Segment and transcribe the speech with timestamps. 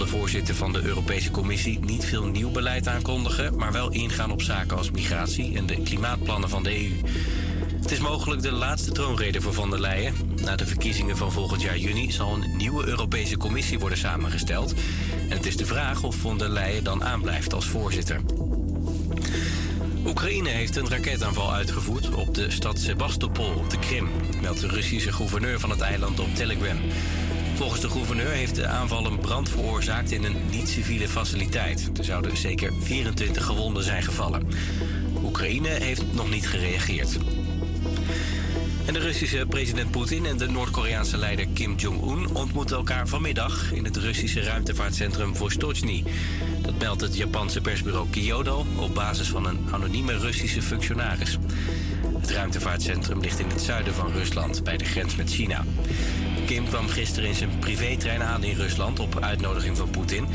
[0.00, 4.42] de voorzitter van de Europese Commissie niet veel nieuw beleid aankondigen, maar wel ingaan op
[4.42, 6.92] zaken als migratie en de klimaatplannen van de EU.
[7.80, 10.14] Het is mogelijk de laatste troonrede voor van der Leyen.
[10.42, 14.74] Na de verkiezingen van volgend jaar juni zal een nieuwe Europese Commissie worden samengesteld.
[15.28, 18.20] En het is de vraag of von der Leyen dan aanblijft als voorzitter.
[20.06, 24.08] Oekraïne heeft een raketaanval uitgevoerd op de stad Sebastopol op de Krim,
[24.40, 26.78] meldt de Russische gouverneur van het eiland op Telegram.
[27.60, 31.90] Volgens de gouverneur heeft de aanval een brand veroorzaakt in een niet-civiele faciliteit.
[31.98, 34.48] Er zouden zeker 24 gewonden zijn gevallen.
[35.24, 37.18] Oekraïne heeft nog niet gereageerd.
[38.86, 43.84] En de Russische president Poetin en de Noord-Koreaanse leider Kim Jong-un ontmoeten elkaar vanmiddag in
[43.84, 46.04] het Russische ruimtevaartcentrum Vostochny.
[46.62, 51.38] Dat meldt het Japanse persbureau Kyodo op basis van een anonieme Russische functionaris.
[52.20, 55.64] Het ruimtevaartcentrum ligt in het zuiden van Rusland, bij de grens met China.
[56.50, 60.26] Kim kwam gisteren in zijn privétrein aan in Rusland op uitnodiging van Poetin.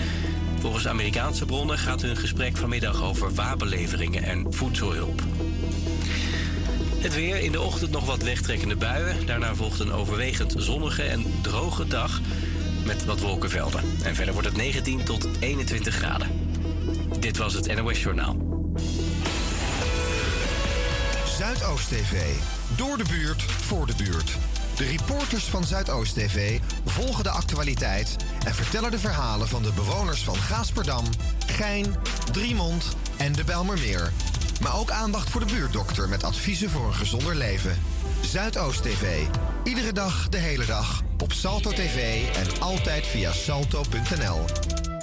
[0.59, 5.21] Volgens Amerikaanse bronnen gaat hun gesprek vanmiddag over wapenleveringen en voedselhulp.
[6.97, 9.25] Het weer, in de ochtend nog wat wegtrekkende buien.
[9.25, 12.21] Daarna volgt een overwegend zonnige en droge dag
[12.85, 13.81] met wat wolkenvelden.
[14.03, 16.29] En verder wordt het 19 tot 21 graden.
[17.19, 18.37] Dit was het NOS Journaal.
[21.37, 22.33] Zuidoost TV.
[22.75, 24.37] Door de buurt, voor de buurt.
[24.75, 30.23] De reporters van Zuidoost TV volgen de actualiteit en vertellen de verhalen van de bewoners
[30.23, 31.05] van Gaasperdam,
[31.45, 31.95] Gein,
[32.31, 34.11] Driemond en de Belmermeer.
[34.61, 37.81] Maar ook aandacht voor de buurtdokter met adviezen voor een gezonder leven.
[38.21, 39.25] Zuidoost TV.
[39.63, 41.01] Iedere dag, de hele dag.
[41.23, 44.94] Op Salto TV en altijd via salto.nl.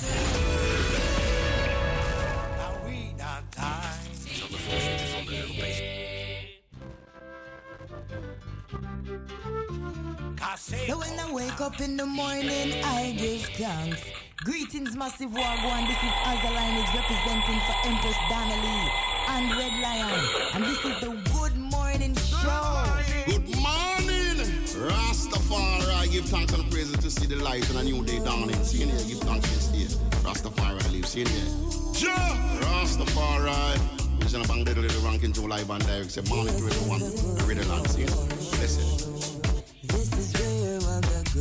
[10.72, 14.00] So when I wake up in the morning, I give thanks.
[14.38, 15.86] Greetings, Massive Wagwan.
[15.86, 18.90] This is Azaline representing for Empress Donnelly
[19.28, 20.24] and Red Lion.
[20.54, 22.86] And this is the Good Morning Show.
[23.26, 24.40] Good morning,
[24.88, 26.10] Rastafari.
[26.10, 28.56] Give thanks and praises to see the light and a new day dawning.
[28.64, 29.94] See here, give thanks this day.
[30.24, 31.06] Rastafari live.
[31.06, 32.08] See here.
[32.08, 32.16] Ja,
[32.62, 33.78] Rastafari.
[34.18, 36.12] We're gonna bang the little ranking to live and direct.
[36.12, 37.00] Say morning to everyone.
[37.00, 37.90] The ready land.
[37.90, 38.10] See here.
[38.58, 39.11] Listen.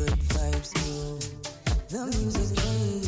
[0.05, 1.19] Good vibes go.
[1.89, 3.00] The music playing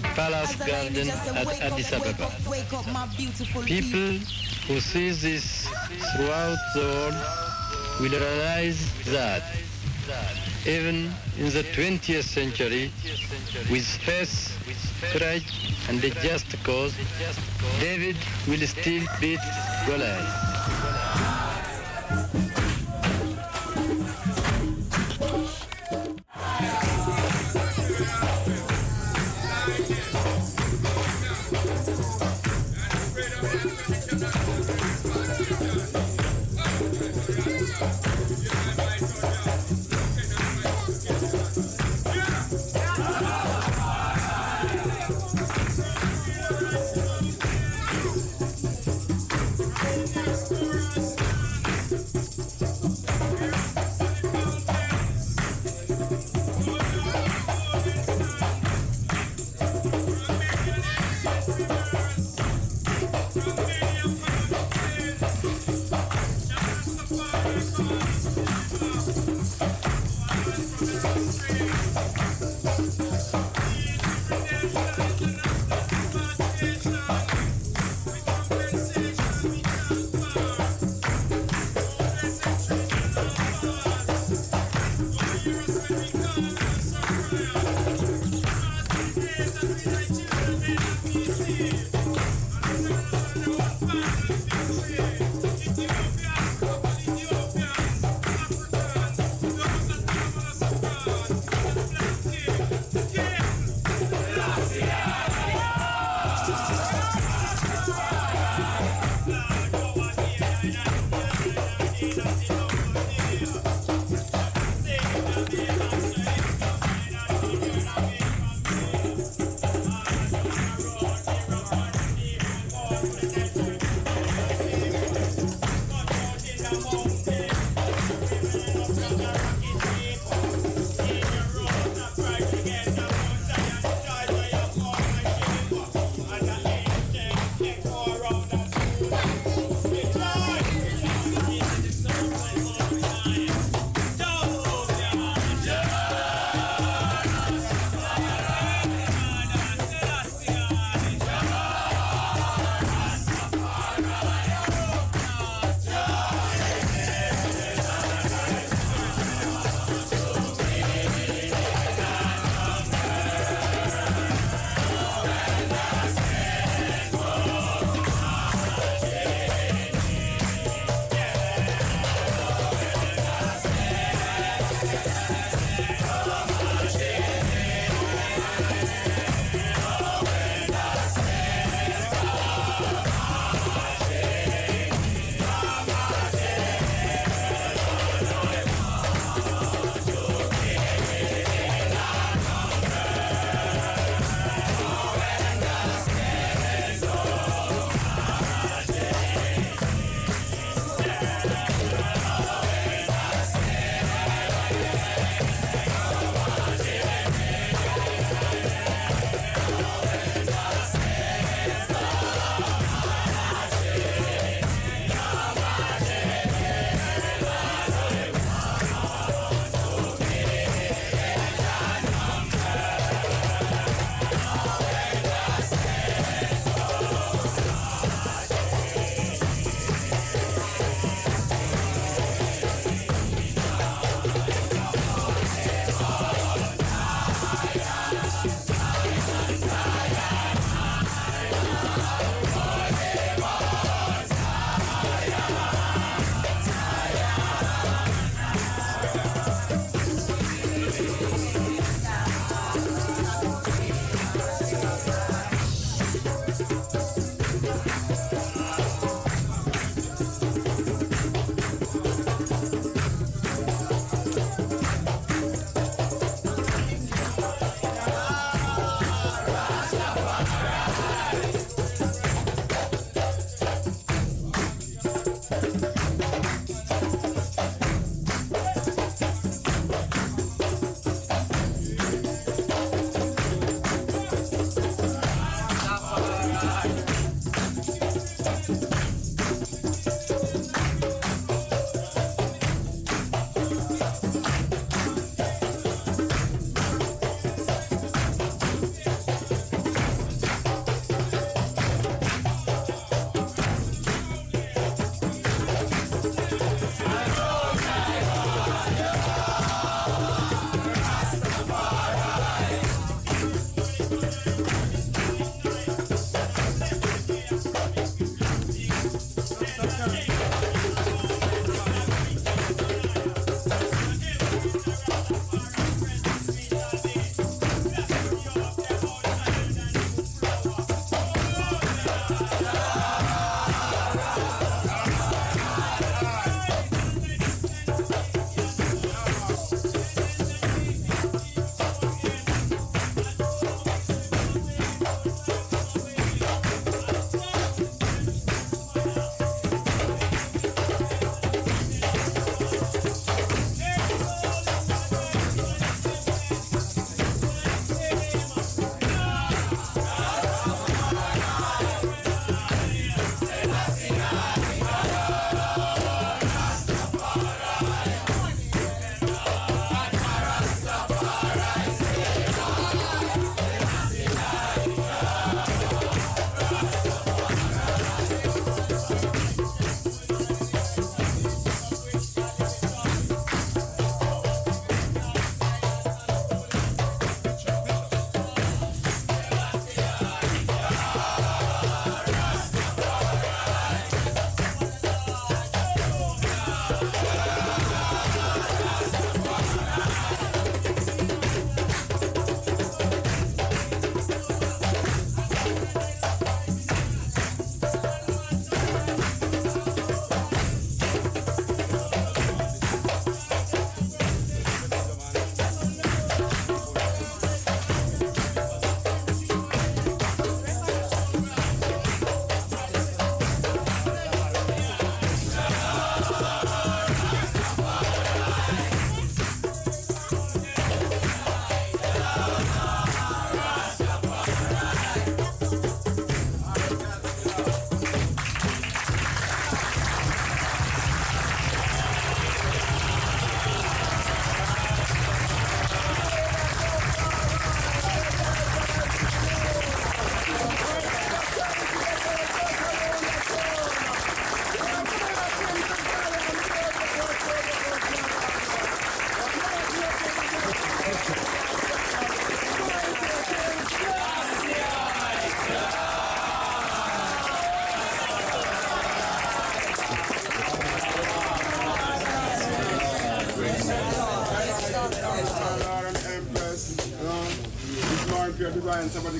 [0.00, 2.30] palace garden at Addis Ababa.
[3.64, 4.18] People
[4.66, 5.68] who see this
[6.12, 7.14] throughout the world
[8.00, 9.42] will realize that
[10.66, 12.90] even in the 20th century,
[13.70, 14.52] with faith,
[15.12, 16.94] courage, and a just cause,
[17.78, 18.16] David
[18.48, 19.40] will still beat
[19.86, 20.49] Goliath.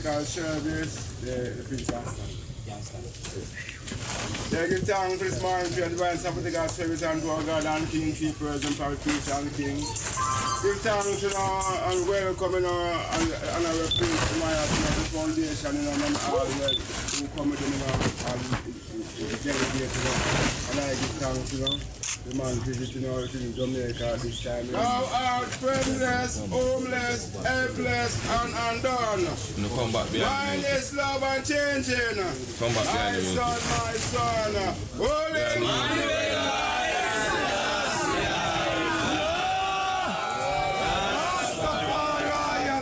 [0.00, 2.23] Sabbatical Service, the, the Prince Rasta.
[4.50, 8.64] Yeah, give thanks for this morning divine service and to our God and King, keepers
[8.64, 9.76] and power preacher and King.
[9.76, 12.80] Give thanks, you know, and welcome, you know,
[13.12, 17.69] and, and our to my you the foundation, you and all who come with you
[18.25, 18.49] and
[19.45, 20.16] delegate, you know,
[20.71, 22.00] and I give thanks, you know.
[22.30, 24.70] The man visiting in Jamaica this time.
[24.70, 29.25] Now out friendless, homeless, helpless, and undone.
[29.58, 32.22] No come back behind Mine is love and changing.
[32.62, 33.34] Come back My behind me.
[33.34, 34.54] son, my son.
[34.94, 35.40] Holy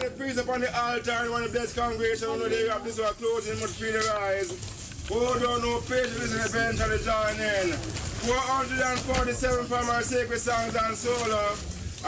[0.02, 3.00] the priest upon the altar and one of the blessed congregation when they have this
[3.00, 4.52] one closing must feel the rise.
[5.08, 8.07] Don't know patience eventually join in.
[8.28, 11.56] 447 from our sacred songs and solo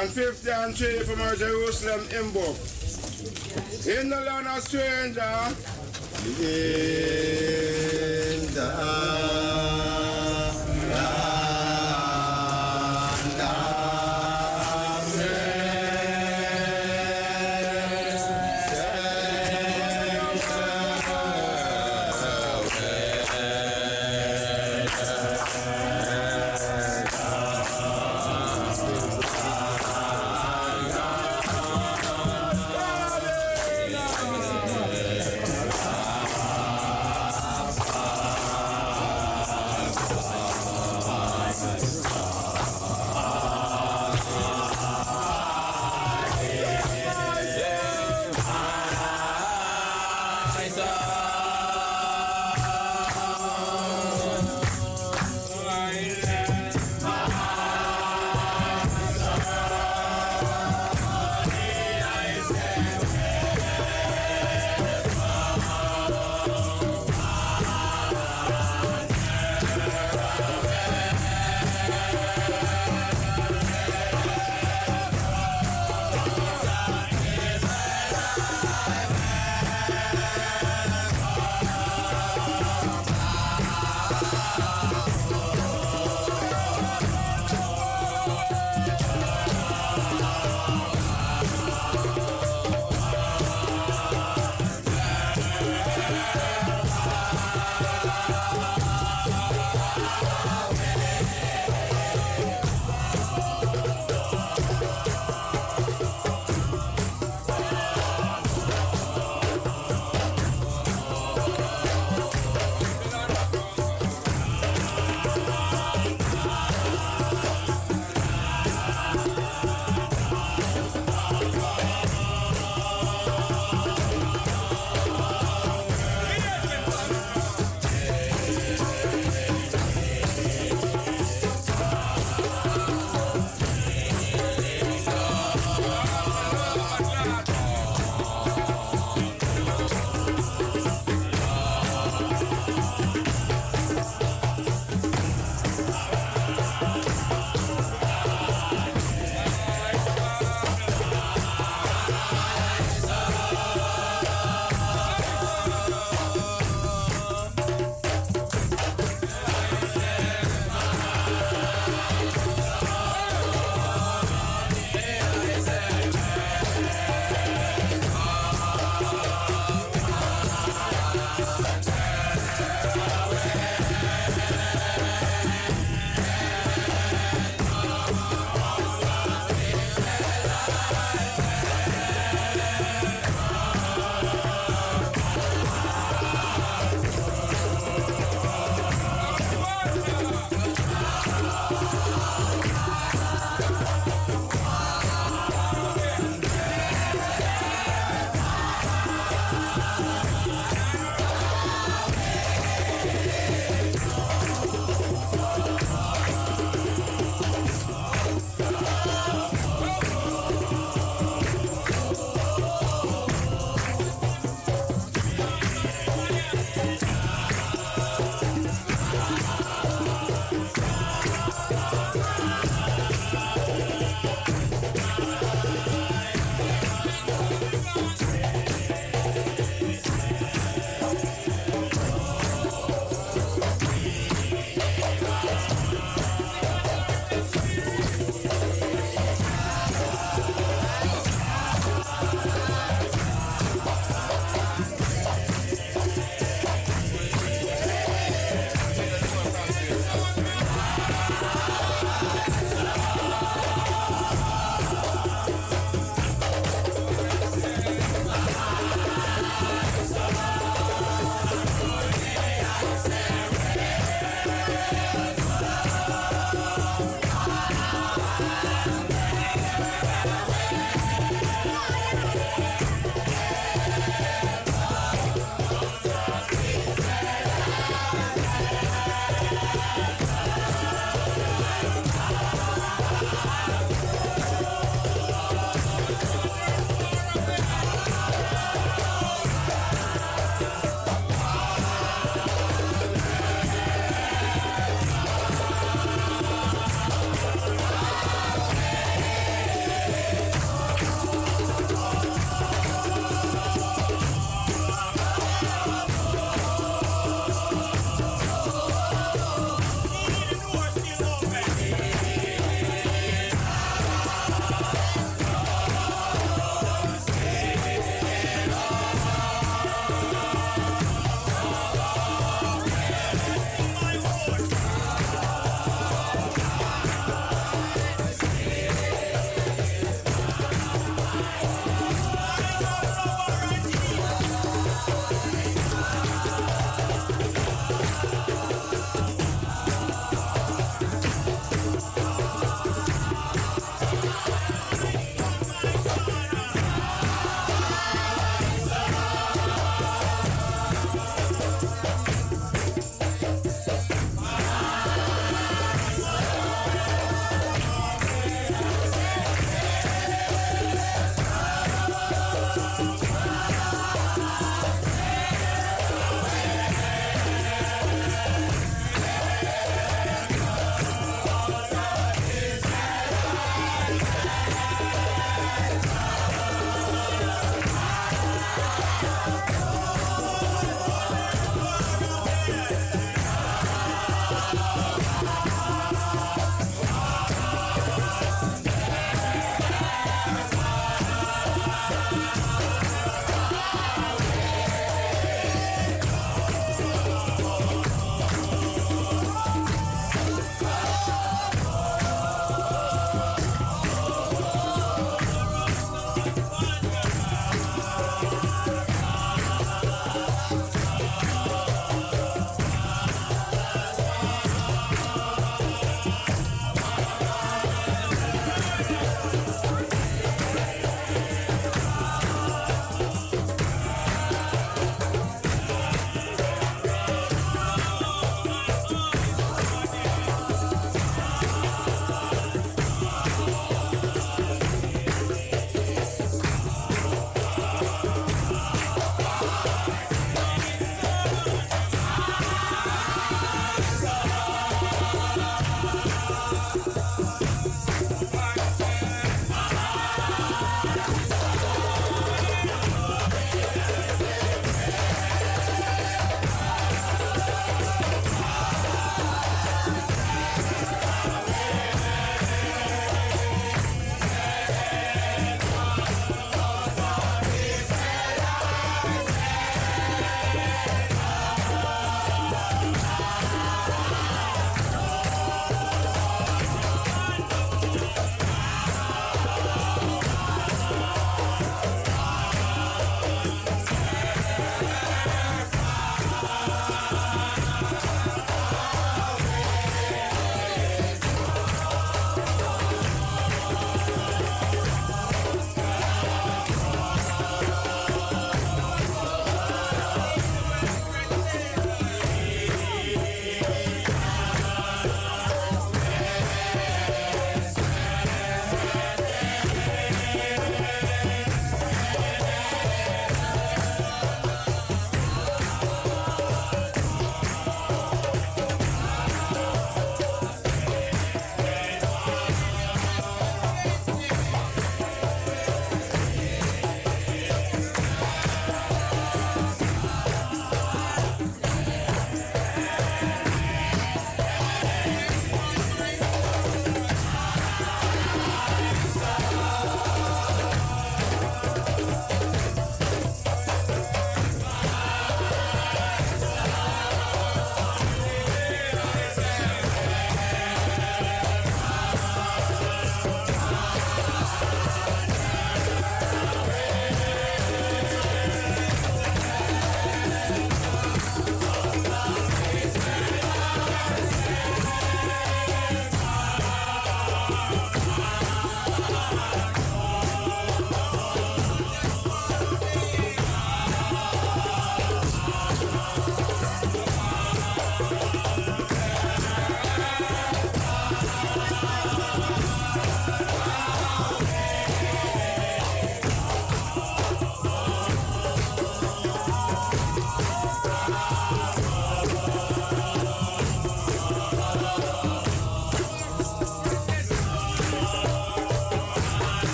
[0.00, 2.56] and 50 and 3 from our Jerusalem hymn book.
[3.86, 5.20] In the land of stranger,
[6.40, 6.54] in
[8.54, 9.85] the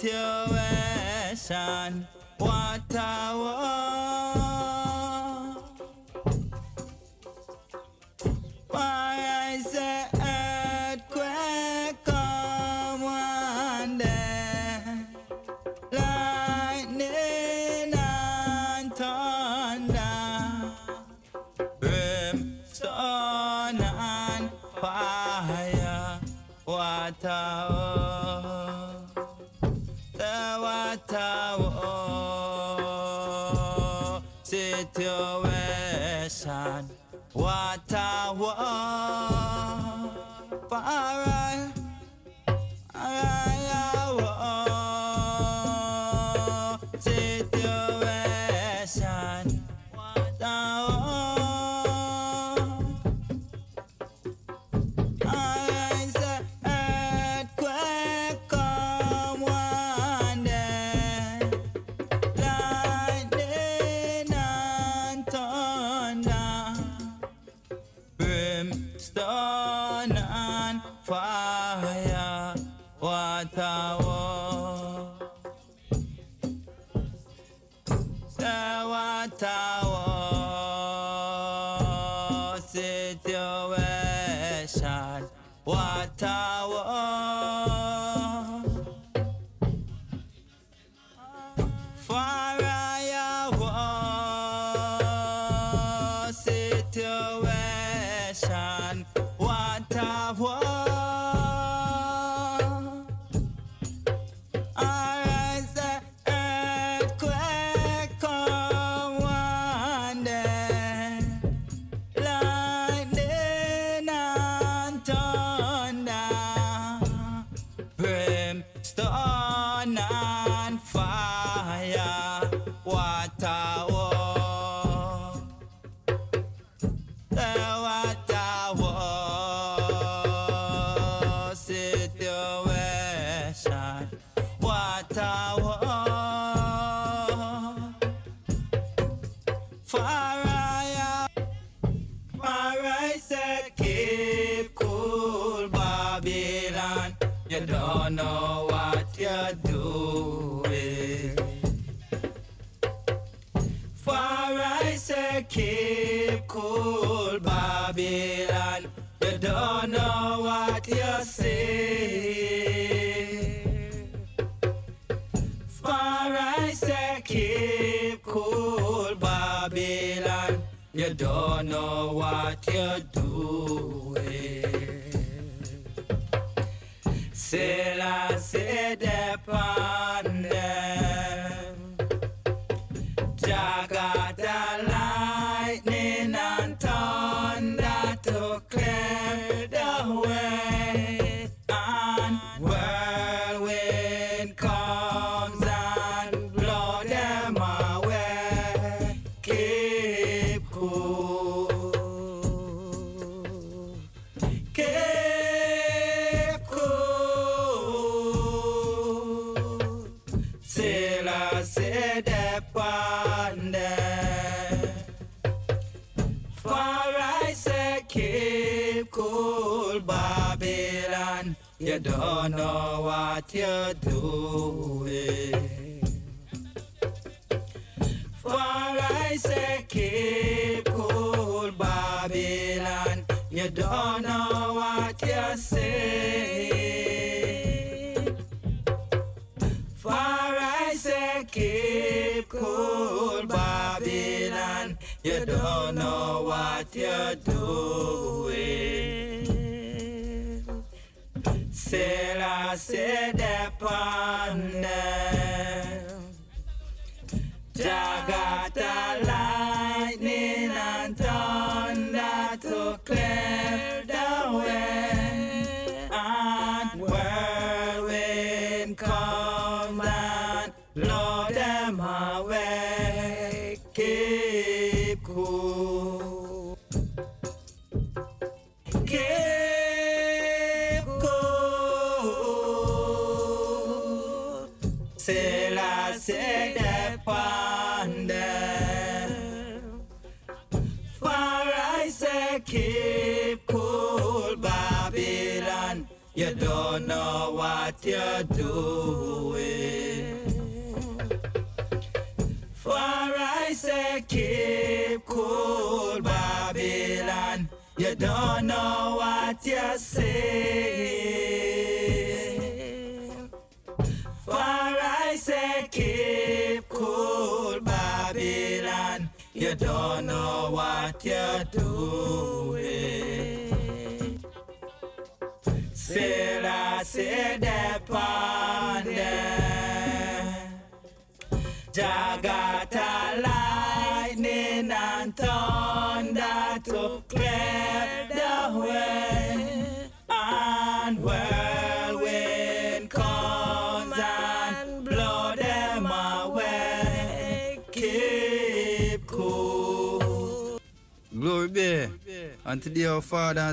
[0.00, 2.06] situation.
[2.38, 3.89] What a war.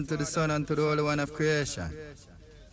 [0.08, 1.92] To the Son, and to the Holy One of creation.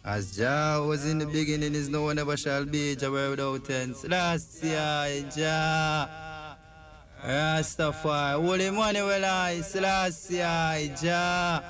[0.04, 3.96] As Jah was in the beginning, is no one ever shall be, Jah without end.
[3.96, 6.56] Selassie I, Jah.
[7.26, 11.62] Rastafari, Holy Manuel, I, Selassie I, Jah.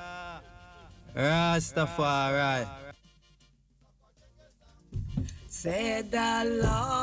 [1.15, 2.67] Rastafari.
[5.47, 6.94] Said the Lord.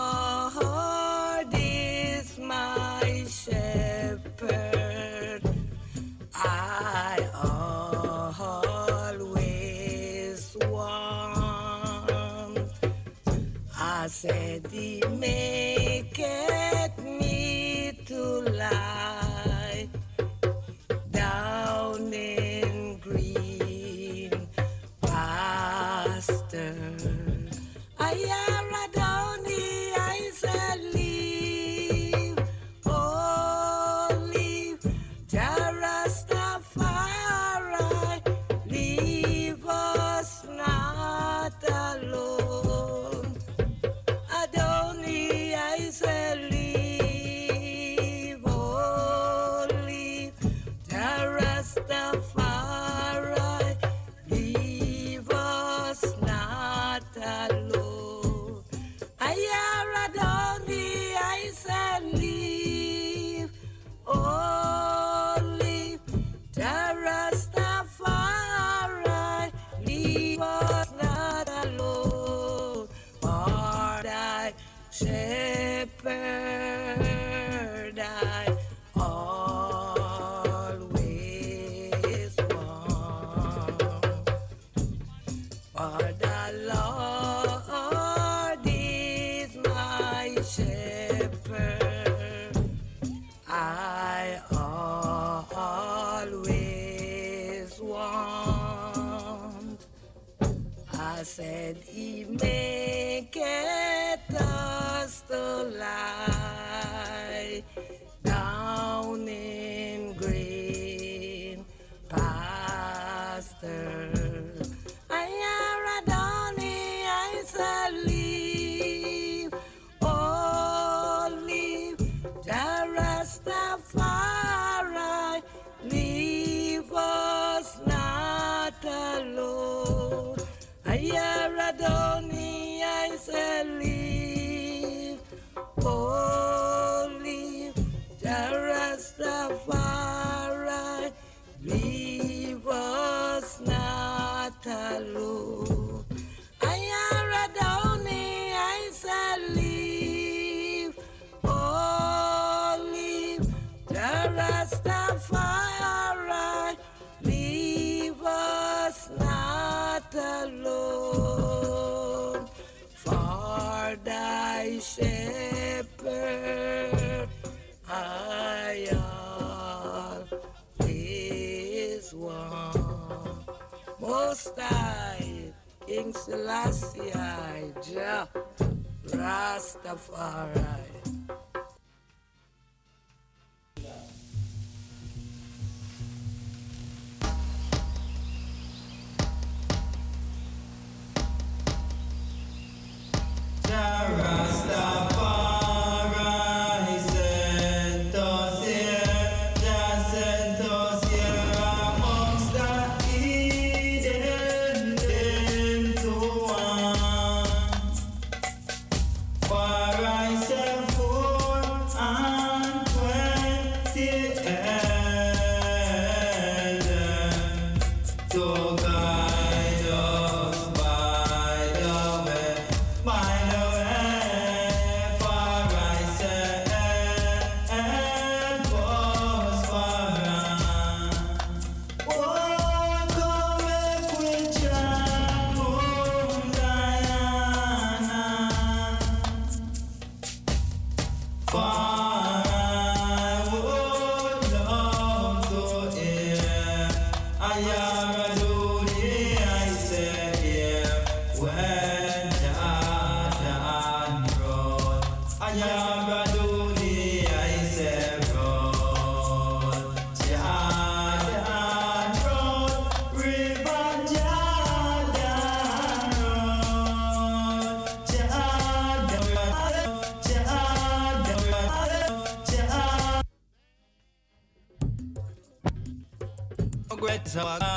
[277.33, 277.72] Jordan.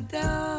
[0.00, 0.57] Second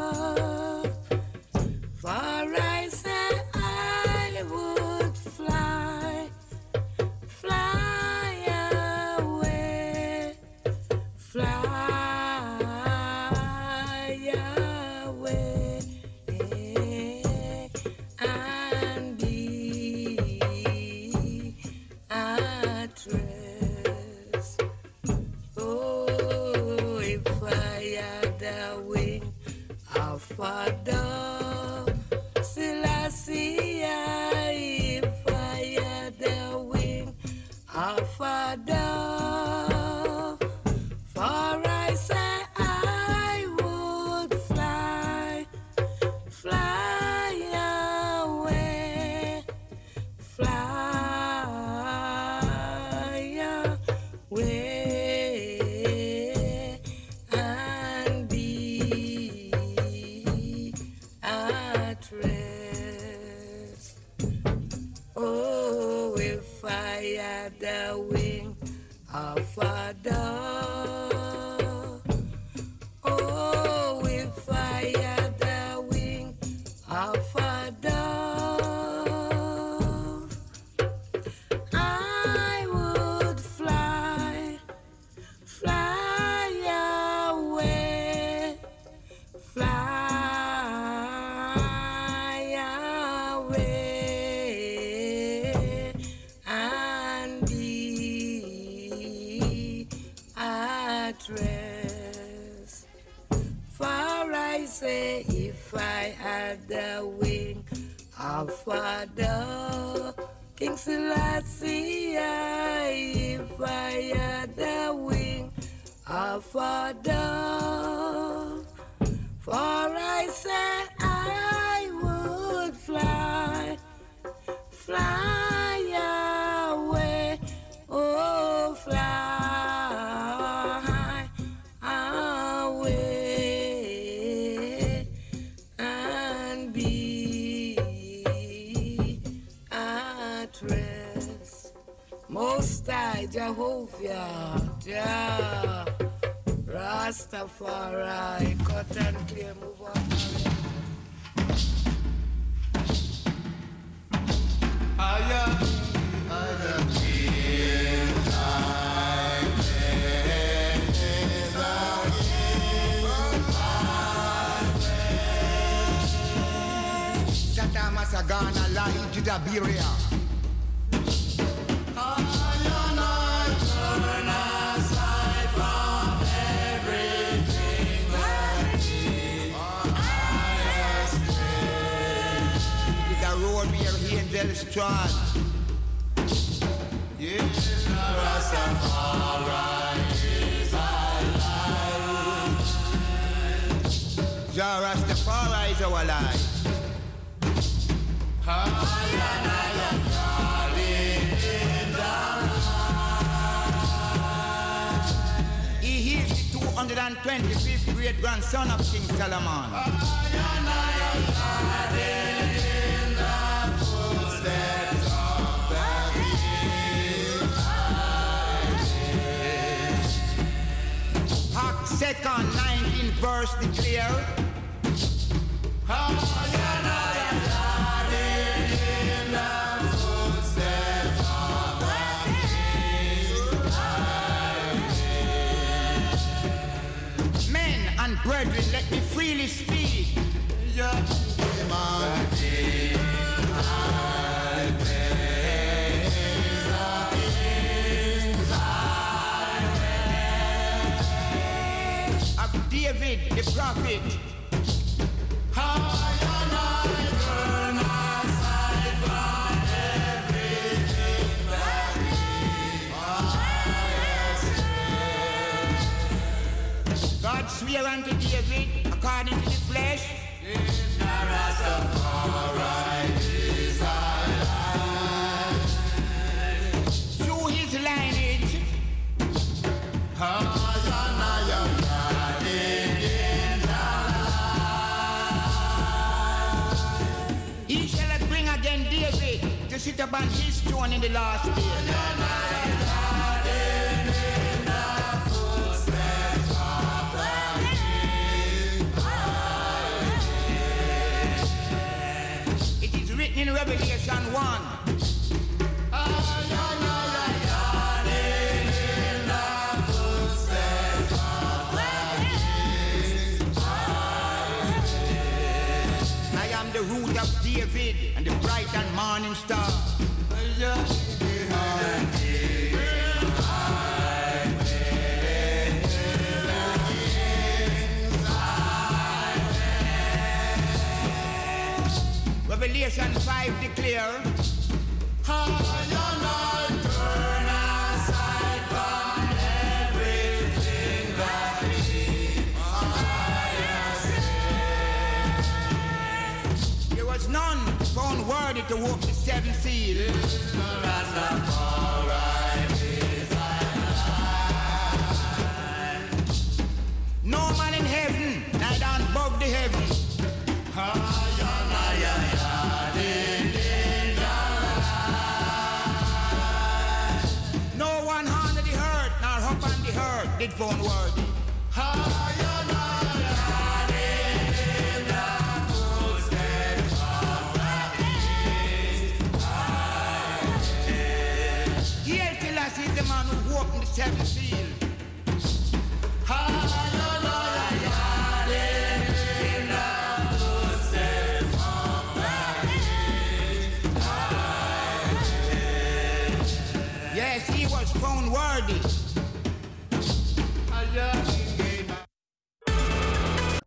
[397.19, 398.79] Yes, he was found worthy.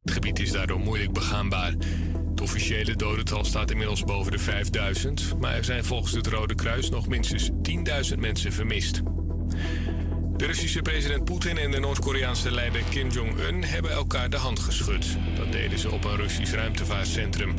[0.02, 1.74] Het gebied is daardoor moeilijk begaanbaar.
[2.30, 6.90] Het officiële dodental staat inmiddels boven de 5000, maar er zijn volgens het Rode Kruis
[6.90, 7.50] nog minstens
[8.12, 9.02] 10.000 mensen vermist.
[10.36, 15.06] De Russische president Poetin en de Noord-Koreaanse leider Kim Jong-un hebben elkaar de hand geschud.
[15.36, 17.54] Dat deden ze op een Russisch ruimtevaartcentrum.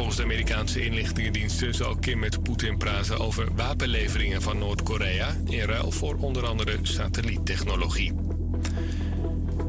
[0.00, 5.90] Volgens de Amerikaanse inlichtingendiensten zal Kim met Poetin praten over wapenleveringen van Noord-Korea in ruil
[5.90, 8.14] voor onder andere satelliettechnologie.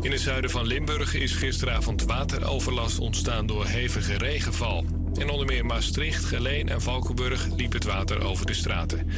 [0.01, 4.85] In het zuiden van Limburg is gisteravond wateroverlast ontstaan door hevige regenval.
[5.13, 9.09] In onder meer Maastricht, Geleen en Valkenburg liep het water over de straten.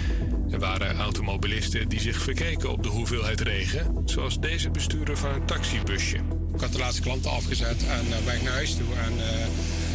[0.52, 5.46] Er waren automobilisten die zich verkeken op de hoeveelheid regen, zoals deze bestuurder van een
[5.46, 6.18] taxibusje.
[6.54, 8.96] Ik had de laatste klanten afgezet en uh, naar huis toe.
[8.96, 9.24] En uh,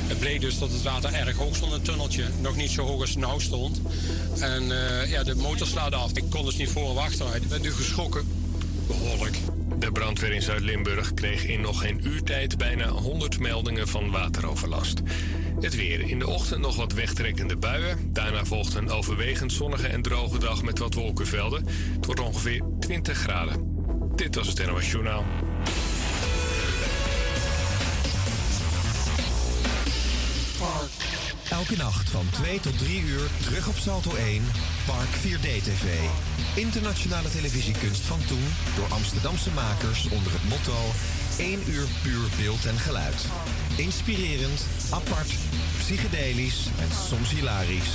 [0.08, 2.24] het bleek dus dat het water erg hoog stond in het tunneltje.
[2.40, 3.80] Nog niet zo hoog als het nou stond.
[4.40, 6.12] En uh, ja, de motor slaat af.
[6.12, 7.42] Ik kon dus niet voor of achteruit.
[7.42, 8.28] Ik ben nu geschrokken.
[8.86, 9.36] Behoorlijk.
[9.78, 15.02] De brandweer in Zuid-Limburg kreeg in nog geen uurtijd bijna 100 meldingen van wateroverlast.
[15.60, 16.00] Het weer.
[16.00, 18.10] In de ochtend nog wat wegtrekkende buien.
[18.12, 21.66] Daarna volgt een overwegend zonnige en droge dag met wat wolkenvelden.
[21.94, 23.76] Het wordt ongeveer 20 graden.
[24.16, 25.24] Dit was het NOS Journaal.
[31.58, 34.42] Elke nacht van 2 tot 3 uur terug op Salto 1,
[34.86, 35.86] Park 4D TV.
[36.54, 38.46] Internationale televisiekunst van toen
[38.76, 40.78] door Amsterdamse makers onder het motto
[41.38, 43.24] 1 uur puur beeld en geluid.
[43.76, 45.30] Inspirerend, apart,
[45.78, 47.94] psychedelisch en soms hilarisch.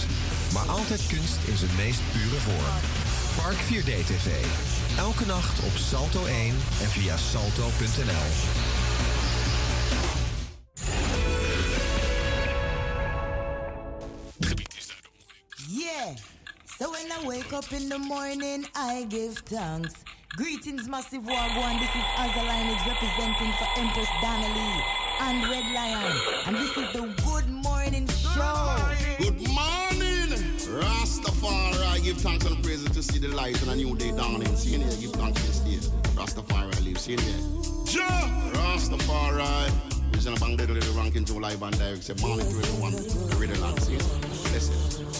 [0.53, 2.76] Maar altijd kunst in zijn meest pure vorm.
[3.36, 4.28] Park 4D TV.
[4.97, 8.83] Elke nacht op Salto 1 en via salto.nl.
[16.06, 16.16] Yeah.
[16.66, 19.93] So when I wake up in the morning, I give thanks.
[20.36, 21.80] Greetings, massive wagwan.
[21.80, 24.84] This is Azaline representing for Empress Donnelly
[25.22, 26.18] and Red Lion.
[26.47, 28.76] And this is the Good Morning Show.
[29.20, 30.30] Good morning,
[30.76, 31.88] Rastafari.
[31.88, 34.56] I give thanks and praises to see the light and a new day dawning.
[34.56, 35.88] See here, give thanks this day.
[36.16, 37.01] Rastafari lives.
[37.01, 37.39] See here.
[37.86, 38.10] Ja,
[38.54, 39.72] Rastafari.
[40.12, 42.04] We're gonna bang little little ranking to live and direct.
[42.04, 42.91] Say morning to everyone.
[42.93, 43.82] The real land.
[43.82, 44.01] See here.
[44.51, 45.12] Listen.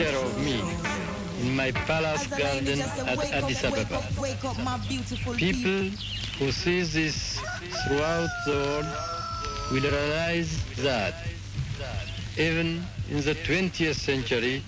[0.00, 0.58] care of me
[1.42, 2.80] in my palace garden
[3.12, 4.00] at Addis Ababa.
[5.36, 5.90] People
[6.38, 7.38] who see this
[7.82, 8.88] throughout the world
[9.70, 11.14] will realize that
[12.38, 14.62] even in the 20th century,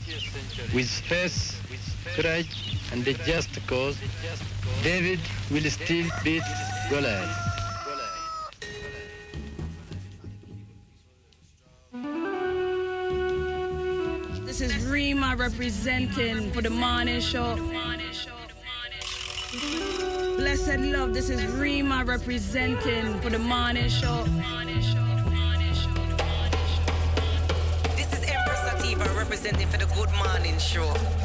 [0.75, 1.39] with faith,
[2.15, 2.53] courage,
[2.93, 3.97] and a just cause,
[4.83, 5.21] David
[5.51, 6.45] will still beat
[6.91, 7.42] Goliath.
[14.53, 17.57] This is Rima representing for the morning show.
[20.37, 24.25] Blessed love, this is Rima representing for the morning show.
[27.97, 31.22] This is Empress Sativa representing for the good morning show.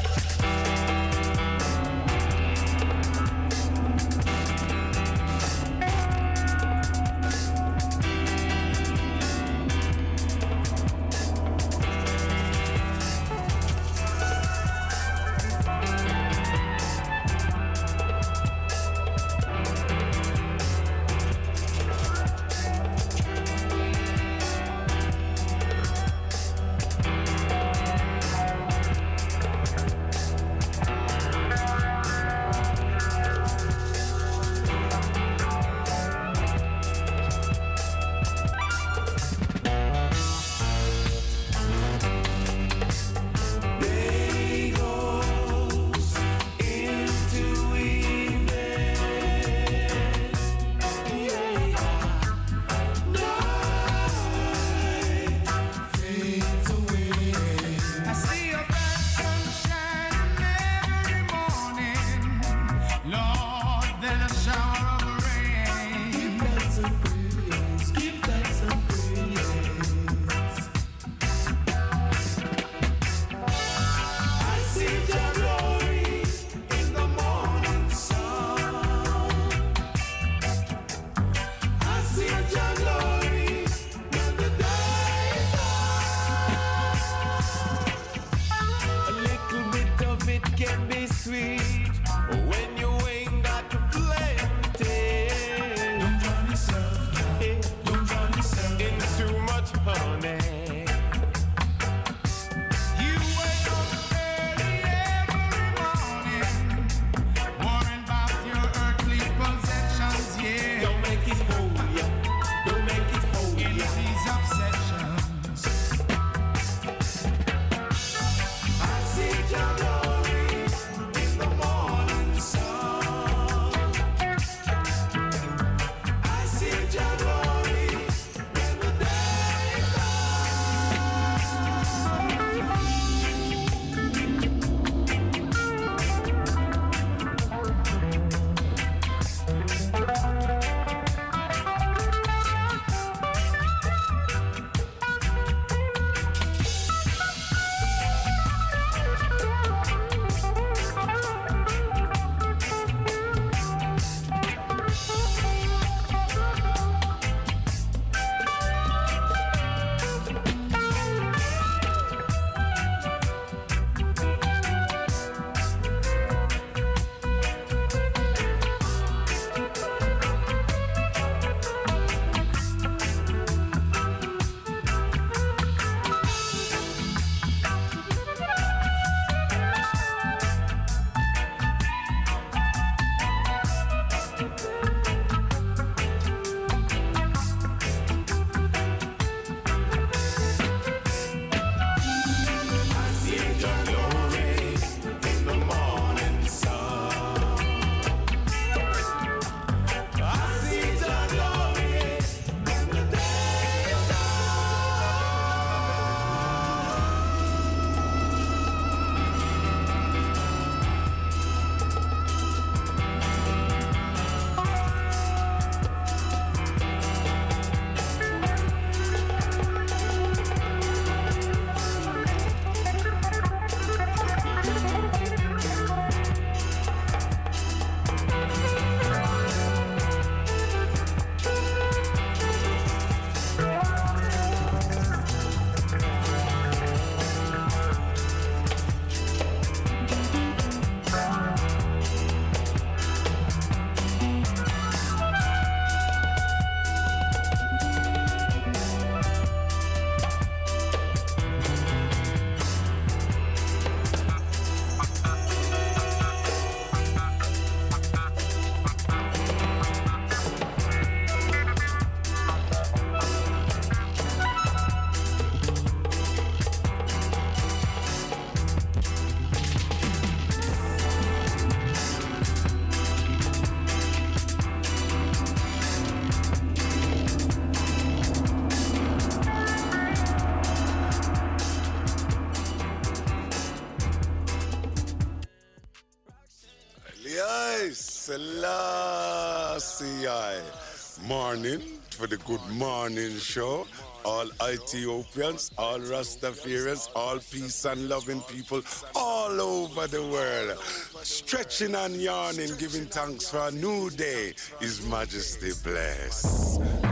[291.48, 291.80] morning
[292.10, 293.86] for the Good Morning Show.
[294.22, 298.82] All Ethiopians, all Rastafarians, all peace and loving people
[299.14, 300.78] all over the world.
[301.22, 304.52] Stretching and yawning, giving thanks for a new day.
[304.78, 307.07] His Majesty bless.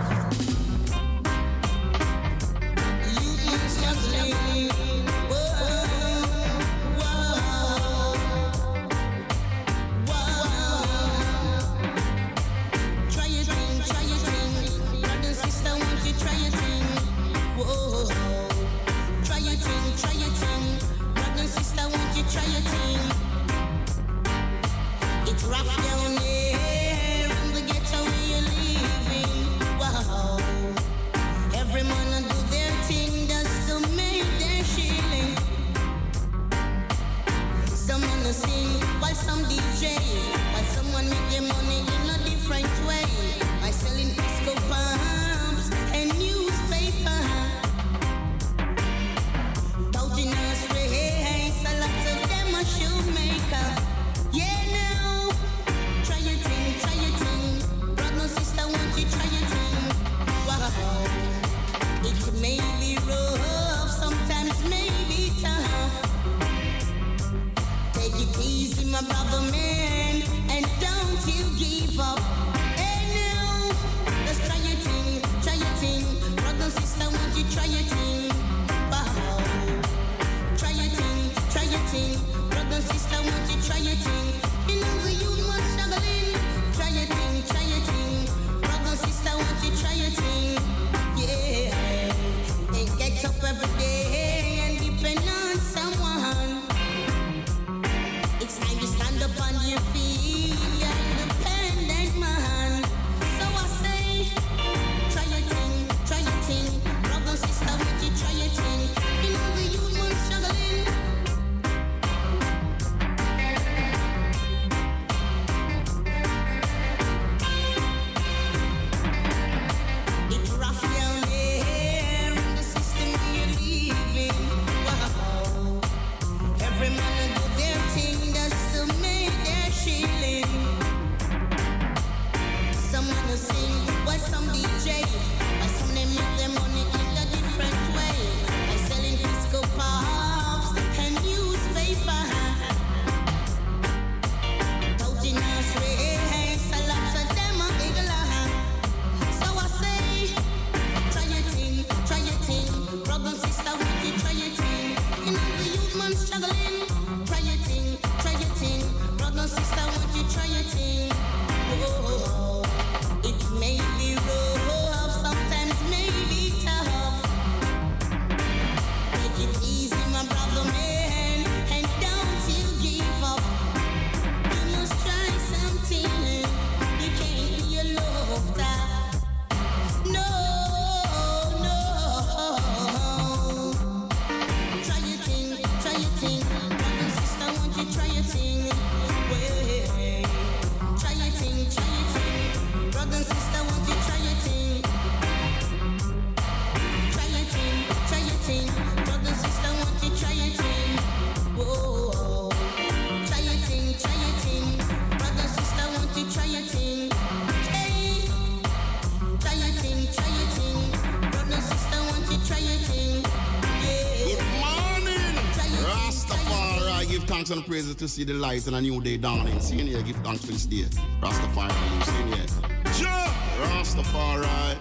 [217.76, 219.60] crazy to see the light and a new day dawning.
[219.60, 220.86] Seeing here, give thanks for this day.
[221.20, 222.46] Rastafari, seeing here.
[222.94, 223.34] Jump!
[223.68, 224.75] Rastafari.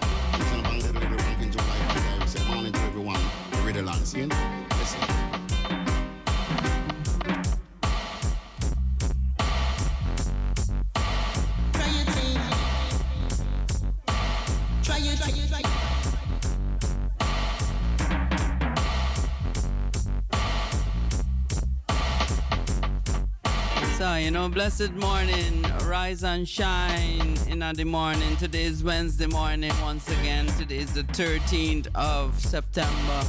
[24.50, 28.36] blessed morning, rise and shine in the morning.
[28.36, 30.46] Today is Wednesday morning once again.
[30.58, 33.22] Today is the 13th of September.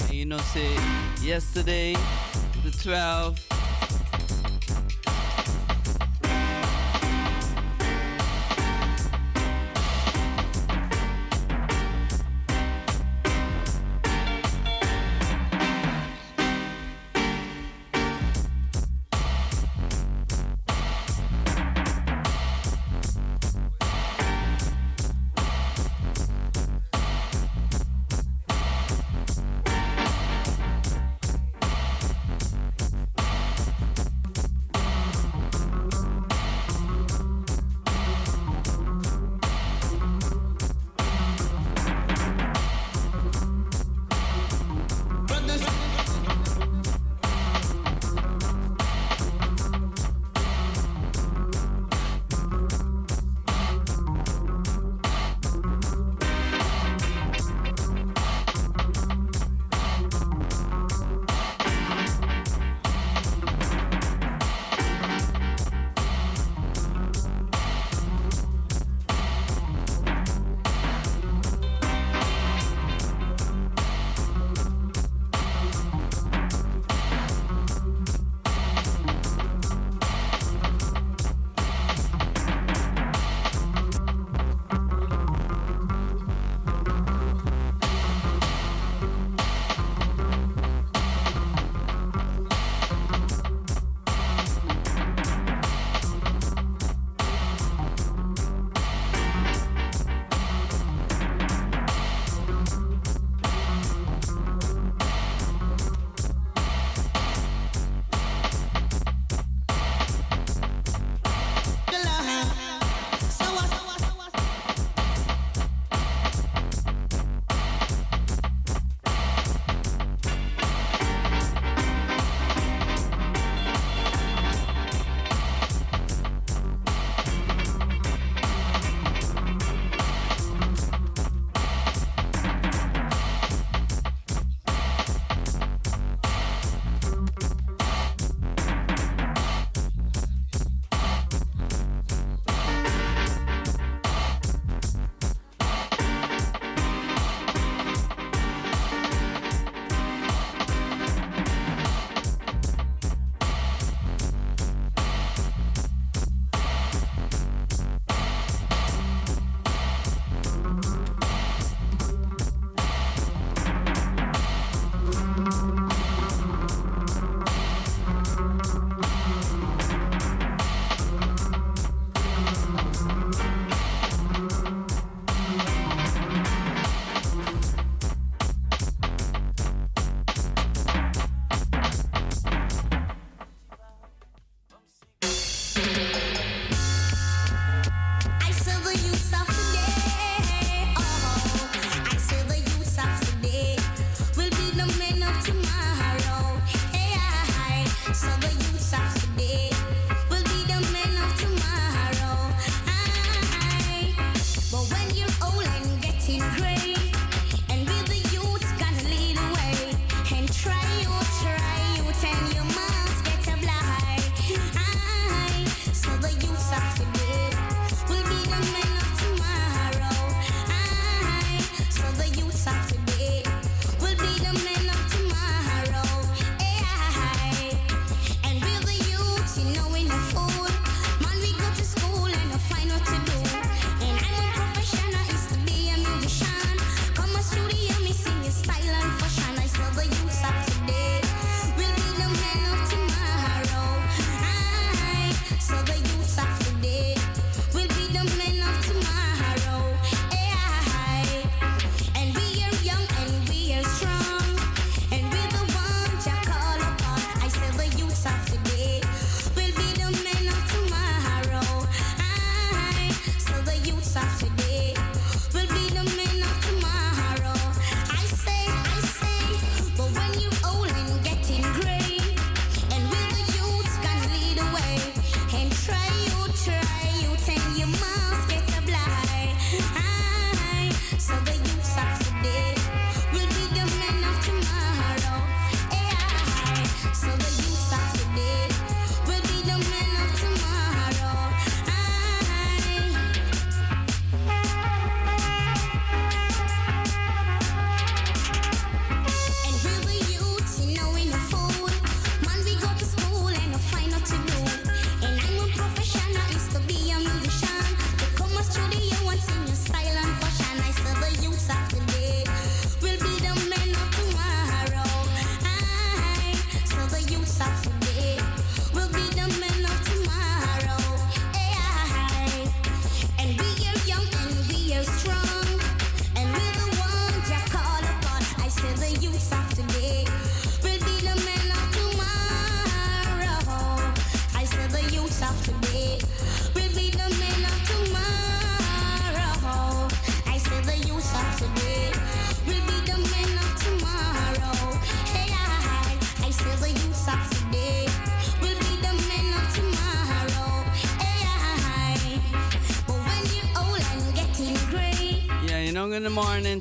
[0.00, 0.72] And you know, say
[1.22, 1.94] yesterday,
[2.62, 3.55] the 12th,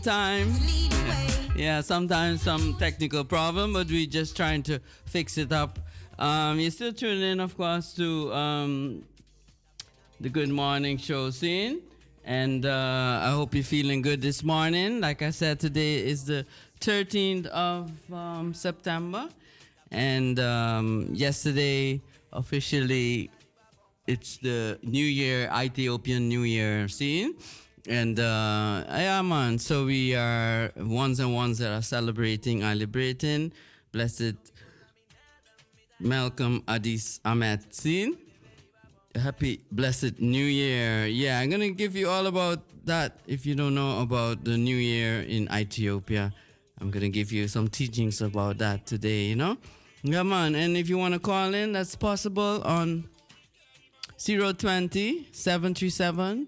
[0.05, 0.53] time.
[1.55, 5.79] Yeah, sometimes some technical problem, but we're just trying to fix it up.
[6.19, 9.03] Um, you're still tuning in, of course, to um,
[10.21, 11.81] the Good Morning Show scene.
[12.23, 15.01] And uh, I hope you're feeling good this morning.
[15.01, 16.45] Like I said, today is the
[16.81, 19.27] 13th of um, September.
[19.89, 21.99] And um, yesterday,
[22.31, 23.31] officially,
[24.05, 27.33] it's the New Year, Ethiopian New Year scene.
[27.87, 29.59] And uh, yeah, man.
[29.59, 33.51] So we are ones and ones that are celebrating, are liberating.
[33.91, 34.35] Blessed
[36.01, 38.17] Melkam Addis Amet scene.
[39.15, 41.05] Happy blessed New Year.
[41.07, 43.19] Yeah, I'm gonna give you all about that.
[43.27, 46.33] If you don't know about the New Year in Ethiopia,
[46.81, 49.57] I'm gonna give you some teachings about that today, you know?
[50.03, 50.55] Yeah, man.
[50.55, 53.07] And if you wanna call in, that's possible on
[54.17, 56.47] 020 737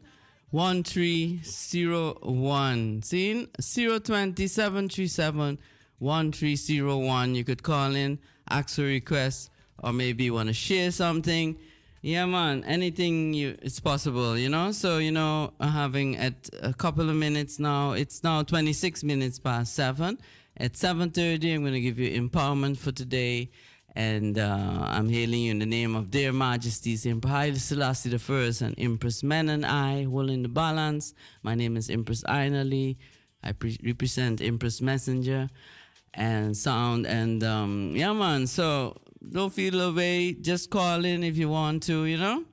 [0.52, 3.02] 1301.
[3.04, 3.48] Seen?
[3.60, 5.58] 020 737
[6.00, 7.36] 1301.
[7.36, 8.20] You could call in,
[8.50, 9.50] ask a request,
[9.84, 11.58] or maybe want to share something.
[12.02, 12.64] Yeah, man.
[12.64, 14.72] Anything you, it's possible, you know.
[14.72, 17.94] So you know, having at a couple of minutes now.
[17.94, 20.20] It's now 26 minutes past seven.
[20.60, 23.52] At 7:30, I'm going to give you empowerment for today,
[23.98, 28.20] and uh, I'm hailing you in the name of Their Majesties Emperor Haile Selassie the
[28.20, 31.16] First and Empress Menen I, holding the balance.
[31.42, 33.00] My name is Empress Aina Lee.
[33.44, 35.50] I pre- represent Empress Messenger
[36.14, 38.46] and Sound, and um, yeah, man.
[38.46, 38.98] So
[39.32, 40.34] don't feel away.
[40.34, 42.44] Just call in if you want to, you know.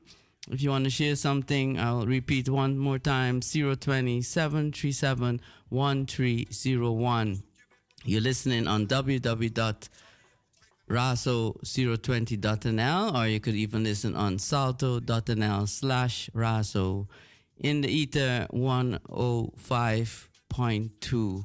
[0.50, 7.42] If you want to share something, I'll repeat one more time 020 737 1301.
[8.06, 8.86] You're listening on
[10.88, 17.06] www.raso020.nl or you could even listen on salto.nl slash raso
[17.58, 21.44] in the ether 105.2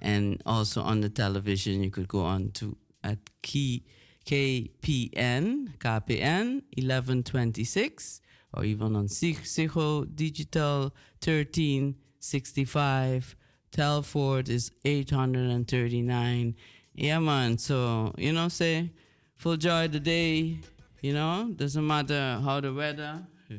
[0.00, 3.82] and also on the television you could go on to at key
[4.26, 8.20] KPN, KPN 1126,
[8.52, 10.92] or even on Ziggo Digital
[11.24, 13.36] 1365.
[13.70, 16.56] Telford is 839.
[16.96, 17.58] Yeah, man.
[17.58, 18.90] So, you know, say,
[19.36, 20.58] full joy the day,
[21.02, 23.54] you know, doesn't matter how the weather, uh,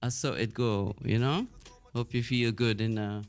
[0.00, 1.48] I saw it go, you know.
[1.92, 3.24] Hope you feel good in the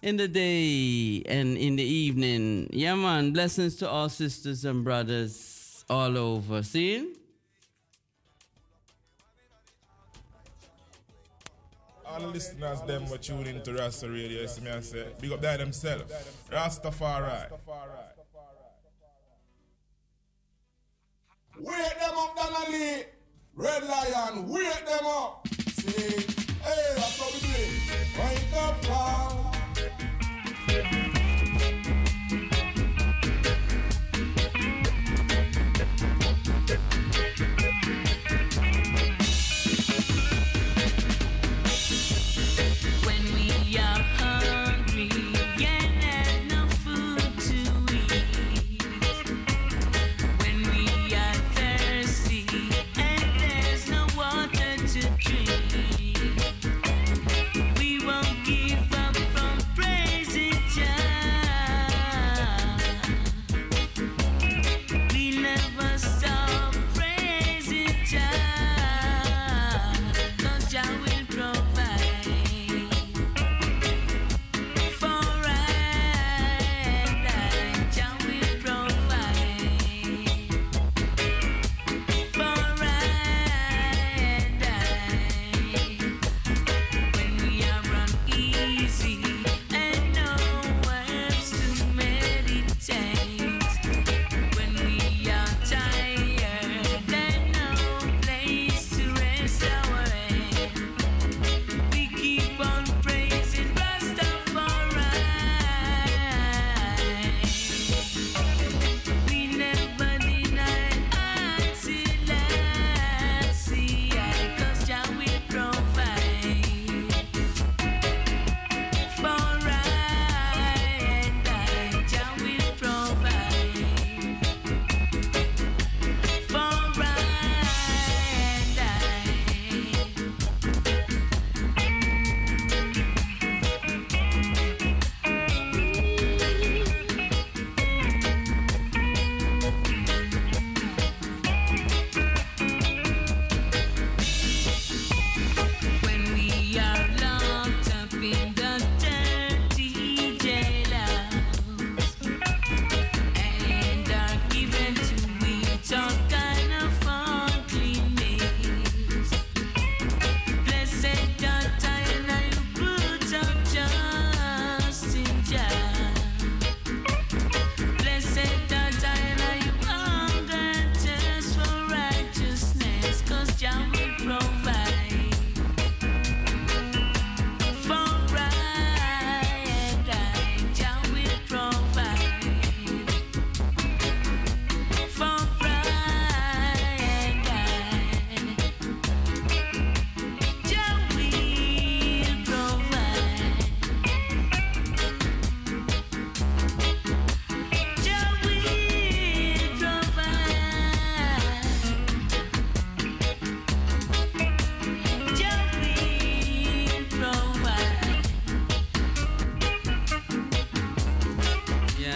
[0.00, 2.70] in the day and in the evening.
[2.72, 3.32] Yeah, man.
[3.32, 6.62] Blessings to all sisters and brothers all over.
[6.62, 7.12] See?
[12.06, 15.32] All the listeners, them were tuned into Rasta Radio, you see me I say, big
[15.32, 16.12] up there themselves.
[16.50, 17.48] Rastafari.
[21.62, 23.04] Wake them up, Donnelly.
[23.54, 25.46] Red Lion, wake them up.
[25.68, 26.16] See,
[26.60, 27.62] hey, that's how we do.
[28.18, 29.52] Wake up, Paul.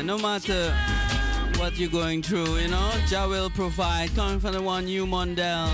[0.07, 0.73] No matter
[1.57, 4.15] what you're going through, you know, Jah will provide.
[4.15, 5.69] Coming from the one you Mondell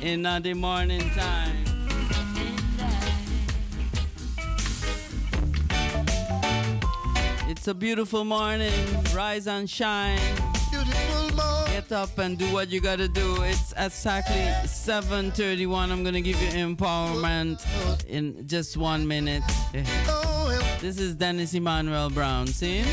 [0.00, 1.64] in the morning time.
[7.48, 8.72] It's a beautiful morning.
[9.12, 10.20] Rise and shine.
[11.66, 13.42] Get up and do what you gotta do.
[13.42, 15.90] It's exactly 7:31.
[15.90, 17.58] I'm gonna give you empowerment
[18.06, 19.42] in just one minute.
[20.08, 20.35] Oh,
[20.80, 22.46] This is Dennis Emmanuel Brown.
[22.46, 22.84] See?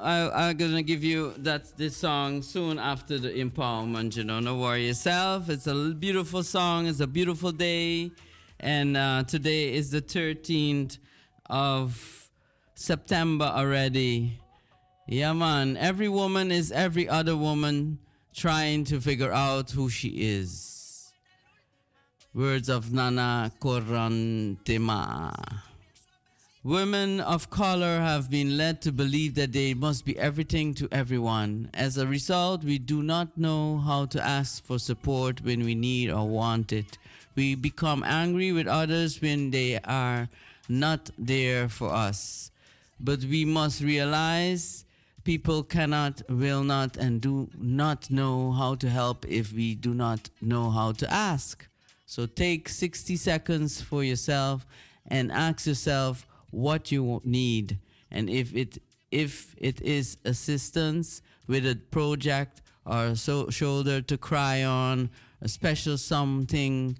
[0.00, 4.16] I, I'm gonna give you that this song soon after the empowerment.
[4.16, 5.50] You know, don't worry yourself.
[5.50, 6.86] It's a beautiful song.
[6.86, 8.10] It's a beautiful day,
[8.58, 10.96] and uh, today is the 13th
[11.50, 12.30] of
[12.74, 14.40] September already.
[15.06, 15.76] Yeah, man.
[15.76, 17.98] Every woman is every other woman
[18.34, 20.77] trying to figure out who she is.
[22.34, 25.32] Words of Nana Korantema.
[26.62, 31.70] Women of color have been led to believe that they must be everything to everyone.
[31.72, 36.10] As a result, we do not know how to ask for support when we need
[36.10, 36.98] or want it.
[37.34, 40.28] We become angry with others when they are
[40.68, 42.50] not there for us.
[43.00, 44.84] But we must realize
[45.24, 50.28] people cannot, will not, and do not know how to help if we do not
[50.42, 51.67] know how to ask.
[52.08, 54.64] So take 60 seconds for yourself
[55.08, 57.78] and ask yourself what you need.
[58.10, 58.78] And if it
[59.10, 65.10] if it is assistance with a project or a so shoulder to cry on
[65.42, 66.96] a special something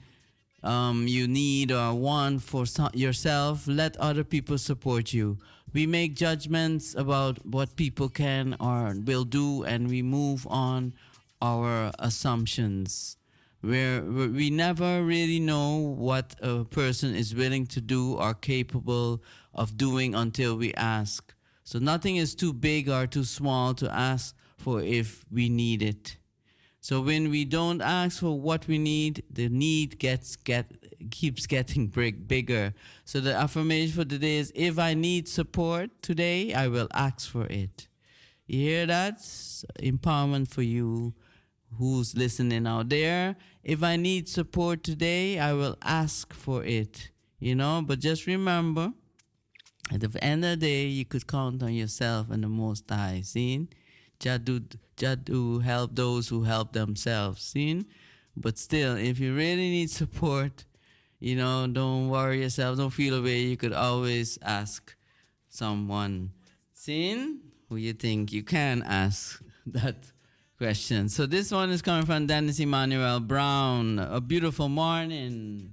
[0.62, 5.38] um, you need or want for so- yourself let other people support you.
[5.72, 10.92] We make judgments about what people can or will do and we move on
[11.40, 13.17] our assumptions
[13.60, 19.22] where we never really know what a person is willing to do or capable
[19.52, 21.34] of doing until we ask.
[21.64, 26.16] So nothing is too big or too small to ask for if we need it.
[26.80, 30.72] So when we don't ask for what we need, the need gets get
[31.10, 32.74] keeps getting big, bigger.
[33.04, 37.46] So the affirmation for today is if I need support today, I will ask for
[37.46, 37.88] it.
[38.46, 39.18] You hear that?
[39.82, 41.14] Empowerment for you
[41.76, 43.36] who's listening out there.
[43.62, 47.10] If I need support today, I will ask for it.
[47.38, 48.92] You know, but just remember,
[49.92, 53.20] at the end of the day, you could count on yourself and the Most High.
[53.24, 53.68] Seen?
[54.18, 57.42] Jah do help those who help themselves.
[57.42, 57.86] Seen?
[58.36, 60.64] But still, if you really need support,
[61.20, 62.76] you know, don't worry yourself.
[62.76, 63.40] Don't feel away.
[63.40, 64.94] You could always ask
[65.48, 66.32] someone.
[66.72, 67.40] Seen?
[67.68, 70.12] Who you think you can ask that
[70.58, 71.08] question.
[71.08, 74.00] So this one is coming from Dennis Emmanuel Brown.
[74.00, 75.72] A beautiful morning.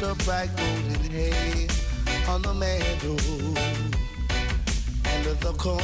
[0.00, 1.66] The bright golden hay
[2.28, 3.16] on the meadow.
[5.04, 5.80] And the corn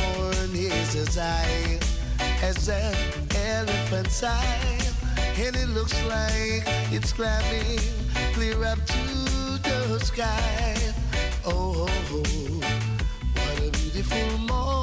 [0.55, 1.81] is as high
[2.43, 2.95] as an
[3.35, 4.79] elephant's eye.
[5.37, 6.63] And it looks like
[6.93, 7.81] it's climbing
[8.35, 10.77] clear up to the sky.
[11.45, 12.61] Oh, oh, oh,
[13.35, 14.74] what a beautiful morning.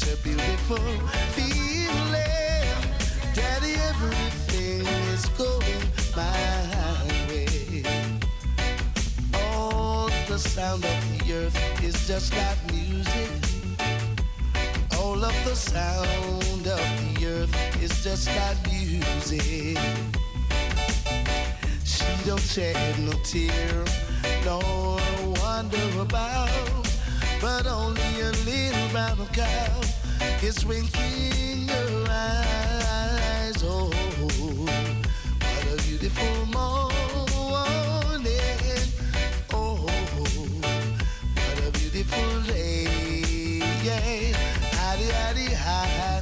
[0.00, 0.76] Such a beautiful
[1.34, 2.14] feeling.
[3.34, 5.82] Daddy, everything is going
[6.16, 7.82] my way.
[9.34, 13.30] All the sound of the earth is just like music.
[14.98, 16.84] All of the sound of
[17.18, 19.78] the earth is just like music.
[21.84, 23.84] She don't shed no tear,
[24.44, 24.98] no
[25.42, 26.48] wonder about,
[27.40, 29.80] but only a little brown cow
[30.42, 33.62] is winking her eyes.
[33.64, 33.90] Oh,
[35.40, 36.90] what a beautiful morning.
[39.54, 39.76] Oh,
[41.34, 42.84] what a beautiful day.
[43.84, 44.36] Yeah,
[44.88, 46.20] addy, addy, hi.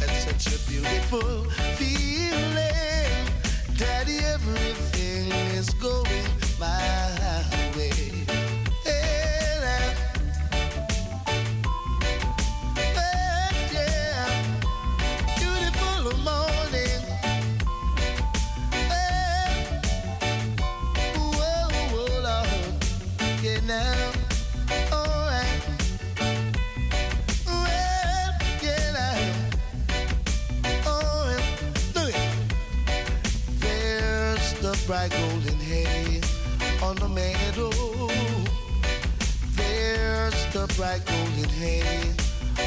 [0.00, 1.44] Got such a beautiful
[1.76, 3.26] feeling.
[3.76, 6.26] Daddy, everything is going
[6.58, 7.25] my
[34.86, 36.20] bright golden hay
[36.80, 37.70] on the meadow.
[39.56, 42.14] There's the bright golden hay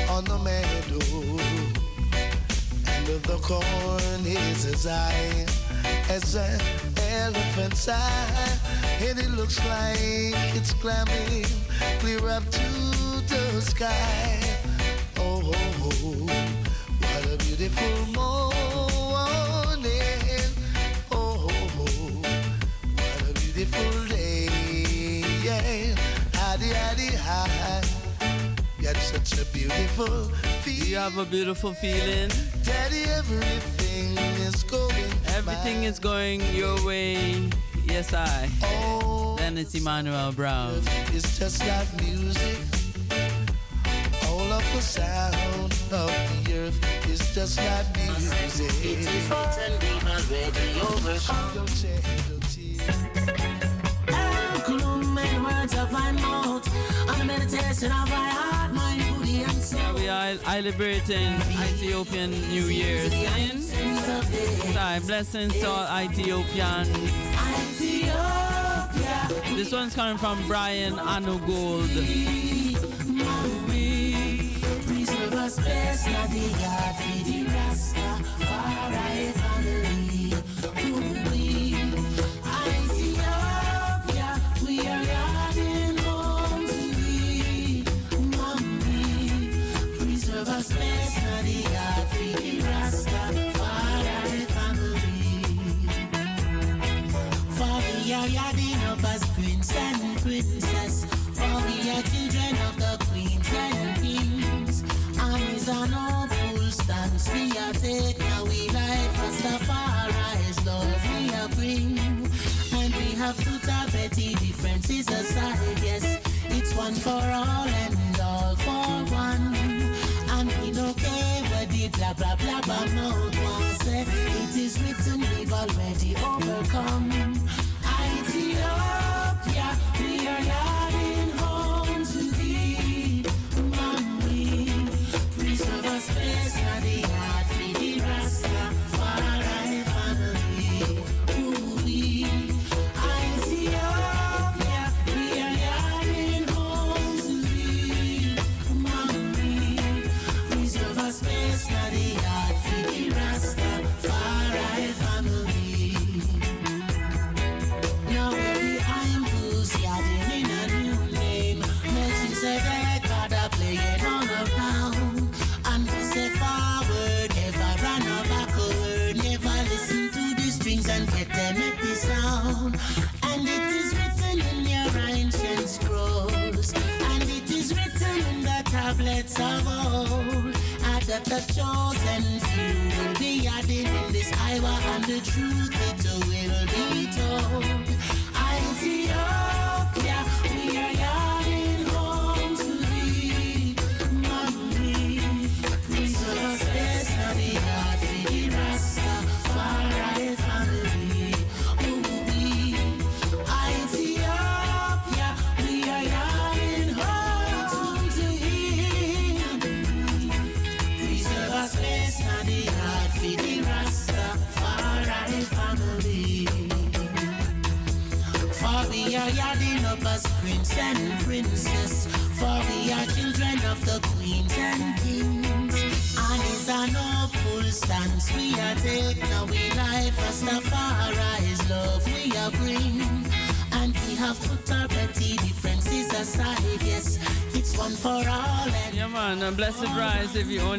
[0.10, 1.00] on the meadow.
[2.88, 5.46] And the corn is as high
[6.10, 6.60] as an
[6.98, 8.60] elephant's eye.
[9.00, 11.46] And it looks like it's climbing
[12.00, 12.70] clear up to
[13.28, 14.42] the sky.
[15.18, 16.26] Oh, oh, oh,
[17.00, 18.49] what a beautiful morning.
[23.70, 24.46] Beautiful day.
[25.44, 25.96] Yeah,
[26.34, 27.82] howdy, howdy, hi.
[28.82, 30.32] Got such a beautiful
[30.66, 32.30] You have a beautiful feeling.
[32.64, 34.18] Daddy, everything
[34.48, 35.06] is going
[35.36, 37.50] Everything is going your way.
[37.86, 38.50] Yes, I.
[39.38, 40.82] Dennis Emmanuel Brown.
[41.14, 42.58] It's just like music.
[44.28, 46.12] All of the sound of
[46.44, 48.72] the earth is just like music.
[48.84, 51.70] It is written, we've already overcome.
[55.70, 59.80] Words of my mouth, on the meditation of my heart, mind, body, and soul.
[59.80, 62.66] Yeah, we are celebrating Ethiopian New
[64.74, 66.90] sorry, blessings to all Ethiopians.
[69.56, 71.94] This one's coming from Brian Anugold.
[74.88, 79.39] Preserve us best, the God, the Rasta, far right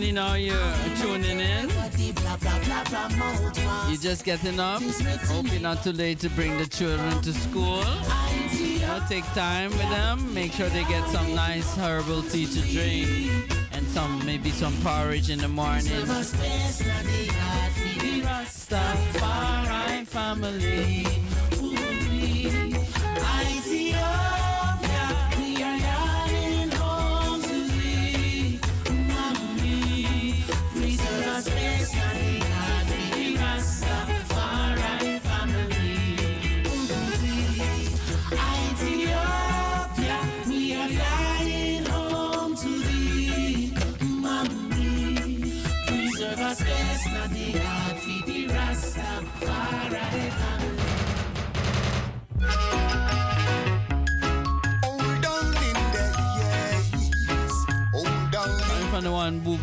[0.09, 0.57] know you're
[0.97, 1.69] tuning in.
[3.89, 4.81] You're just getting up.
[5.45, 7.85] You're not too late to bring the children to school.
[8.53, 10.33] You take time with them.
[10.33, 13.53] Make sure they get some nice herbal tea to drink.
[13.73, 15.87] And some maybe some porridge in the morning.
[15.87, 16.33] Preserve us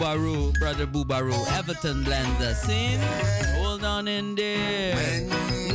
[0.08, 2.56] Boobaroo, brother Boobaroo, Everton blender.
[2.56, 3.02] Sin,
[3.56, 5.67] hold on in there.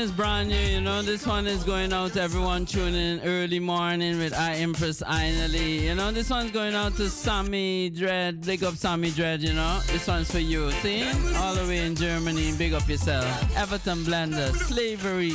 [0.00, 1.02] is brand new, you know.
[1.02, 5.82] This one is going out to everyone tuning in early morning with I Empress Ainali.
[5.82, 8.40] You know, this one's going out to Sammy Dread.
[8.40, 9.80] Big up Sammy Dread, you know.
[9.88, 10.70] This one's for you.
[10.82, 11.04] See?
[11.36, 12.52] All the way in Germany.
[12.56, 13.26] Big up yourself.
[13.56, 14.54] Everton Blender.
[14.54, 15.32] Slavery.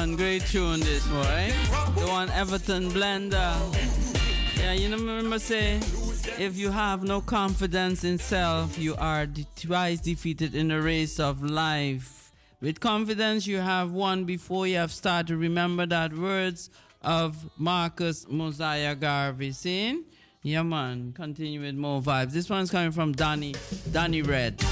[0.00, 0.16] one.
[0.16, 1.54] Great tune, this one, right?
[1.96, 3.54] The one Everton Blender.
[4.58, 5.76] Yeah, you know, remember say,
[6.38, 11.42] if you have no confidence in self, you are twice defeated in the race of
[11.42, 12.32] life.
[12.60, 15.36] With confidence, you have won before you have started.
[15.36, 16.68] Remember that words
[17.02, 19.52] of Marcus Mosiah Garvey.
[19.52, 20.02] See?
[20.42, 21.12] Yeah, man.
[21.14, 22.32] Continue with more vibes.
[22.32, 23.54] This one's coming from Danny,
[23.92, 24.62] Danny Red.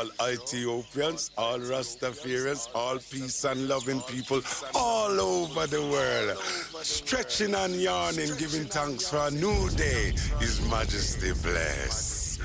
[0.00, 4.40] All Ethiopians, all Rastafarians, all peace and loving people
[4.74, 6.38] all over the world.
[6.82, 10.14] Stretching and yawning, giving thanks for a new day.
[10.38, 12.38] His Majesty bless.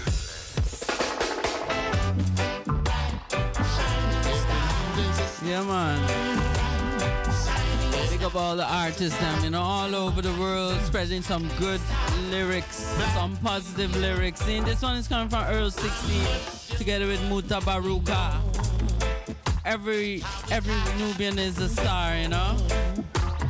[5.46, 6.45] Yeah, man.
[8.26, 11.80] Up all the artists, them, you know, all over the world, spreading some good
[12.32, 12.78] lyrics,
[13.14, 14.42] some positive lyrics.
[14.42, 18.42] See, this one is coming from Earl 16, together with Mutabaruka.
[19.64, 22.58] Every every Nubian is a star, you know.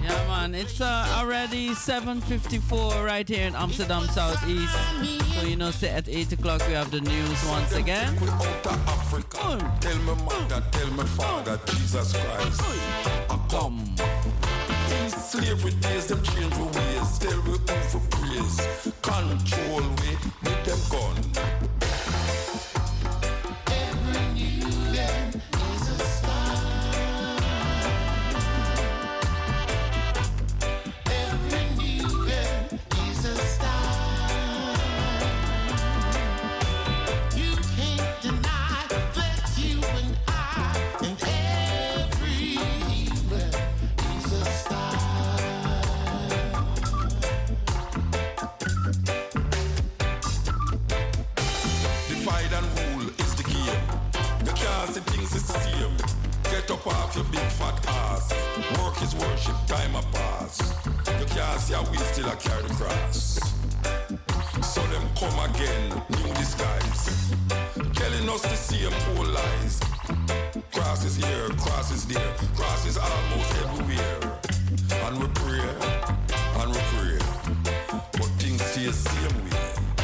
[0.03, 0.53] Yeah, man.
[0.53, 4.76] It's uh, already 7:54 right here in Amsterdam Southeast.
[5.35, 8.14] So you know, say at 8 o'clock we have the news once again.
[8.19, 12.61] Tell me mother, tell me father, Jesus Christ.
[13.49, 13.95] Come.
[15.36, 17.20] Slavery days, them change the ways.
[17.20, 17.57] Tell we
[17.91, 18.56] who praise.
[19.02, 21.55] Control we with them gun.
[56.86, 58.32] Up off your big fat ass.
[58.78, 60.60] Work is worship, time a pass.
[61.20, 63.40] You can't see how we still a carry the cross.
[64.62, 67.34] So them come again, new disguise.
[67.95, 69.80] Telling us the same old lies.
[70.74, 74.40] Cross is here, cross is there, cross is almost everywhere.
[75.06, 75.68] And we pray,
[76.60, 77.18] and we pray.
[78.12, 79.95] But things stay the same way.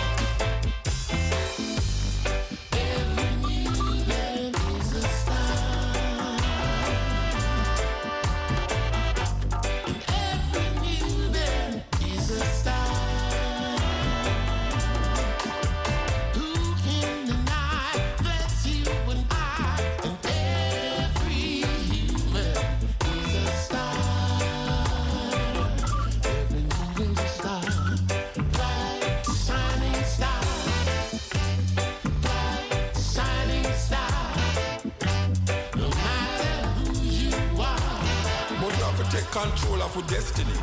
[39.96, 40.54] Your destiny.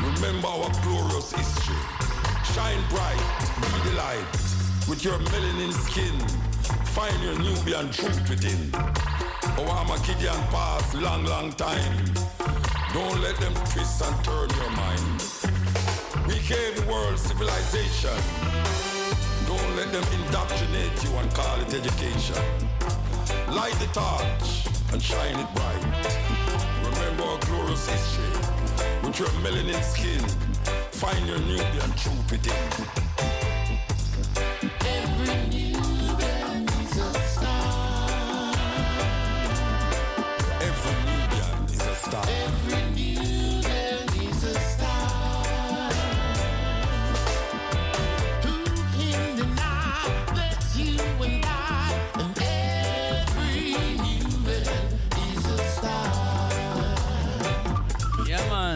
[0.00, 1.76] Remember our glorious history.
[2.54, 3.20] Shine bright,
[3.60, 4.32] be the light.
[4.88, 6.18] With your melanin skin,
[6.94, 8.70] find your Nubian truth within.
[8.74, 12.04] Oh, Our Armageddon past long, long time.
[12.94, 15.22] Don't let them twist and turn your mind.
[16.26, 18.16] We gave the world civilization.
[19.46, 22.42] Don't let them indoctrinate you and call it education.
[23.48, 26.35] Light the torch and shine it bright.
[27.18, 28.24] Our glorious history.
[29.02, 30.20] With your melanin skin,
[30.92, 32.52] find your Nubian truth within.
[32.52, 33.45] Every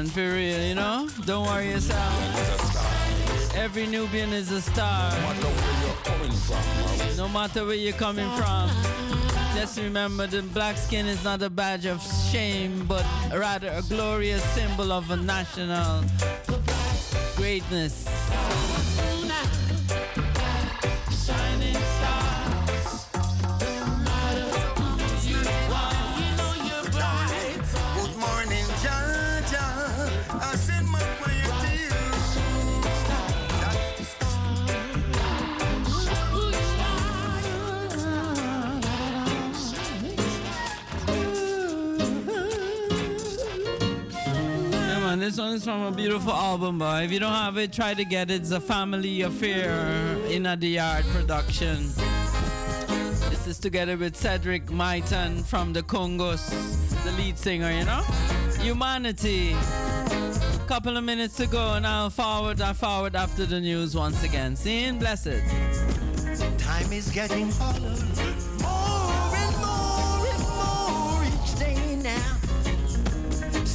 [0.03, 1.09] man, for real, you know?
[1.27, 3.55] Don't worry yourself.
[3.57, 5.13] Every Nubian is a star.
[7.17, 8.71] No matter where you're coming from.
[9.55, 12.01] Just remember the black skin is not a badge of
[12.31, 13.05] shame, but
[13.35, 16.05] rather a glorious symbol of a national
[17.37, 18.07] greatness.
[45.21, 47.03] Man, this one is from a beautiful album, boy.
[47.03, 48.41] If you don't have it, try to get it.
[48.41, 51.77] It's a family affair Inna de Yard production.
[53.29, 56.49] This is together with Cedric Myton from the Congos,
[57.05, 58.03] the lead singer, you know?
[58.61, 59.55] Humanity.
[60.67, 64.57] Couple of minutes to go, and I'll forward, I forward after the news once again.
[64.57, 65.43] Seeing blessed.
[66.57, 67.49] Time is getting.
[67.49, 72.40] More and more and more each day now.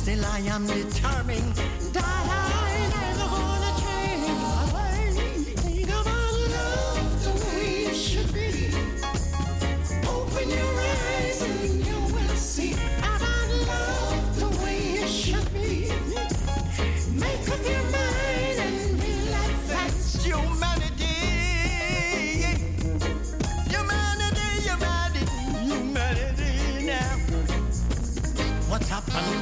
[0.05, 1.55] Still, I am determined
[1.93, 2.44] that I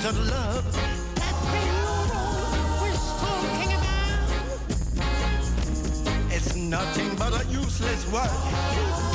[0.06, 0.66] of love.
[1.16, 1.34] That
[2.82, 4.20] we're talking about.
[6.30, 9.13] It's nothing but a useless word.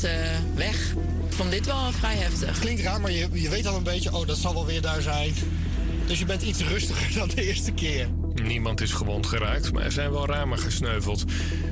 [0.00, 0.92] Gaat eh, weg.
[1.26, 2.58] Ik vond dit wel vrij heftig.
[2.58, 5.02] Klinkt raar, maar je, je weet al een beetje, oh, dat zal wel weer daar
[5.02, 5.34] zijn.
[6.06, 8.08] Dus je bent iets rustiger dan de eerste keer.
[8.34, 11.24] Niemand is gewond geraakt, maar er zijn wel ramen gesneuveld.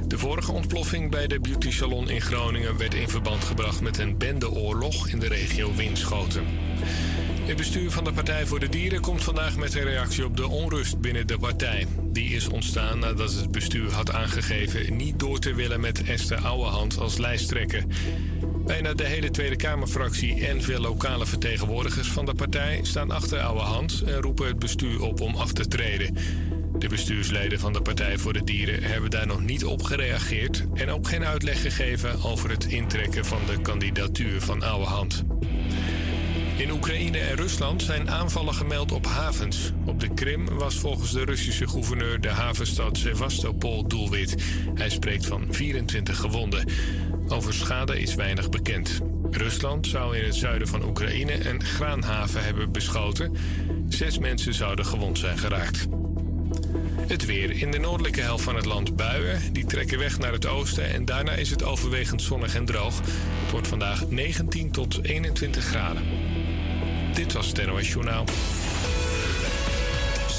[0.07, 4.19] De vorige ontploffing bij de beauty salon in Groningen werd in verband gebracht met een
[4.19, 6.45] bendeoorlog in de regio Winschoten.
[7.45, 10.49] Het bestuur van de Partij voor de Dieren komt vandaag met een reactie op de
[10.49, 11.87] onrust binnen de partij.
[12.03, 16.99] Die is ontstaan nadat het bestuur had aangegeven niet door te willen met Esther Ouwehand
[16.99, 17.85] als lijsttrekker.
[18.67, 24.03] Bijna de hele Tweede Kamerfractie en veel lokale vertegenwoordigers van de partij staan achter Ouwehand
[24.07, 26.17] en roepen het bestuur op om af te treden.
[26.79, 30.91] De bestuursleden van de Partij voor de Dieren hebben daar nog niet op gereageerd en
[30.91, 35.25] ook geen uitleg gegeven over het intrekken van de kandidatuur van Ouwehand.
[36.57, 39.73] In Oekraïne en Rusland zijn aanvallen gemeld op havens.
[39.85, 44.35] Op de Krim was volgens de Russische gouverneur de havenstad Sevastopol doelwit.
[44.75, 46.69] Hij spreekt van 24 gewonden.
[47.29, 49.01] Over schade is weinig bekend.
[49.31, 53.37] Rusland zou in het zuiden van Oekraïne een graanhaven hebben beschoten.
[53.89, 55.87] Zes mensen zouden gewond zijn geraakt.
[57.07, 57.51] Het weer.
[57.51, 59.53] In de noordelijke helft van het land buien.
[59.53, 63.01] Die trekken weg naar het oosten en daarna is het overwegend zonnig en droog.
[63.43, 66.03] Het wordt vandaag 19 tot 21 graden.
[67.15, 68.25] Dit was het NOS Journaal.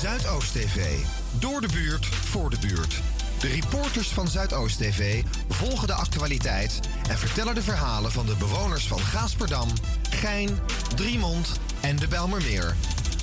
[0.01, 0.97] Zuidoost TV.
[1.39, 3.01] Door de buurt, voor de buurt.
[3.39, 6.79] De reporters van Zuidoost TV volgen de actualiteit
[7.09, 9.67] en vertellen de verhalen van de bewoners van Gaasperdam,
[10.09, 10.59] Gein,
[10.95, 12.75] Driemond en de Belmermeer.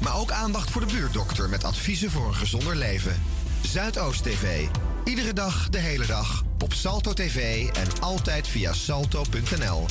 [0.02, 3.22] Maar ook aandacht voor de buurtdokter met adviezen voor een gezonder leven.
[3.62, 4.66] Zuidoost TV.
[5.04, 6.42] Iedere dag, de hele dag.
[6.58, 9.86] Op Salto TV en altijd via salto.nl.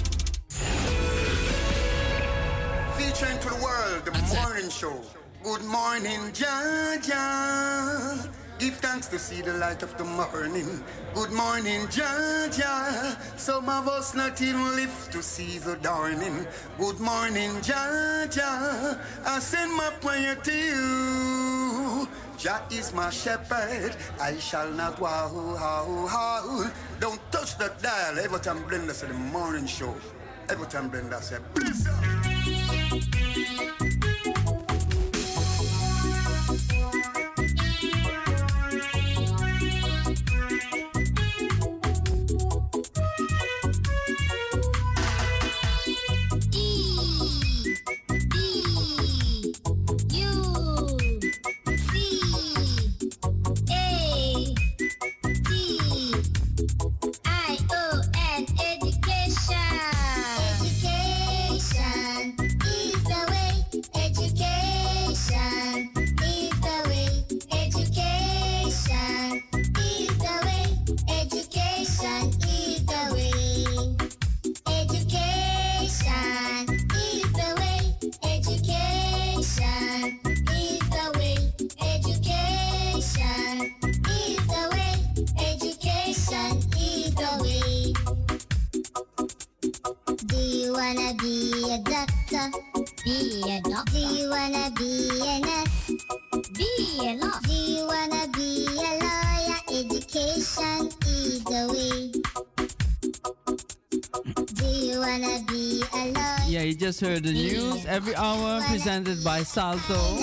[3.22, 4.99] Featuring to the world, the morning show.
[5.43, 8.27] Good morning, Jaja.
[8.57, 10.84] Give thanks to see the light of the morning.
[11.14, 13.15] Good morning, Jaja.
[13.38, 16.48] Some of us not even live to see the dawning.
[16.80, 18.98] Good morning, Jaja.
[19.23, 22.07] I send my prayer to you.
[22.39, 26.72] Jah is my shepherd, I shall not wow.
[26.99, 28.18] Don't touch that dial.
[28.18, 29.93] Everton Blender said the morning show.
[30.49, 31.88] Everton Blender said, please.
[107.02, 110.18] Heard the news every hour presented by Salto.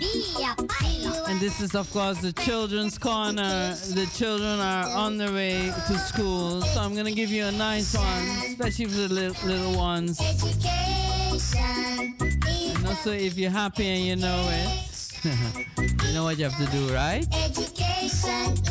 [0.00, 1.28] Be a pilot.
[1.28, 3.74] And this is, of course, the children's corner.
[3.74, 6.62] The children are on their way to school.
[6.62, 10.18] So I'm going to give you a nice one, especially for the little, little ones.
[12.76, 15.24] And also, if you're happy and you know it,
[16.06, 17.26] you know what you have to do, right?
[17.34, 18.67] Education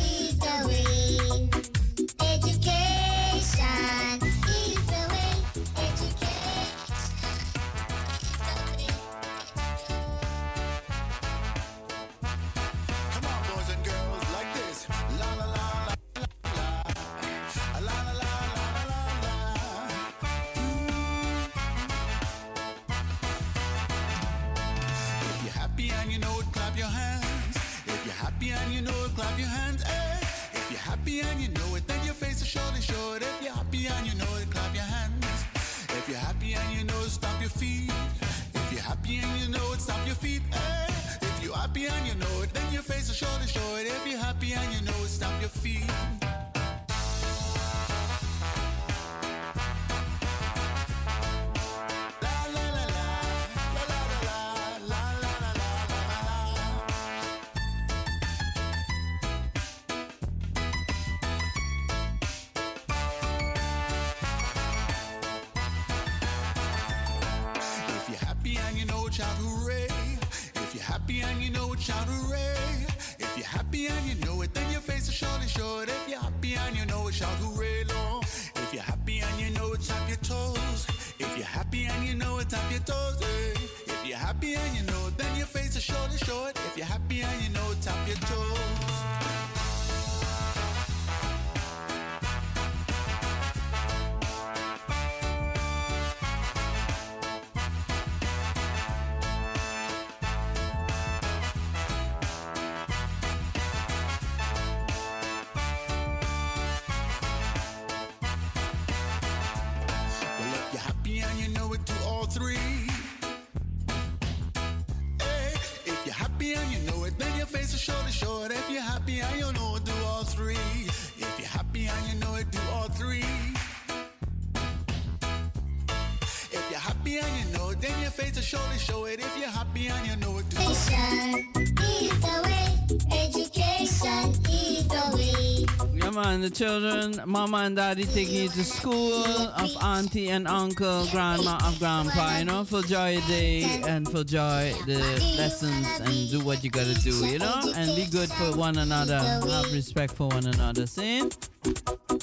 [136.57, 142.39] children, mama and daddy taking you to school of auntie and uncle, grandma of grandpa,
[142.39, 144.97] you know, for joy day and for joy the
[145.37, 149.19] lessons and do what you gotta do, you know, and be good for one another,
[149.19, 150.87] have respect for one another.
[150.87, 151.29] See?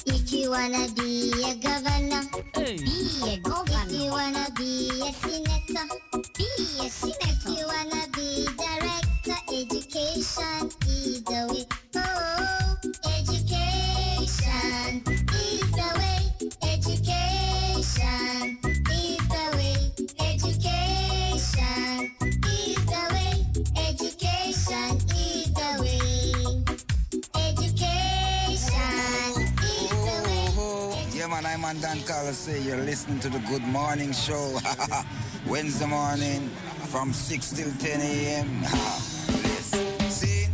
[0.05, 2.23] If you wanna be a governor,
[2.55, 3.85] be a governor.
[3.85, 5.87] If you wanna be a senator,
[6.37, 6.45] be
[6.81, 7.24] a senator.
[31.65, 32.37] Yeah, man, on Dan Carlos.
[32.37, 34.59] Say you're listening to the Good Morning Show.
[35.47, 36.49] Wednesday morning
[36.91, 38.61] from 6 till 10 a.m.
[38.61, 40.47] Listen, see?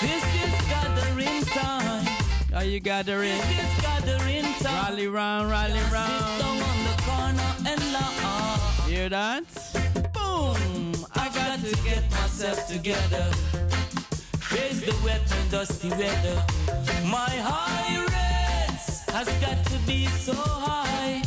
[0.00, 2.06] This is gathering time.
[2.54, 3.38] Are you gathering?
[3.38, 4.90] This is gathering time.
[4.90, 6.40] Rally round, rally Sit round.
[6.40, 8.88] down on the corner and laugh.
[8.88, 9.44] Hear that?
[10.12, 10.94] Boom!
[11.14, 13.30] I got to get myself together.
[14.62, 16.36] Face the wet and dusty weather.
[17.10, 21.20] My high rates has got to be so high.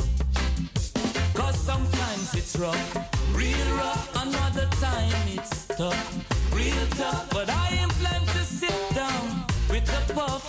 [1.34, 2.90] Cause sometimes it's rough,
[3.34, 4.06] real rough.
[4.26, 6.06] Another time it's tough,
[6.54, 7.30] real tough.
[7.30, 10.44] But I am planned to sit down with a puff.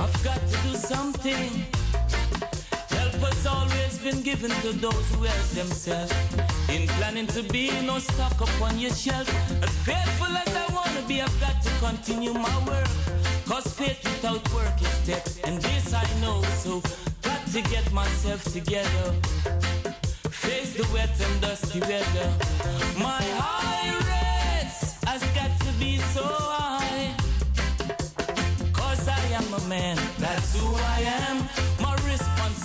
[0.00, 1.48] I've got to do something.
[2.98, 6.12] Help has always been given to those who help themselves.
[6.68, 9.28] In planning to be no stock upon your shelf.
[9.62, 10.61] As faithful as I
[11.06, 12.88] be, I've got to continue my work.
[13.46, 16.82] Cause faith without work is dead, And this I know, so
[17.22, 19.12] got to get myself together.
[20.30, 22.28] Face the wet and dusty weather.
[22.98, 27.14] My high rates has got to be so high.
[28.72, 31.61] Cause I am a man, that's who I am.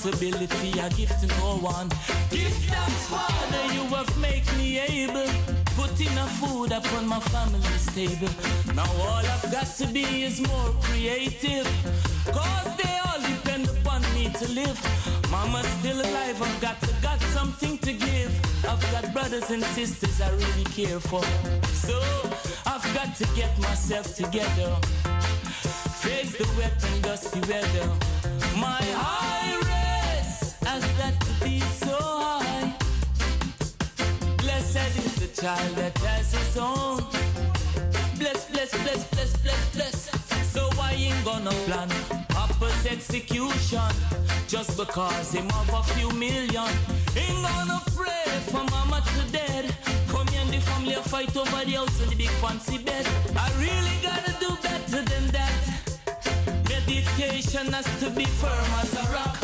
[0.08, 1.90] My responsibility I give to no one.
[2.30, 5.28] Give thanks, Father, you have made me able.
[5.76, 8.30] Put enough food upon my family's table.
[8.74, 11.68] Now all I've got to be is more creative.
[12.26, 14.80] Cause they all depend upon me to live.
[15.30, 18.32] Mama's still alive, I've got to got something to give.
[18.66, 21.24] I've got brothers and sisters I really care for.
[21.74, 22.00] So
[22.66, 24.70] I've got to get myself together.
[26.00, 27.90] Face the wet and dusty weather.
[28.56, 29.87] My high
[30.76, 32.74] to be so high.
[34.38, 36.98] Blessed is the child that has his own.
[38.20, 40.52] Bless, bless, bless, bless, bless, bless.
[40.52, 41.90] So I ain't gonna plan
[42.30, 43.92] Papa's execution
[44.48, 46.72] just because him have a few million.
[47.16, 49.66] Ain't gonna pray for mama to dead.
[50.12, 53.08] For me and the family a fight over the house and the big fancy bed.
[53.38, 55.56] I really gotta do better than that.
[56.68, 59.37] Meditation has to be firm as a rock.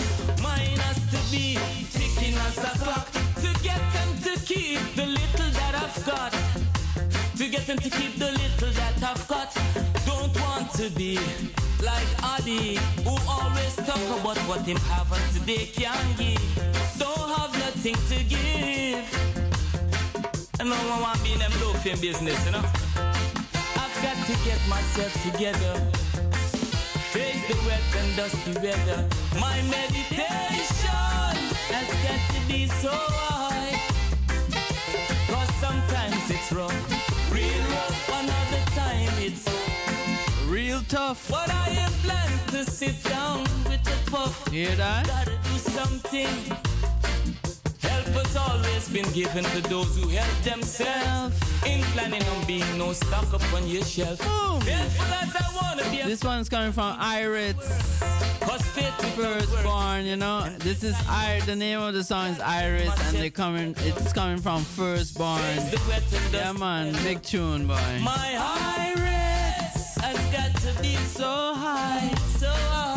[1.33, 1.57] Be
[1.91, 3.11] ticking as a clock.
[3.41, 6.31] To get them to keep the little that I've got.
[7.37, 9.49] To get them to keep the little that I've got.
[10.05, 11.17] Don't want to be
[11.81, 16.37] like Adi, who always talk about what him have and today can give.
[16.99, 19.09] Don't have nothing to give.
[20.59, 22.63] And no one want be in them loafing business, you know.
[23.81, 26.12] I've got to get myself together.
[27.13, 29.07] Face the wet and dusty weather.
[29.39, 31.37] My meditation
[31.69, 33.77] has got to be so high.
[35.29, 36.73] Cause sometimes it's rough,
[37.31, 39.47] real rough, another time it's
[40.47, 41.29] real tough.
[41.29, 44.47] But I am planned to sit down with the puff.
[44.47, 45.05] Hear that?
[45.05, 46.92] Gotta do something.
[48.13, 51.35] Has always been given to those who help themselves.
[51.65, 54.19] In planning on being no stock up on your shelf.
[54.19, 56.01] Faithful as I wanna be.
[56.03, 57.55] This one's coming from Iris.
[59.15, 60.47] Firstborn, you know.
[60.59, 61.41] This is I.
[61.45, 63.75] The name of the song is Iris, and they coming.
[63.79, 65.41] It's coming from Firstborn.
[66.31, 67.99] Yeah, man, big tune, boy.
[68.01, 68.35] My
[68.95, 72.92] iris has got to be so high, so high.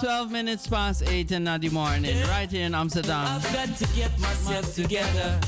[0.00, 3.24] 12 minutes past 8 in the morning, right here in Amsterdam.
[3.26, 5.40] I've got to get myself together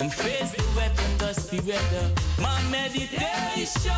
[0.00, 2.10] and face the wet and dusty weather.
[2.40, 3.92] My meditation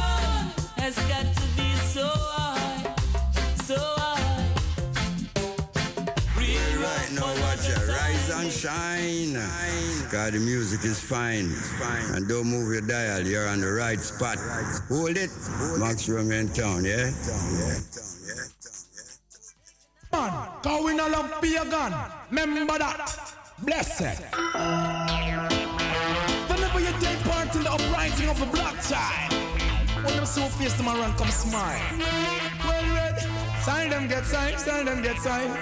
[0.77, 2.95] has got to be so high,
[3.65, 4.47] so high.
[6.37, 7.89] Well, right now, watch it.
[7.89, 9.33] Rise and shine.
[10.11, 11.49] God, the music is fine.
[11.49, 12.15] fine.
[12.15, 13.23] And don't move your dial.
[13.23, 14.39] You're on the right spot.
[14.89, 15.31] Hold it.
[15.79, 17.11] Max Room in town, yeah?
[20.17, 20.33] Man,
[20.63, 21.93] going all love pagan.
[22.31, 23.35] Remember that.
[23.59, 24.19] Blessed.
[26.49, 29.33] Whenever you take part in the uprising of a black child,
[30.05, 31.83] when them so face them around, come smile.
[32.65, 33.19] Well read,
[33.63, 35.53] sign them get signed, sign them get signed.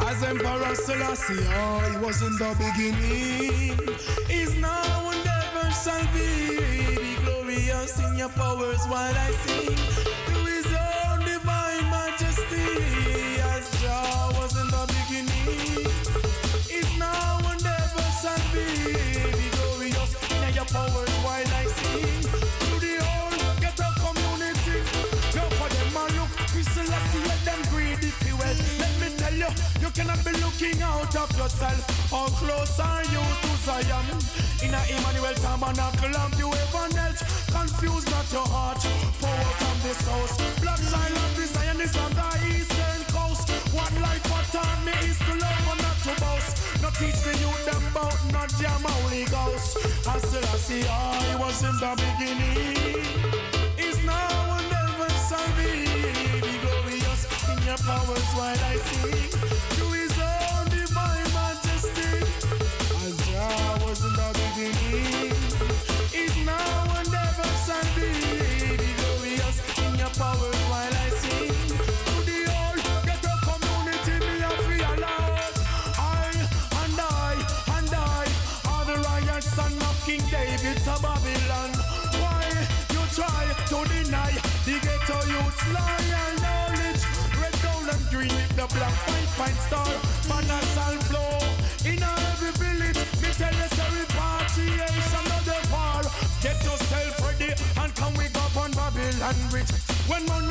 [0.00, 3.78] As Emperor Selassie, oh, he was in the beginning.
[4.26, 6.58] He's now and ever shall be.
[6.96, 10.19] Be glorious in your powers while I sing.
[30.60, 32.10] Looking out of yourself.
[32.10, 34.04] How close are you to Zion?
[34.62, 37.22] In a Emmanuel Tabernacle and you heaven else.
[37.50, 38.82] Confuse not your heart.
[39.20, 40.36] Power from this house.
[40.60, 43.48] Black silent Zion is on the eastern coast.
[43.72, 46.52] What life what taught me is to love and not to boast.
[46.82, 49.78] Not teach the youth about not jam Holy Ghost.
[50.06, 53.00] I I see I was in the beginning.
[53.78, 55.88] Is now and ever shall be.
[56.44, 59.69] Be glorious in your powers while I sing.
[88.72, 89.90] Black, white, white star.
[90.28, 91.38] Banners and flow
[91.84, 92.98] in every village.
[93.22, 96.02] Me tell you, say repatriation eh, of the war.
[96.42, 99.70] Get yourself ready and come we go on Babylon rich.
[100.08, 100.49] When money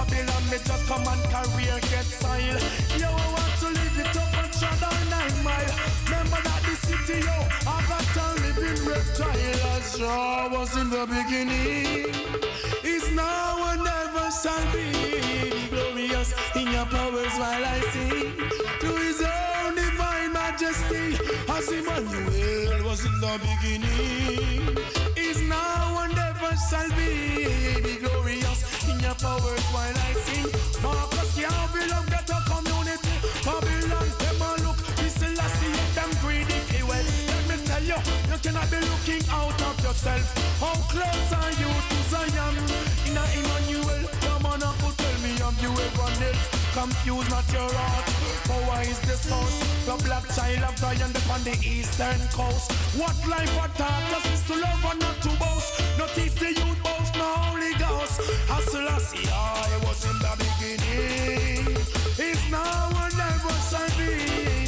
[0.00, 2.60] Babylon me just come and career get style.
[2.96, 5.76] Yo, I want to live it up and tread on nine mile.
[6.08, 7.36] Remember that the city, yo,
[7.68, 9.60] I got a living reptile.
[9.76, 12.14] As Jah was in the beginning,
[12.82, 14.88] is now and never shall be.
[15.52, 18.32] Be glorious in your powers while I sing
[18.80, 21.20] to his own divine majesty.
[21.46, 24.78] As Emmanuel was in the beginning,
[25.14, 27.20] is now and ever shall be
[29.22, 29.36] no
[29.72, 30.48] while I sing.
[30.82, 33.16] Marcus can't belong to the community.
[33.44, 34.78] Babylon, them a look.
[34.96, 36.86] This is last year, them greedy feel.
[36.86, 37.98] Well, let me tell you,
[38.30, 40.26] you cannot be looking out of yourself.
[40.60, 42.56] How close are you to Zion?
[43.08, 46.59] In a Emmanuel, come on up, tell me, have you ever knelt?
[46.72, 48.06] Confuse not your heart.
[48.46, 49.58] Power is the source.
[49.86, 52.70] The black child of Zion upon the eastern coast.
[52.94, 55.72] What life or taught us is to love and not to boast.
[55.98, 58.20] Not if the youth boast, no Holy Ghost.
[58.46, 61.76] Hustle, I see, I was in the beginning.
[62.18, 63.90] It's now or never shall.
[63.98, 64.59] Be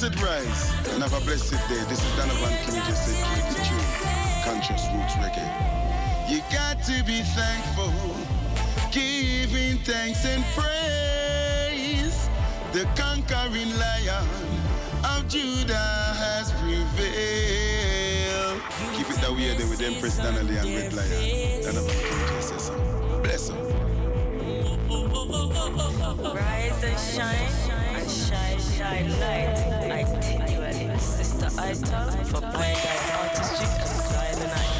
[0.00, 1.82] Blessed rise and have a blessed day.
[1.88, 3.88] This is Donovan King said keep the tune.
[4.44, 5.42] Conscious roots reggae.
[6.30, 7.92] You got to be thankful,
[8.92, 12.28] giving thanks and praise.
[12.70, 14.24] The conquering lion
[15.02, 16.92] of Judah has prevailed.
[18.94, 21.62] Keep it that way there with Empress Donnelly and Red Lion.
[21.64, 22.70] Donovan King says.
[23.24, 23.56] Bless her.
[26.34, 27.50] Rise and shine,
[28.78, 29.58] shine, light.
[29.90, 32.76] I tell you, sister, I talk for eye
[33.18, 34.78] artistry and silent night.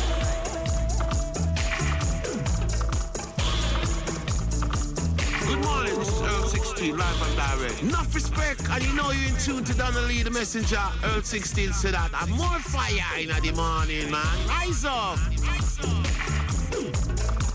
[5.49, 7.83] Good morning, this is Earl 16, live and direct.
[7.83, 10.81] Enough respect, and you know you're in tune to Donnelly, the messenger.
[11.05, 12.13] Earl 16 said that.
[12.23, 14.47] And more fire in the morning, man.
[14.47, 15.19] Rise up.
[16.71, 17.48] Never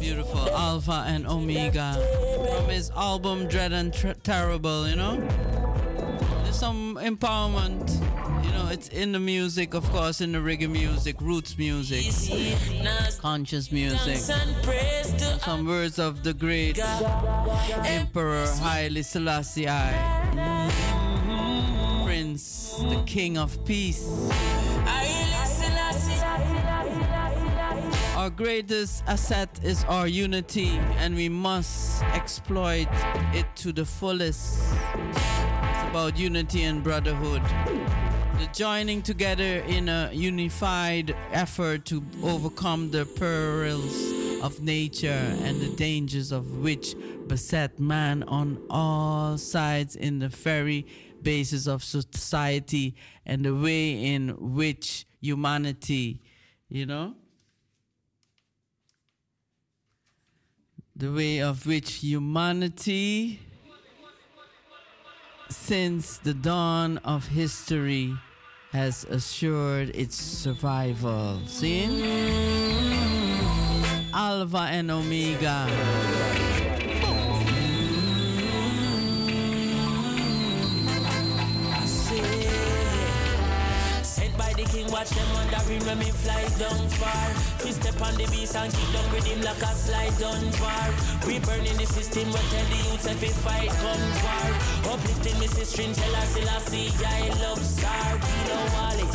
[0.00, 0.48] Beautiful.
[0.50, 1.94] Alpha and Omega.
[2.56, 5.16] From his album Dread and Tr- Terrible, you know?
[6.42, 7.88] There's some empowerment.
[8.44, 12.04] You know, it's in the music, of course, in the reggae music, roots music,
[13.20, 14.16] conscious music.
[14.16, 16.80] Some words of the great
[17.84, 19.66] Emperor Haile Selassie.
[22.04, 24.04] Prince, the King of Peace.
[28.22, 30.68] Our greatest asset is our unity,
[30.98, 32.86] and we must exploit
[33.34, 34.62] it to the fullest.
[35.08, 37.42] It's about unity and brotherhood.
[38.38, 43.92] The joining together in a unified effort to overcome the perils
[44.40, 46.94] of nature and the dangers of which
[47.26, 50.86] beset man on all sides in the very
[51.22, 52.94] basis of society
[53.26, 56.20] and the way in which humanity,
[56.68, 57.16] you know,
[61.02, 63.40] the way of which humanity,
[65.50, 68.14] since the dawn of history,
[68.70, 71.40] has assured its survival.
[71.46, 71.88] See?
[74.14, 76.51] Alpha and Omega.
[84.80, 87.28] Watch them wondering when me fly down far.
[87.64, 90.88] We step on the beast and keep down with him like a slide down bar.
[91.26, 94.96] We burning the system, we tell the youths if we fight come war.
[94.96, 99.06] Uplifting me sister, tell us I see I love Sar, Kilo Wally.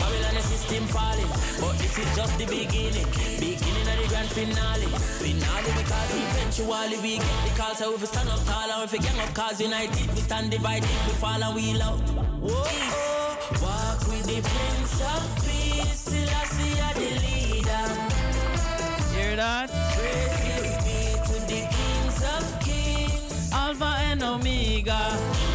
[0.00, 1.28] Babylon the system falling,
[1.60, 3.06] but this is just the beginning.
[3.36, 4.88] Beginning of the grand finale.
[5.20, 7.74] Finale because eventually we get the call.
[7.74, 10.50] So if we stand up tall and if we gang up cause united, we stand
[10.50, 12.00] divided, we fall and we love.
[12.40, 13.22] Whoa, oh,
[14.22, 17.86] the Prince of Peace, see you the leader.
[19.14, 19.68] Hear that?
[19.96, 23.52] Praises be to the kings of kings.
[23.52, 25.51] Alpha and Omega.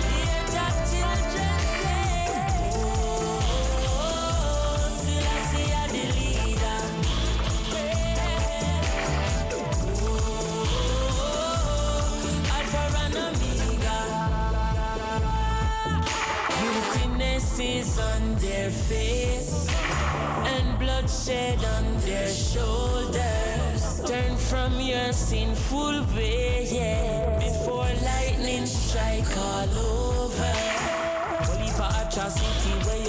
[17.60, 19.68] Is on their face
[20.46, 24.02] and bloodshed on their shoulders.
[24.06, 30.54] Turn from your sinful way, yeah, before lightning strike all over.
[31.40, 32.57] If atrocity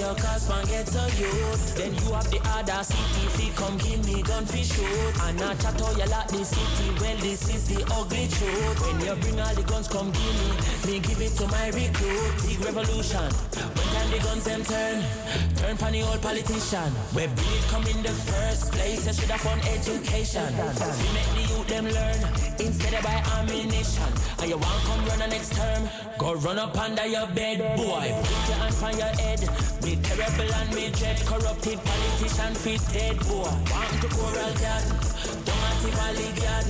[0.09, 4.21] your cause man get to youth, then you have the audacity fi come give me
[4.23, 5.13] gun fi shoot.
[5.21, 8.77] And I chat how you like the city, well this is the ugly truth.
[8.81, 10.49] When you bring all the guns come give me,
[10.87, 12.33] me give it to my recruit.
[12.41, 13.29] Big revolution,
[13.77, 14.97] when time the guns them turn,
[15.57, 16.89] turn pan the old politician.
[17.13, 20.49] Where bleed come in the first place, you should have fun education.
[20.57, 22.19] We make the youth them learn,
[22.57, 24.09] instead of buy ammunition.
[24.41, 25.85] And you want come run the next term,
[26.19, 28.13] go run up under your bed, boy.
[28.23, 29.39] Put your hand on your head,
[29.83, 33.47] me terrible and me dread, corrupted politician fit dead, boy.
[33.71, 34.83] Want to coral dad,
[35.47, 36.65] don't active valley dad.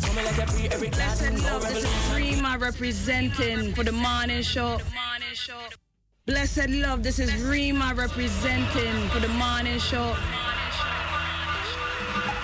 [0.00, 2.14] Coming like a pre every class Blessed love, this is.
[2.14, 4.78] Rima representing for the morning show.
[6.26, 10.16] Blessed love, this is Rima representing for the morning show.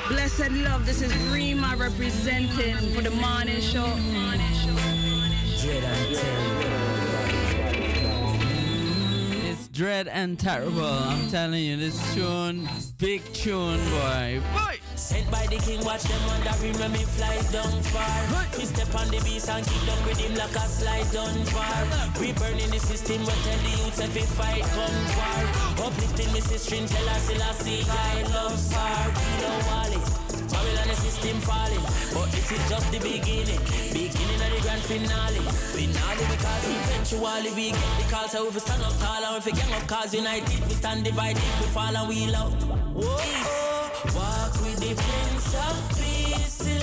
[0.08, 4.59] Blessed love, this is Rima representing for the morning show.
[5.60, 6.16] Dread and
[9.44, 10.84] It's dread and terrible.
[10.86, 12.66] I'm telling you, this tune,
[12.96, 14.40] big tune, boy.
[14.54, 14.78] Boy!
[14.94, 18.48] Sent by the king, watch them wondering when me fly down far.
[18.56, 21.84] We step on the beast and keep down with him like a slide down bar.
[22.18, 25.44] We burning the system, we tell the youths if we fight come war.
[25.88, 29.79] Uplifting me sister, tell us I see I love Sar, Kilo Wally.
[29.79, 29.79] Babylon
[30.90, 33.60] the system falling, but this is just the beginning.
[33.92, 35.44] Beginning of the grand finale.
[35.78, 38.28] Finale because eventually we get the call.
[38.28, 41.04] So if we stand up tall and if we gang up cause united, we stand
[41.04, 42.52] divided, we fall and we love.
[42.94, 43.06] Whoa,
[44.16, 46.82] walk with the Prince of Peace, still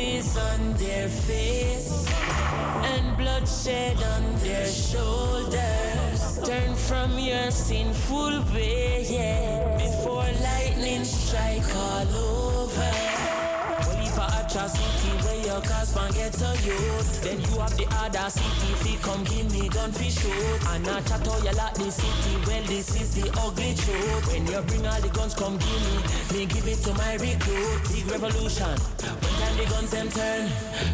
[0.00, 2.08] Is on their face
[2.84, 6.40] and bloodshed on their shoulders.
[6.42, 12.92] Turn from your sinful way, yeah, before lightning strike all over.
[13.86, 14.02] Where
[15.50, 15.62] your
[16.14, 20.60] get to youth, then you have the audacity fi come give me gun fi shoot.
[20.70, 24.26] And I chat how you like the city, well this is the ugly truth.
[24.30, 25.96] When you bring all the guns come give me,
[26.38, 27.80] me give it to my recruit.
[27.90, 30.42] Big revolution, when time the guns them turn,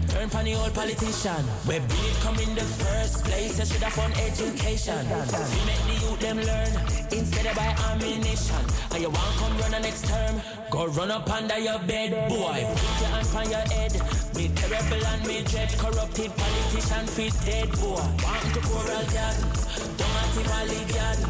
[0.08, 1.42] turn pan the old politician.
[1.68, 5.04] Where bleed come in the first place, you should have fun education.
[5.04, 6.72] We make the youth them learn,
[7.12, 8.64] instead of buy ammunition.
[8.92, 12.64] And you want come run the next term, go run up under your bed, boy.
[12.64, 13.92] Put your hand on your head,
[14.36, 17.96] me terrible and me dread, corrupted politician fit dead, boy.
[18.20, 19.48] Want to coral garden,
[19.96, 21.28] don't actively garden.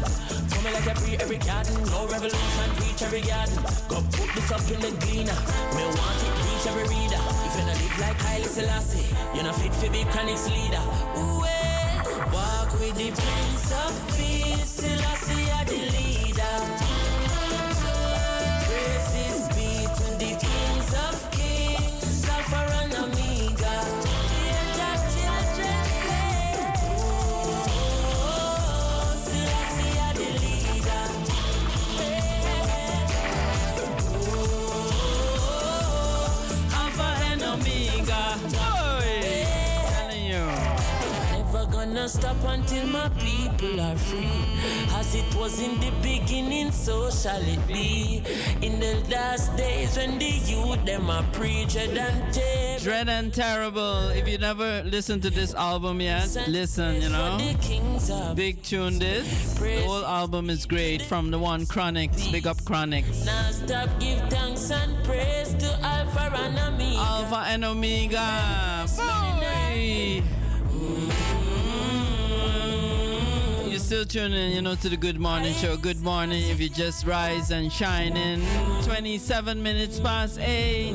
[0.51, 3.55] Coming like pre every garden, no revolution, reach every garden.
[3.87, 5.39] Go put this up in the gleaner,
[5.75, 7.21] me want it reach every reader.
[7.47, 10.83] If you not live like Haile Selassie, you're not fit for be chronics leader.
[11.17, 12.03] Ooh, eh.
[12.33, 16.06] Walk with the Prince of Peace, Selassie are the leader.
[41.97, 44.29] Gonna stop until my people are free.
[44.91, 48.21] As it was in the beginning, so shall it be.
[48.61, 51.95] In the last days when the youth them are preached and
[52.31, 52.83] terrible.
[52.83, 54.09] Dread and terrible.
[54.09, 57.39] If you never listened to this album yet, listen, you know.
[58.35, 59.55] Big tune this.
[59.55, 62.31] The whole album is great from the one Chronixx.
[62.31, 63.25] Big up Chronixx.
[63.25, 66.99] Now stop, give thanks and praise to Alpha and Omega.
[66.99, 68.85] Alpha and Omega.
[68.95, 70.36] Boy.
[73.87, 75.77] Still tuning you know, to the Good Morning Show.
[75.77, 78.41] Good morning if you just rise and shine in.
[78.83, 80.93] 27 minutes past 8.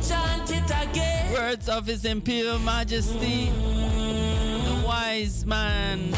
[0.00, 1.34] Chant it again.
[1.34, 3.50] Words of His Imperial Majesty.
[3.50, 6.14] The wise man.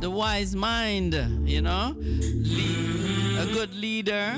[0.00, 1.12] The wise mind,
[1.46, 1.94] you know?
[1.98, 4.32] A good leader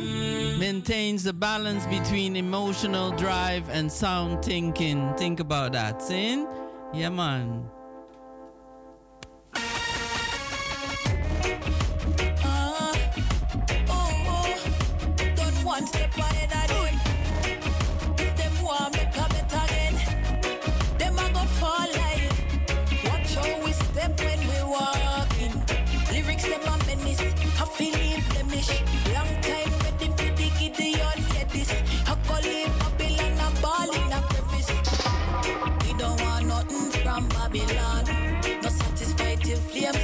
[0.58, 5.14] maintains the balance between emotional drive and sound thinking.
[5.14, 6.02] Think about that.
[6.02, 6.48] Sin?
[6.92, 7.70] Yeah, man.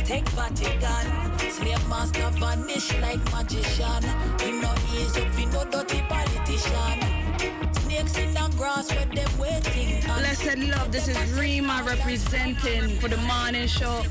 [0.04, 1.38] Take Vatican.
[1.50, 4.02] Slave master vanish like magician.
[4.44, 6.98] We no ease up, we no dirty politician.
[7.72, 10.02] Snakes in the grass where them waiting.
[10.02, 14.02] Blessed love, this is Rima representing for the morning show.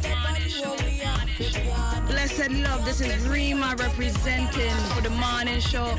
[2.08, 5.96] Blessed love, this is Rima representing for the morning show.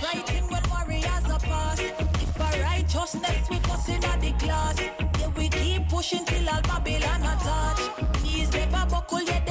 [0.00, 1.82] Frightened when warriors are past.
[1.82, 5.15] If a righteousness we at the class.
[5.88, 7.80] Pushing till all Babylon attach.
[8.22, 9.45] Knees never buckle yet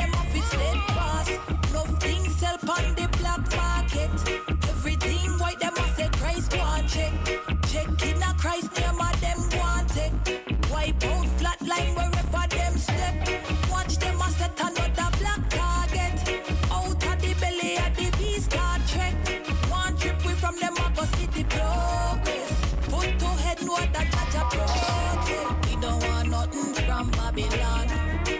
[27.36, 27.88] Babylon.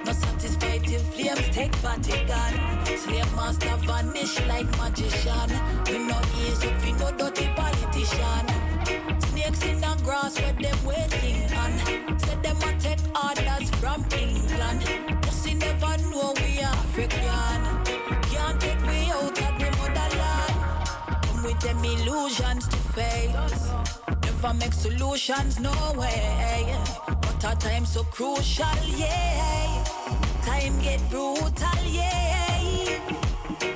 [0.06, 2.98] No satisfied flames take Vatican.
[2.98, 5.50] Slave master vanish like magician.
[5.88, 8.46] We no ease up, we no dirty politician.
[9.20, 12.20] Snakes in the grass where them waiting on.
[12.20, 14.82] Said them a take orders from England.
[15.24, 17.62] Pussy never know we African.
[18.32, 20.56] Can't take we out of the motherland.
[21.26, 23.72] Come with them illusions to face.
[24.24, 27.15] Never make solutions, no way.
[27.46, 28.66] Our time so crucial,
[28.98, 29.84] yeah.
[30.42, 33.00] Time get brutal, yeah.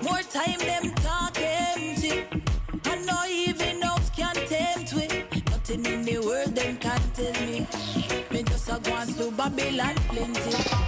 [0.02, 2.26] More time them talk empty.
[2.90, 5.08] And no even else can tempt we.
[5.52, 7.68] Nothing in the world them can tell me.
[8.32, 10.79] Me just a go to Babylon plenty.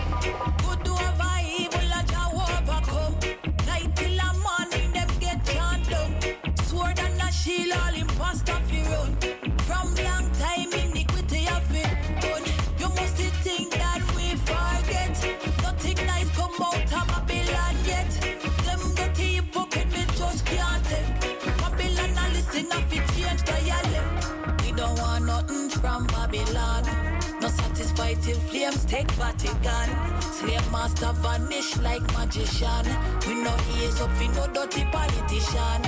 [28.22, 30.22] Satisfied flames take Vatican.
[30.22, 32.86] Slave master vanish like magician.
[33.28, 35.84] We no ease up, we no dirty politician.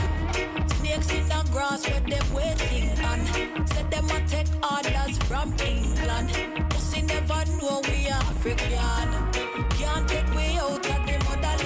[0.67, 3.25] Snakes in the grass where them waiting on.
[3.67, 6.31] Said them a take orders from England.
[6.69, 9.09] Pussy never know we African.
[9.77, 11.63] Can't take we out of the motherland.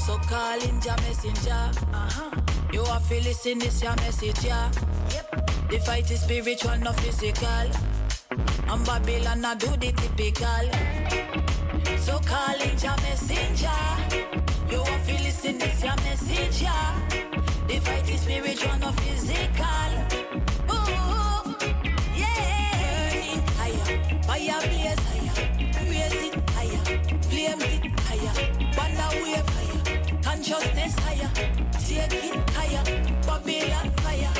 [0.00, 1.70] So call in your messenger.
[1.92, 2.30] Uh-huh.
[2.72, 4.70] You have to listen this your message, yeah.
[5.70, 7.70] The fight is spiritual, not physical.
[8.72, 10.66] And Babylon I do the typical.
[11.98, 13.80] So call in your messenger.
[14.70, 15.96] You have to listen this your
[16.62, 16.94] yeah.
[17.66, 19.92] The fight is spiritual, not physical.
[20.70, 21.54] Ooh,
[22.14, 22.70] yeah.
[23.10, 25.34] Burning higher, fire blaze higher,
[25.90, 26.82] raise it higher,
[27.22, 28.34] flame it higher,
[28.76, 31.30] banner wave higher, consciousness higher,
[31.80, 32.84] take it higher,
[33.26, 34.32] Babylon fire,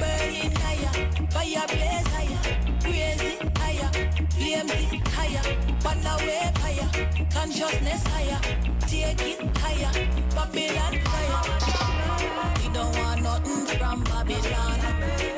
[0.00, 0.92] burning higher,
[1.30, 2.07] fire blaze
[5.82, 6.88] banner wave higher,
[7.32, 8.40] consciousness higher,
[8.86, 9.92] take it higher,
[10.34, 11.42] Babylon fire.
[12.60, 14.80] We don't want nothing from Babylon.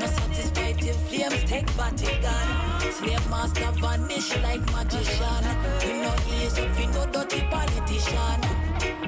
[0.00, 2.46] No satisfied till flames take Vatican.
[2.92, 5.44] Slave master vanish like magician.
[5.84, 8.40] We no easy, we no dirty politician.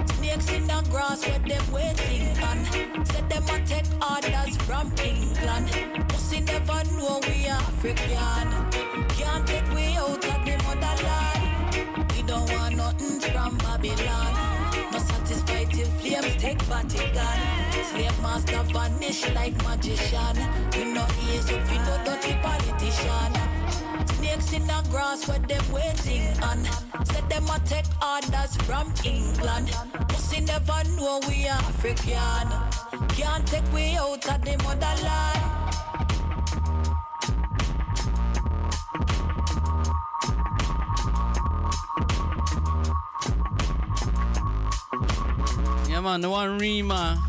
[0.06, 2.64] Snakes in the grass where them waiting on.
[3.06, 5.70] Said them a take orders from England.
[6.08, 8.48] Pussy never know we African.
[9.16, 10.21] Can't take we out
[12.32, 14.32] don't want nothing from Babylon.
[14.90, 17.38] No satisfied till flames take Vatican.
[17.90, 20.36] Slave master vanish like magician.
[20.72, 23.32] We no easy, we no dirty politician.
[24.16, 26.64] Snakes in the grass where them waiting on.
[27.04, 29.68] Said them a take orders from England.
[30.08, 32.48] Pussy never know we are African.
[33.08, 35.61] Can't take we out of the motherland.
[46.02, 47.22] Man, the one Rima.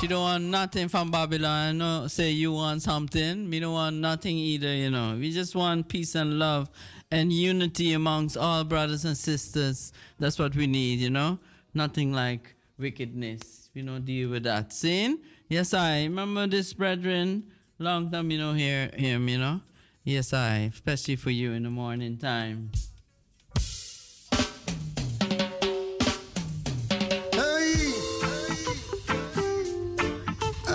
[0.00, 1.78] She don't want nothing from Babylon.
[1.78, 3.50] No, say you want something.
[3.50, 5.16] Me don't want nothing either, you know.
[5.18, 6.70] We just want peace and love
[7.10, 9.92] and unity amongst all brothers and sisters.
[10.18, 11.40] That's what we need, you know.
[11.74, 13.68] Nothing like wickedness.
[13.74, 14.72] We don't deal with that.
[14.72, 15.18] Sin?
[15.48, 17.50] Yes, I remember this, brethren.
[17.80, 19.60] Long time you know hear him, you know.
[20.04, 22.70] Yes, I, especially for you in the morning time.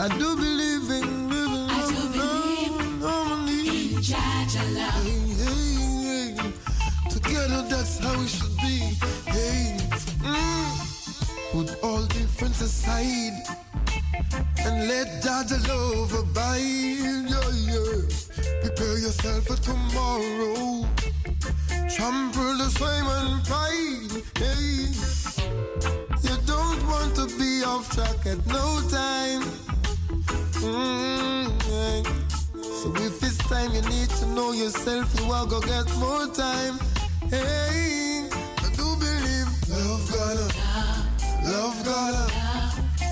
[0.05, 1.67] I do believe in living.
[1.67, 3.95] I do believe normally.
[3.95, 5.01] in Jah Jah love.
[5.01, 7.09] Hey, hey, hey.
[7.09, 8.77] Together, that's how it should be.
[9.25, 9.75] Hey,
[10.21, 10.71] mm.
[11.51, 13.33] put all difference aside
[14.59, 16.61] and let Jah Jah love abide.
[17.33, 18.05] Yeah, yeah.
[18.61, 20.85] Prepare yourself for tomorrow.
[21.89, 24.21] Trample the shame and pride.
[24.37, 24.85] Hey.
[26.21, 29.74] You don't want to be off track at no time.
[30.65, 32.01] Mm, yeah.
[32.81, 36.79] So if it's time you need to know yourself, you are gonna get more time.
[37.29, 38.27] Hey,
[38.65, 40.47] I do believe love gonna,
[41.53, 42.25] love gonna,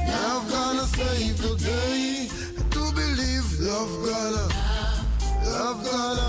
[0.09, 2.27] love gonna save the day.
[2.57, 4.45] I do believe love gonna,
[5.45, 6.27] love gonna,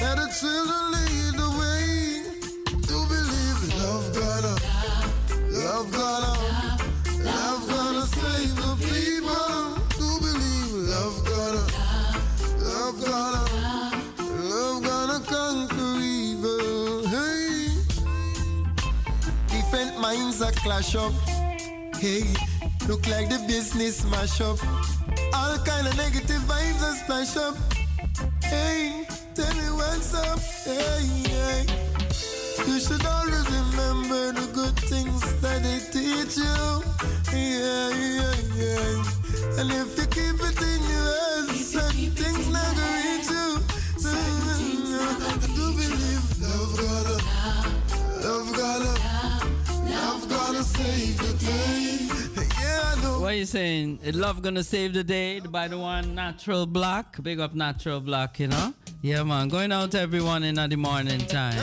[0.00, 2.24] let the children lead the way.
[2.66, 4.54] I Do believe love gonna,
[5.62, 6.32] love gonna,
[7.24, 7.69] love gonna
[12.98, 17.02] love gonna, conquer evil.
[19.48, 21.12] Different minds are clash up.
[21.96, 22.24] Hey,
[22.88, 24.58] look like the business mash up.
[25.34, 27.56] All kind of negative vibes are splash up.
[28.42, 30.38] Hey, tell me what's up.
[30.64, 31.89] Hey, hey.
[32.66, 36.82] You should always remember the good things that they teach you.
[37.32, 39.60] Yeah, yeah, yeah.
[39.60, 43.48] And if you keep it in your head, certain things not gonna reach you.
[44.02, 47.18] I do believe love gonna,
[48.26, 48.94] love gonna,
[49.90, 52.06] love gonna save the day.
[52.60, 53.20] Yeah, I know.
[53.20, 54.00] What are you saying?
[54.04, 57.22] Is love gonna save the day by the one Natural Black?
[57.22, 58.74] Big up Natural Black, you know?
[59.02, 59.48] Yeah, man.
[59.48, 61.56] Going out to everyone in the morning time.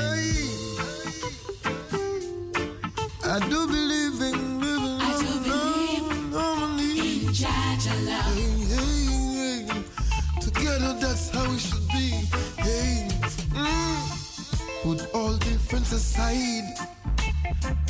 [3.37, 4.97] I do believe in living.
[4.99, 8.33] I do believe in Jah Jah love.
[8.33, 10.41] Hey, hey, hey.
[10.41, 12.25] Together, that's how it should be.
[12.57, 13.07] Hey,
[13.53, 14.81] mm.
[14.81, 16.65] put all difference aside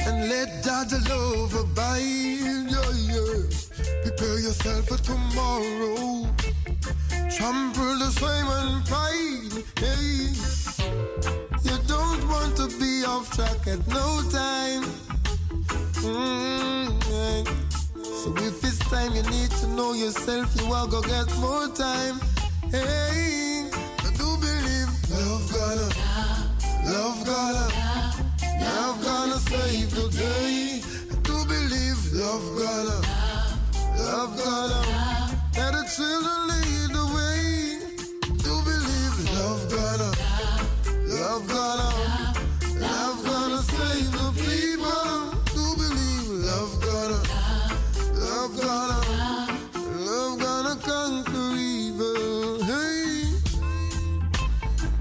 [0.06, 2.02] and let Jah Jah love abide.
[2.74, 3.48] Yeah, yeah.
[4.04, 6.28] Prepare yourself for tomorrow.
[7.32, 9.64] Trample the shame and pride.
[9.80, 10.28] Hey,
[11.64, 15.17] you don't want to be off track at no time.
[16.08, 17.44] Mm, yeah.
[18.02, 22.20] So if it's time you need to know yourself, you are gonna get more time.
[22.72, 23.70] Hey,
[24.06, 25.90] I do believe love gonna,
[26.92, 27.68] love gonna,
[28.64, 30.82] love gonna save the day.
[31.12, 33.00] I do believe love gonna,
[34.00, 34.82] love gonna,
[35.58, 37.82] let the children lead the way.
[38.24, 40.12] I Do believe love gonna,
[41.20, 41.90] love gonna,
[42.80, 45.37] love gonna save the people.
[48.66, 52.58] Love gonna conquer evil.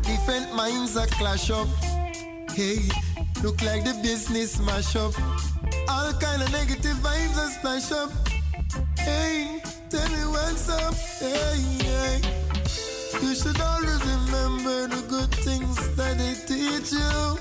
[0.03, 1.69] Different minds are clash up.
[2.53, 2.89] Hey,
[3.43, 5.13] look like the business mash up.
[5.89, 8.11] All kind of negative vibes are splash up.
[8.99, 9.61] Hey,
[9.91, 10.95] tell me what's up.
[10.95, 12.21] Hey, hey.
[13.23, 17.39] You should always remember the good things that they teach you.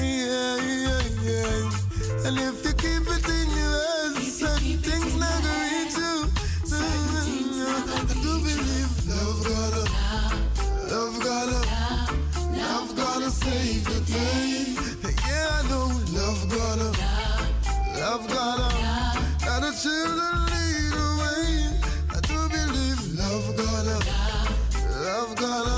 [0.00, 1.97] Yeah, yeah, yeah.
[2.10, 4.80] And if you keep it in your hands, certain mm-hmm.
[4.80, 6.28] things never reach you.
[7.60, 9.84] I do believe love gotta,
[10.88, 11.60] love gotta,
[12.56, 14.74] love gotta save the day.
[15.28, 16.90] Yeah, I know love gotta,
[18.00, 18.68] love gotta,
[19.44, 21.48] gotta chill the lead away.
[22.08, 23.98] I do believe love gotta,
[25.04, 25.76] love gotta,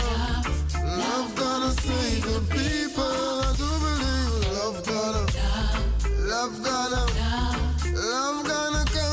[0.86, 3.90] love gotta save the people
[6.31, 7.07] love gonna,
[7.92, 9.10] love gonna evil.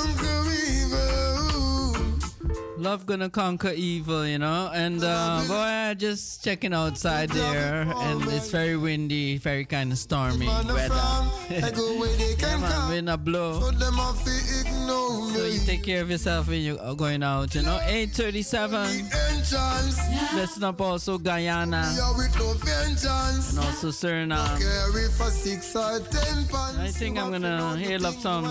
[2.87, 4.71] Love gonna conquer evil, you know.
[4.73, 10.47] And uh, boy, just checking outside there, and it's very windy, very kind of stormy
[10.47, 10.73] weather.
[10.73, 13.59] I go where they yeah, man, wind a blow.
[13.59, 17.53] But them off to ignore So you take care of yourself when you're going out,
[17.55, 17.77] you know.
[17.83, 18.87] 837.
[19.09, 19.99] Vengeance,
[20.33, 23.49] Listen up also Guyana yeah, with no vengeance.
[23.51, 24.59] and also Suriname.
[24.59, 26.77] Carry for six or ten pounds.
[26.79, 28.43] I think I'm gonna hail up some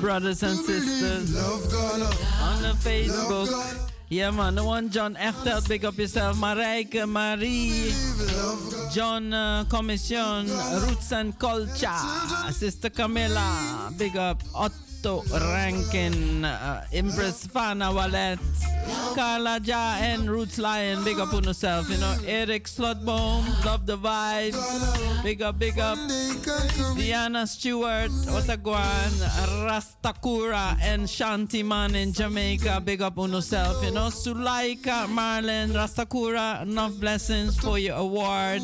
[0.00, 3.39] brothers and sisters on the Facebook.
[4.08, 6.36] Yeah man, the one John Echtelt, big up yourself.
[6.36, 7.92] Marijke, Marie,
[8.92, 10.48] John uh, Commission,
[10.82, 18.38] Roots and Culture, Sister Camilla, big up Otto Rankin, uh, Empress Fana Wallet,
[19.14, 22.16] Carla Ja and Roots Lion, big up on yourself, you know.
[22.26, 24.54] Eric Slotboom, love the vibe,
[25.22, 25.98] big up, big up.
[26.96, 29.10] Diana Stewart, Otaguan,
[29.66, 32.82] Rastakura, and Shanti Man in Jamaica.
[32.84, 34.08] Big up on yourself, you know.
[34.08, 38.62] Sulaika, Marlon, Rastakura, enough blessings for your award.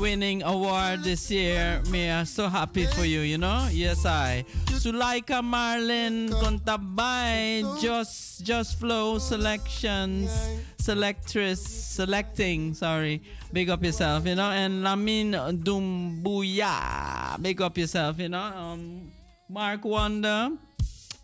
[0.00, 1.82] Winning award this year.
[1.90, 3.68] Me, I'm so happy for you, you know?
[3.70, 4.46] Yes, I.
[4.80, 10.30] Sulaika Marlin Contabay, Just Just Flow Selections,
[10.78, 13.20] Selectress, Selecting, sorry.
[13.52, 14.50] Big up yourself, you know?
[14.50, 18.40] And Lamin Dumbuya, big up yourself, you know?
[18.40, 19.12] Um,
[19.50, 20.52] Mark Wonder.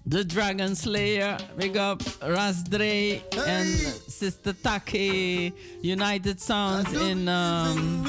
[0.08, 8.04] The Dragon Slayer, big up Rasdre and Sister Taki, United Sounds in um,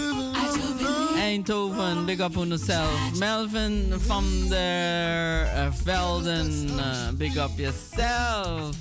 [1.17, 3.19] Eindhoven, big up on yourself.
[3.19, 8.75] Melvin from der uh, Velden, uh, big up yourself.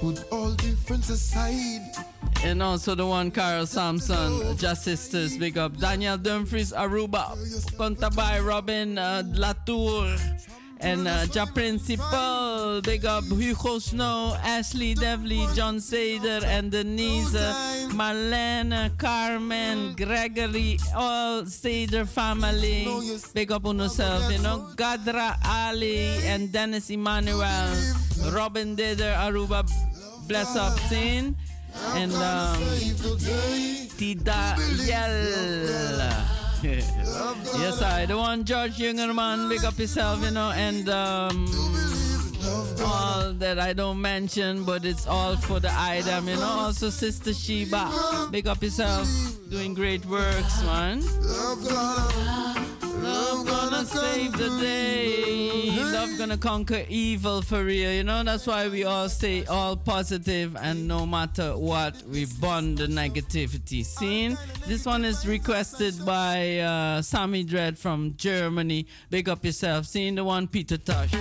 [0.00, 1.82] Put all differences aside.
[2.42, 5.76] And also the one Carol Sampson, Just Sisters, big up.
[5.76, 7.36] Daniel Dumfries, Aruba,
[7.76, 10.16] Contabay, Robin uh, Latour,
[10.80, 13.24] and uh, Ja Principal, big up.
[13.24, 22.86] Hugo Snow, Ashley Devley, John Sader, and Denise, uh, Marlene, Carmen, Gregory, all Sader family.
[23.34, 24.70] Big up on yourself, you know.
[24.76, 27.68] Gadra Ali and Dennis Emmanuel,
[28.32, 29.68] Robin Dider, Aruba,
[30.26, 31.36] bless up, scene.
[31.94, 32.56] And um,
[33.96, 34.56] Tida.
[36.62, 38.06] Yes, I.
[38.06, 41.46] The one George Jungerman, big up yourself, you know, and um,
[42.84, 46.42] all that I don't mention, but it's all for the item, you know.
[46.66, 49.08] Also, Sister Sheba, big up yourself,
[49.48, 51.00] doing great works, man.
[53.02, 55.70] Love gonna save the day.
[55.92, 57.92] Love gonna conquer evil for real.
[57.92, 62.78] You know, that's why we all stay all positive and no matter what, we bond
[62.78, 64.36] the negativity scene.
[64.66, 68.86] This one is requested by uh, Sammy Dread from Germany.
[69.10, 69.86] Big up yourself.
[69.86, 71.12] Seeing the one Peter Tosh.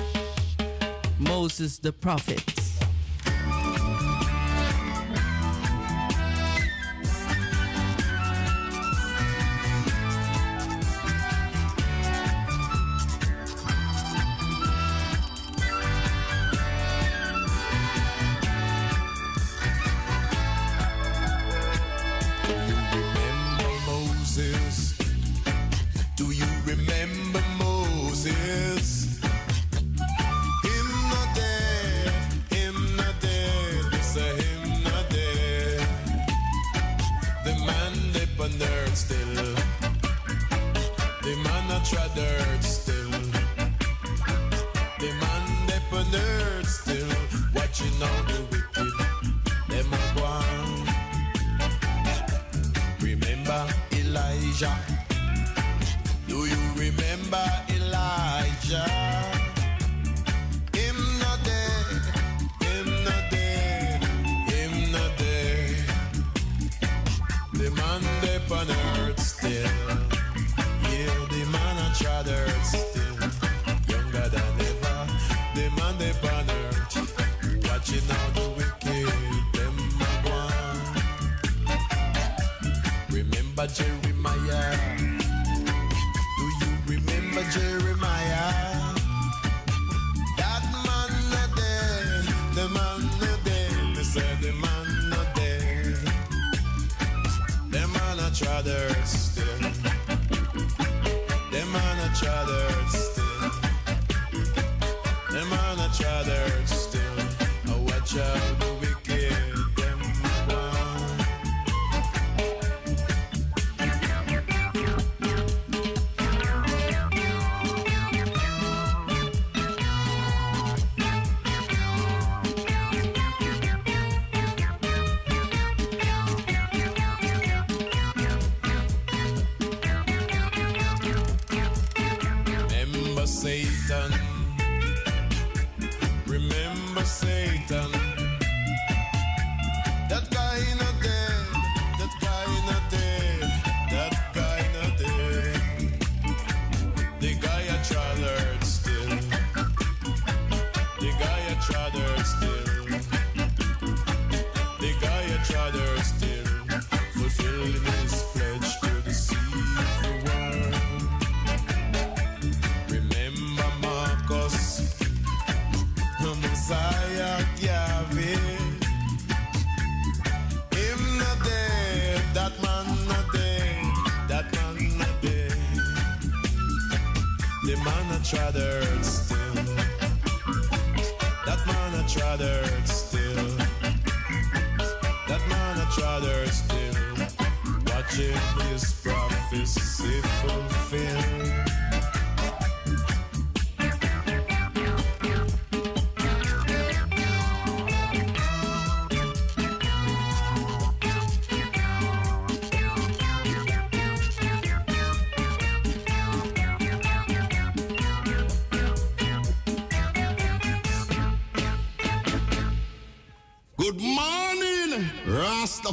[1.20, 2.69] Moses the prophet.
[54.62, 54.78] Elijah?
[56.28, 58.90] Do you remember Elijah?
[60.74, 62.02] Him not dead,
[62.60, 64.04] him not dead,
[64.50, 65.86] him not dead.
[67.54, 68.04] The man
[68.52, 69.72] on earth still.
[70.92, 71.78] Yeah, the man
[72.66, 73.16] still.
[73.88, 75.08] Younger than ever.
[75.56, 77.70] The man on earth.
[77.70, 78.30] Watching.
[83.10, 83.99] Remember Jeremiah?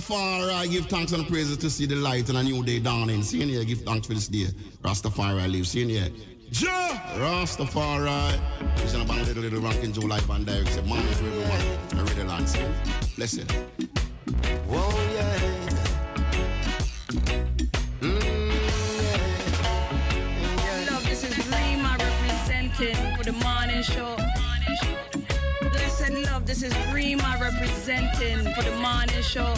[0.06, 3.22] Rastafari, I give thanks and praises to see the light and a new day dawning.
[3.22, 4.46] See in here, give thanks for this day.
[4.82, 5.66] Rastafari, I live.
[5.66, 6.08] See in here.
[6.52, 6.90] Ja!
[7.16, 8.40] Rastafari.
[8.76, 11.26] It's in a little, little, little rocking Joe Life Van Direct, say, a man for
[11.26, 11.60] everyone.
[11.92, 13.18] I read the land.
[13.18, 13.48] Listen.
[14.68, 15.66] Whoa, yeah.
[23.16, 24.16] for the morning show.
[25.70, 29.55] Blessed love, this is Rima representing for the morning show.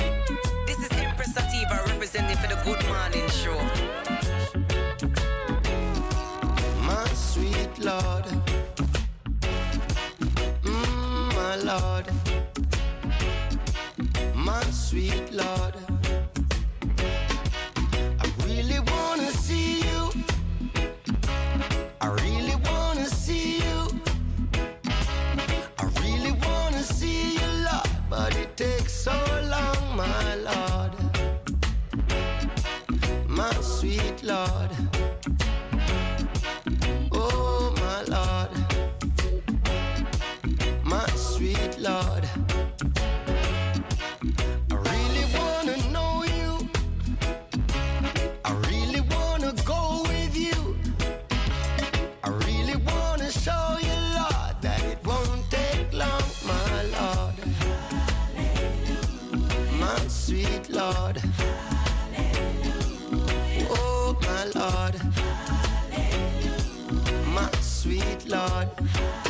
[68.48, 69.27] heart.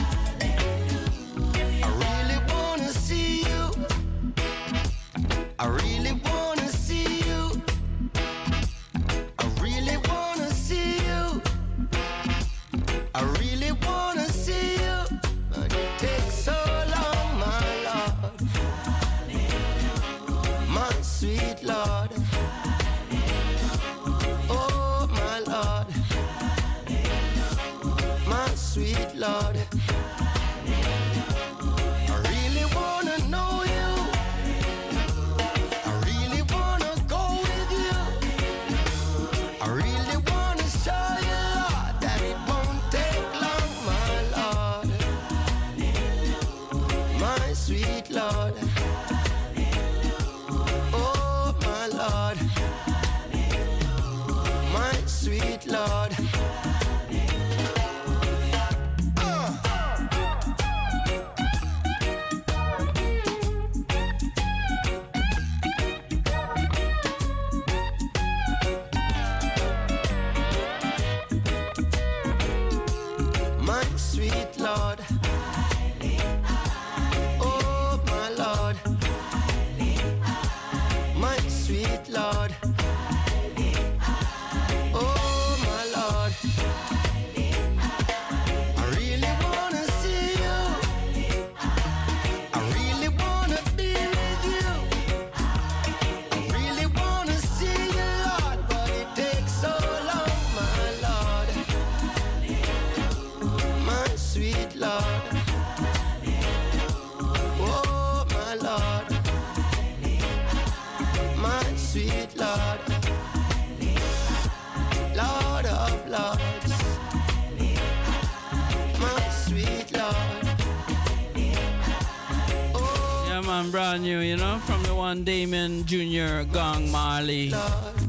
[125.09, 126.45] One Damian Jr.
[126.53, 127.51] Gong Marley.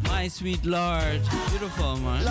[0.03, 1.21] My sweet Lord.
[1.47, 2.27] Beautiful, man.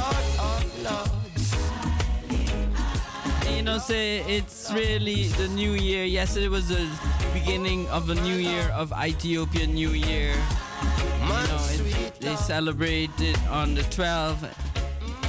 [3.47, 6.05] And you know, say it's really the new year.
[6.05, 6.87] Yesterday was the
[7.33, 10.35] beginning of a new year of Ethiopian New Year.
[10.37, 14.53] You know, it, they celebrate it on the 12th.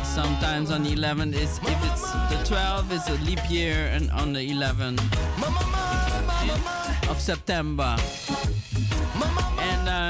[0.04, 1.34] Sometimes on the 11th.
[1.34, 5.00] It's, if it's the 12th, it's a leap year, and on the 11th
[7.10, 7.96] of September.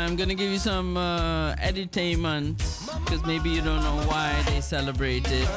[0.09, 2.57] I'm gonna give you some uh, entertainment
[3.05, 5.47] because maybe you don't know why they celebrate it,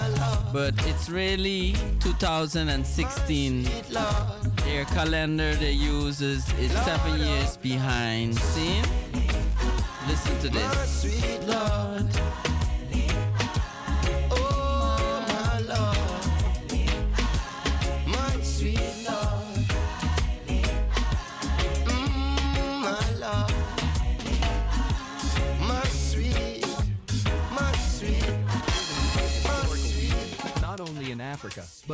[0.52, 3.62] but it's really 2016.
[3.62, 8.36] Their calendar they use is, is seven years behind.
[8.36, 8.82] See?
[10.06, 12.21] Listen to this.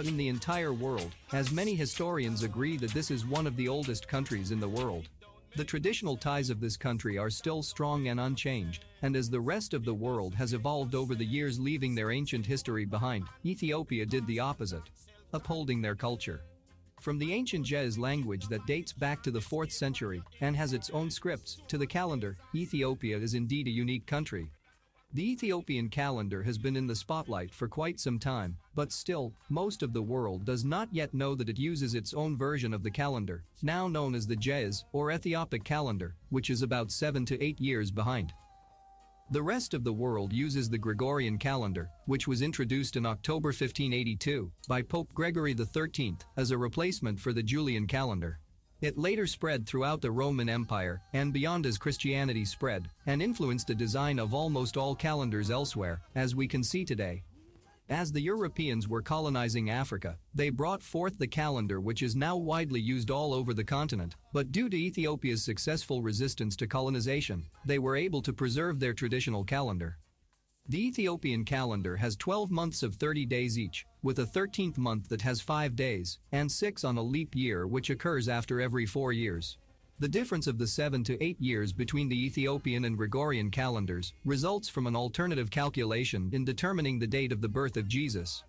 [0.09, 4.09] In the entire world, as many historians agree that this is one of the oldest
[4.09, 5.11] countries in the world.
[5.55, 9.75] The traditional ties of this country are still strong and unchanged, and as the rest
[9.75, 14.27] of the world has evolved over the years leaving their ancient history behind, Ethiopia did
[14.27, 14.89] the opposite,
[15.35, 16.41] upholding their culture.
[17.03, 20.89] From the ancient Ge'ez language that dates back to the 4th century and has its
[20.91, 24.51] own scripts, to the calendar, Ethiopia is indeed a unique country.
[25.15, 29.83] The Ethiopian calendar has been in the spotlight for quite some time, but still, most
[29.83, 32.91] of the world does not yet know that it uses its own version of the
[32.91, 37.59] calendar, now known as the Ge'ez or Ethiopic calendar, which is about 7 to 8
[37.59, 38.35] years behind.
[39.31, 44.53] The rest of the world uses the Gregorian calendar, which was introduced in October 1582
[44.69, 48.41] by Pope Gregory XIII as a replacement for the Julian calendar.
[48.81, 53.75] It later spread throughout the Roman Empire and beyond as Christianity spread and influenced the
[53.75, 57.25] design of almost all calendars elsewhere, as we can see today.
[57.89, 62.81] As the Europeans were colonizing Africa, they brought forth the calendar which is now widely
[62.81, 67.97] used all over the continent, but due to Ethiopia's successful resistance to colonization, they were
[67.97, 69.99] able to preserve their traditional calendar.
[70.69, 75.23] The Ethiopian calendar has 12 months of 30 days each, with a 13th month that
[75.23, 79.59] has 5 days, and 6 on a leap year which occurs after every 4 years.
[80.01, 84.69] The difference of the 7 to 8 years between the Ethiopian and Gregorian calendars results
[84.69, 88.45] from an alternative calculation in determining the date of the birth of Jesus.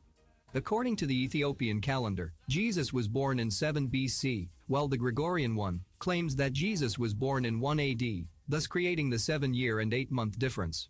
[0.53, 5.81] According to the Ethiopian calendar, Jesus was born in 7 BC, while the Gregorian one
[5.97, 8.03] claims that Jesus was born in 1 AD,
[8.47, 10.89] thus creating the 7 year and 8 month difference.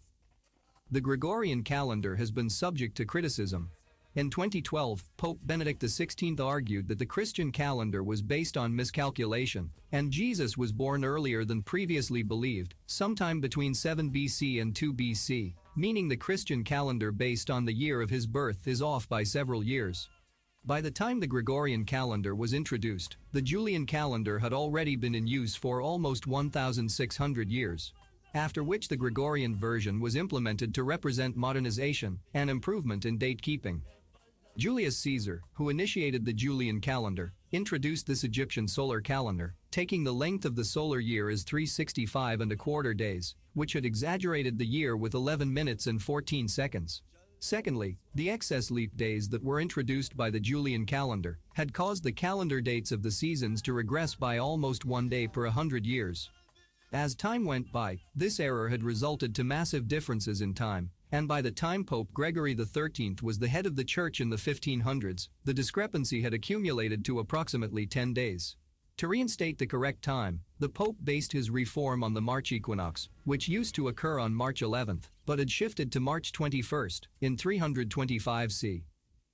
[0.91, 3.69] The Gregorian calendar has been subject to criticism.
[4.15, 10.09] In 2012, Pope Benedict XVI argued that the Christian calendar was based on miscalculation, and
[10.09, 16.07] Jesus was born earlier than previously believed, sometime between 7 BC and 2 BC, meaning
[16.07, 20.09] the Christian calendar based on the year of his birth is off by several years.
[20.65, 25.27] By the time the Gregorian calendar was introduced, the Julian calendar had already been in
[25.27, 27.93] use for almost 1,600 years.
[28.33, 33.83] After which the Gregorian version was implemented to represent modernization and improvement in date keeping.
[34.59, 40.43] Julius Caesar, who initiated the Julian calendar, introduced this Egyptian solar calendar, taking the length
[40.43, 44.97] of the solar year as 365 and a quarter days, which had exaggerated the year
[44.97, 47.03] with 11 minutes and 14 seconds.
[47.39, 52.11] Secondly, the excess leap days that were introduced by the Julian calendar had caused the
[52.11, 56.29] calendar dates of the seasons to regress by almost one day per hundred years.
[56.91, 61.41] As time went by, this error had resulted to massive differences in time, and by
[61.41, 65.53] the time Pope Gregory XIII was the head of the church in the 1500s, the
[65.53, 68.55] discrepancy had accumulated to approximately 10 days.
[68.97, 73.47] To reinstate the correct time, the Pope based his reform on the March equinox, which
[73.47, 78.83] used to occur on March 11th, but had shifted to March 21st, in 325 C.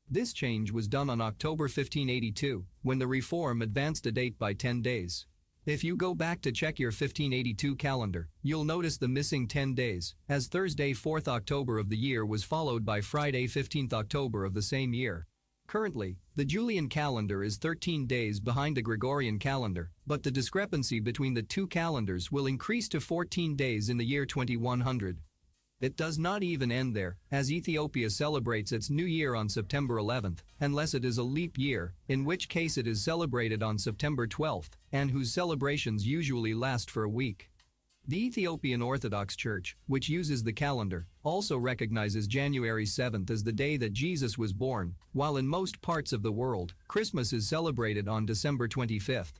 [0.07, 4.83] This change was done on October 1582, when the reform advanced a date by 10
[4.83, 5.25] days.
[5.65, 10.13] If you go back to check your 1582 calendar, you'll notice the missing 10 days,
[10.29, 14.61] as Thursday 4th October of the year was followed by Friday 15th October of the
[14.61, 15.25] same year.
[15.65, 21.33] Currently, the Julian calendar is 13 days behind the Gregorian calendar, but the discrepancy between
[21.33, 25.17] the two calendars will increase to 14 days in the year 2100.
[25.81, 30.37] It does not even end there, as Ethiopia celebrates its new year on September 11th,
[30.61, 34.69] unless it is a leap year, in which case it is celebrated on September 12th,
[34.93, 37.49] and whose celebrations usually last for a week.
[38.07, 43.75] The Ethiopian Orthodox Church, which uses the calendar, also recognizes January 7th as the day
[43.75, 48.25] that Jesus was born, while in most parts of the world, Christmas is celebrated on
[48.25, 49.33] December 25th.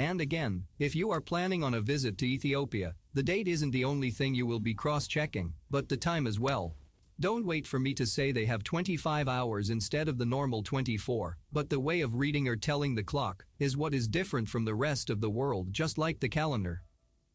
[0.00, 3.84] And again, if you are planning on a visit to Ethiopia, the date isn't the
[3.84, 6.74] only thing you will be cross checking, but the time as well.
[7.20, 11.36] Don't wait for me to say they have 25 hours instead of the normal 24,
[11.52, 14.74] but the way of reading or telling the clock is what is different from the
[14.74, 16.82] rest of the world, just like the calendar.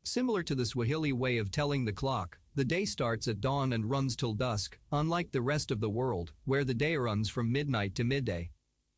[0.04, 3.92] Similar to the Swahili way of telling the clock, the day starts at dawn and
[3.92, 7.94] runs till dusk, unlike the rest of the world, where the day runs from midnight
[7.94, 8.50] to midday.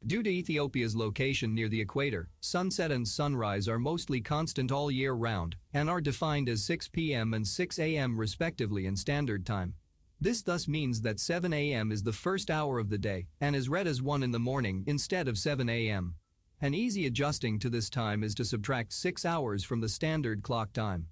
[0.07, 5.11] Due to Ethiopia's location near the equator, sunset and sunrise are mostly constant all year
[5.11, 7.33] round and are defined as 6 p.m.
[7.33, 8.17] and 6 a.m.
[8.17, 9.73] respectively in standard time.
[10.21, 11.91] This thus means that 7 a.m.
[11.91, 14.85] is the first hour of the day and is read as 1 in the morning
[14.87, 16.15] instead of 7 a.m.
[16.61, 20.71] An easy adjusting to this time is to subtract 6 hours from the standard clock
[20.71, 21.07] time.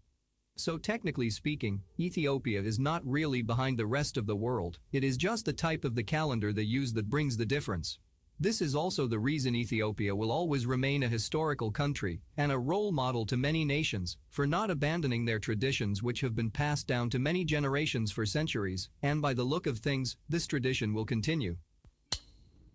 [0.56, 5.17] So technically speaking, Ethiopia is not really behind the rest of the world, it is
[5.17, 7.99] just the type of the calendar they use that brings the difference.
[8.38, 12.91] This is also the reason Ethiopia will always remain a historical country and a role
[12.91, 17.19] model to many nations for not abandoning their traditions which have been passed down to
[17.19, 21.55] many generations for centuries, and by the look of things, this tradition will continue.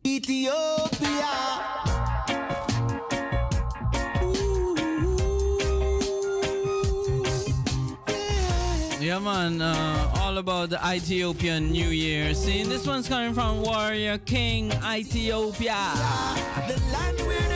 [0.06, 1.59] Ethiopia.
[9.10, 12.32] Yeah, man, uh, all about the Ethiopian New Year.
[12.32, 15.74] See, this one's coming from Warrior King, Ethiopia.
[16.68, 17.50] The land where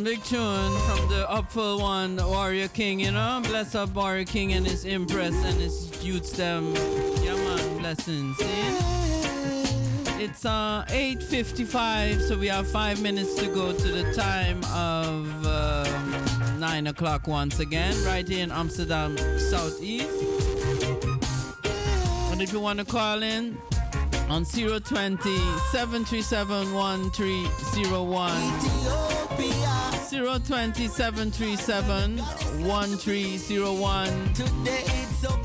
[0.00, 3.40] man, big tune from the Upful One, Warrior King, you know?
[3.44, 6.74] Bless up Warrior King and his Empress and his youths, them.
[7.22, 8.36] Yeah, man, blessings?
[10.22, 16.60] It's uh 8.55, so we have five minutes to go to the time of um,
[16.60, 20.08] 9 o'clock once again, right here in Amsterdam Southeast.
[22.30, 23.56] And if you want to call in,
[24.30, 25.38] on 020
[25.72, 28.30] 737 1301.
[30.10, 34.08] 020 737 1301.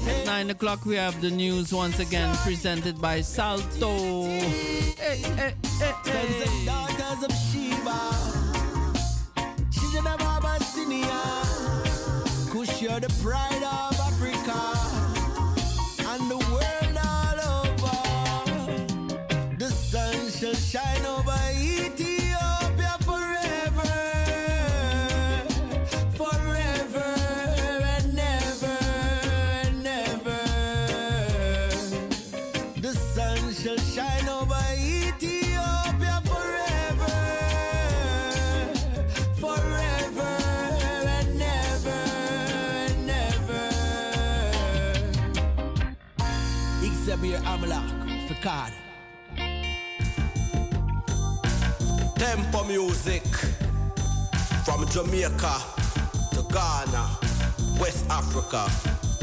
[0.07, 4.23] At 9 o'clock, we have the news once again presented by Salto.
[4.23, 5.55] Hey, hey, hey,
[12.51, 13.94] who share the pride of
[52.67, 53.23] music
[54.65, 55.61] from Jamaica
[56.33, 57.17] to Ghana,
[57.79, 58.65] West Africa,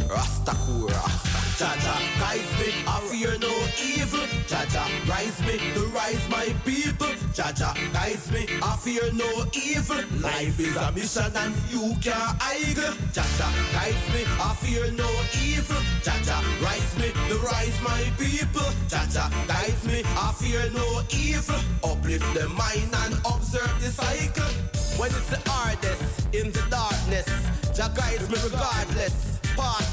[0.09, 1.32] Rastakura.
[1.59, 4.27] Jah Jah, guys me, I fear no evil.
[4.49, 7.13] Jah Jah, rise me to rise my people.
[7.35, 10.03] Jah Jah, guys me, I fear no evil.
[10.21, 12.95] Life is a mission and you can't idle.
[13.13, 15.09] Jah Jah, guys me, I fear no
[15.45, 15.77] evil.
[16.03, 18.69] Jah Jah, rise me to rise my people.
[18.89, 21.61] Jah Jah, guys me, I fear no evil.
[21.85, 24.51] Uplift the mind and observe the cycle.
[24.99, 27.29] When it's the hardest in the darkness,
[27.77, 29.33] Jah guides me regardless.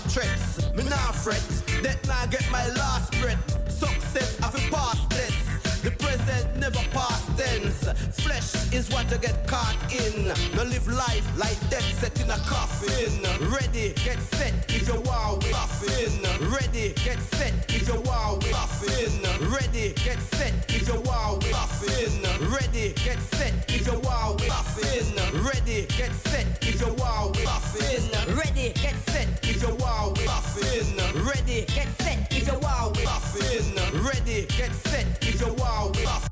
[0.10, 0.74] Threats.
[0.74, 1.44] Me nah fret,
[1.84, 3.44] that nah get my last breath.
[3.70, 5.82] Success of a past tense.
[5.84, 7.88] The present never past tense.
[8.24, 10.28] Flesh is what you get caught in.
[10.56, 13.22] No live life like death set in a coffin.
[13.54, 16.12] Ready, get set if you war with coffin.
[16.50, 19.14] Ready, get set if you war with coffin.
[19.54, 22.12] Ready, get set if you war with coffin.
[22.52, 25.44] Ready, get set if you war with coffin.
[25.46, 28.36] Ready, get set if you war with coffin.
[28.36, 31.26] Ready, get set if you war with coffin.
[31.26, 34.04] Ready, get set if you war with coffin.
[34.04, 36.30] Ready, get set if you war with coffin.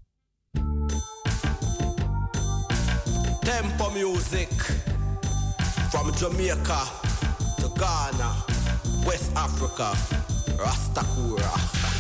[3.42, 4.50] Tempo music
[5.92, 6.82] from Jamaica
[7.60, 8.30] to Ghana,
[9.06, 9.92] West Africa,
[10.58, 11.52] Rastakura.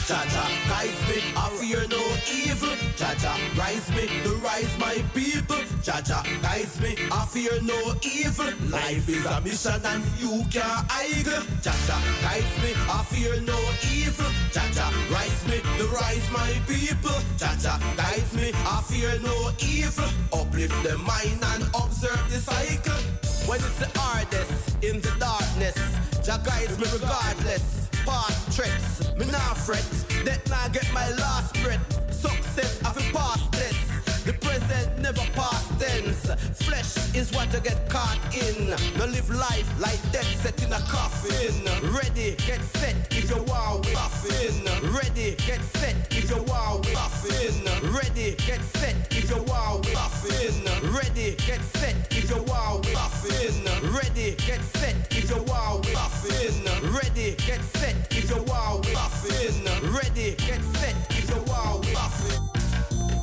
[0.08, 2.76] Jah Jah, guide me, I fear no evil.
[2.96, 5.67] Jah Jah, rise me to rise my people.
[5.88, 8.52] Jah Jah, guide me, I fear no evil.
[8.68, 11.42] Life is a mission and you can't idle.
[11.64, 13.58] Jah Jah, guide me, I fear no
[13.96, 14.28] evil.
[14.52, 17.16] Jah Jah, rise me to rise my people.
[17.38, 20.12] Jah Jah, guide me, I fear no evil.
[20.34, 23.00] Uplift the mind and observe the cycle.
[23.48, 25.80] When it's the hardest in the darkness,
[26.22, 27.88] Jah guides me regardless.
[28.04, 29.88] Past threats, me nah fret.
[30.26, 31.80] That nah get my last breath.
[32.12, 33.88] Success a past tense.
[34.26, 35.67] The present never past
[36.02, 36.32] tense.
[36.64, 38.70] Flesh is what you get caught in.
[38.98, 41.56] No live life like death set in a coffin.
[41.94, 44.94] Ready, get set if you war with coffin.
[44.94, 47.94] Ready, get set if you war with coffin.
[47.94, 50.94] Ready, get set if you war with coffin.
[50.94, 53.94] Ready, get set if you war with coffin.
[53.94, 56.94] Ready, get set if you war with coffin.
[56.94, 59.94] Ready, get set if you war with coffin.
[59.94, 62.42] Ready, get set if you war with coffin.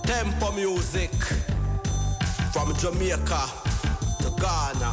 [0.05, 1.11] Tempo music
[2.55, 3.43] from Jamaica
[4.23, 4.93] to Ghana,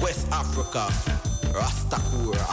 [0.00, 0.88] West Africa,
[1.52, 2.48] Rastakura.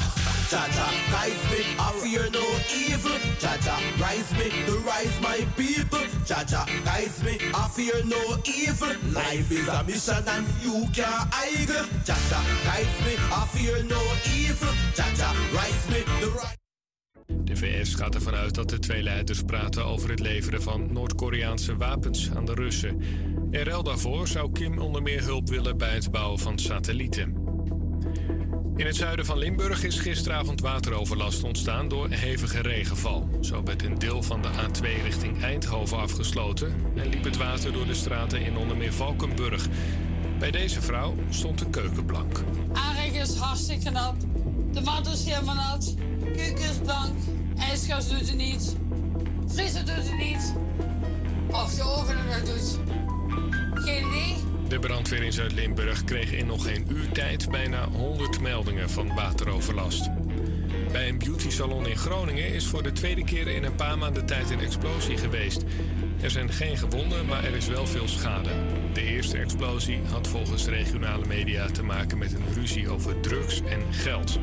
[0.51, 3.17] Jaja, guide me, I fear no evil.
[3.39, 6.03] Jaja, rise me to rise my people.
[6.27, 8.93] Jaja, guide me, I fear no evil.
[9.13, 11.85] Life is a mission and you can't idle.
[12.03, 14.01] Jaja, guide me, I fear no
[14.35, 14.73] evil.
[14.97, 16.57] Jaja, rise me to rise.
[17.27, 21.77] De VS gaat ervan uit dat de twee leiders praten over het leveren van Noord-Koreaanse
[21.77, 23.01] wapens aan de Russen.
[23.55, 27.35] In ruil daarvoor zou Kim onder meer hulp willen bij het bouwen van satellieten.
[28.75, 33.29] In het zuiden van Limburg is gisteravond wateroverlast ontstaan door hevige regenval.
[33.41, 37.85] Zo werd een deel van de A2 richting Eindhoven afgesloten en liep het water door
[37.85, 39.67] de straten in onder meer Valkenburg.
[40.39, 42.43] Bij deze vrouw stond de keuken blank.
[42.73, 44.15] Aanreg is hartstikke nat.
[44.71, 45.95] De mat is helemaal nat.
[46.23, 47.15] Keuken is blank.
[47.57, 48.75] IJsgas doet het niet.
[49.47, 50.55] Vriezer doet het niet.
[51.51, 53.04] Of de oven het doet.
[54.67, 60.09] De brandweer in Zuid-Limburg kreeg in nog geen uur tijd bijna 100 meldingen van wateroverlast.
[60.91, 64.49] Bij een beautysalon in Groningen is voor de tweede keer in een paar maanden tijd
[64.49, 65.63] een explosie geweest.
[66.21, 68.49] Er zijn geen gewonden, maar er is wel veel schade.
[68.93, 73.93] De eerste explosie had volgens regionale media te maken met een ruzie over drugs en
[73.93, 74.39] geld.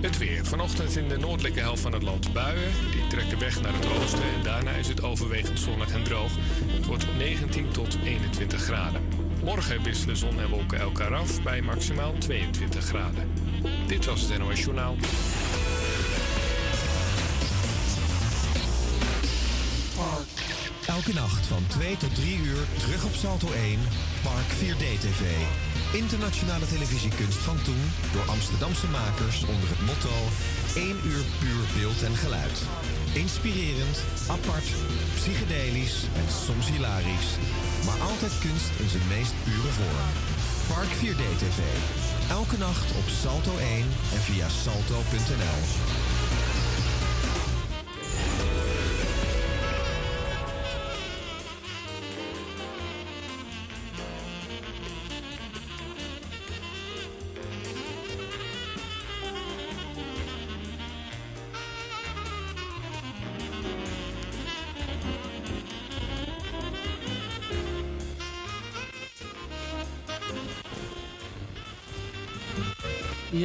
[0.00, 0.44] Het weer.
[0.44, 2.72] Vanochtend in de noordelijke helft van het land buien.
[2.90, 6.32] Die trekken weg naar het oosten en daarna is het overwegend zonnig en droog.
[6.66, 9.02] Het wordt 19 tot 21 graden.
[9.44, 13.32] Morgen wisselen zon en wolken elkaar af bij maximaal 22 graden.
[13.86, 14.96] Dit was het NOS Journaal.
[20.86, 23.78] Elke nacht van 2 tot 3 uur terug op Salto 1,
[24.22, 25.22] Park 4D TV.
[25.92, 30.14] Internationale televisiekunst van toen door Amsterdamse makers onder het motto
[30.74, 32.56] 1 uur puur beeld en geluid.
[33.12, 33.96] Inspirerend,
[34.28, 34.68] apart,
[35.14, 37.30] psychedelisch en soms hilarisch.
[37.86, 40.08] Maar altijd kunst in zijn meest pure vorm.
[40.72, 41.60] Park 4D TV.
[42.38, 45.60] Elke nacht op Salto 1 en via salto.nl.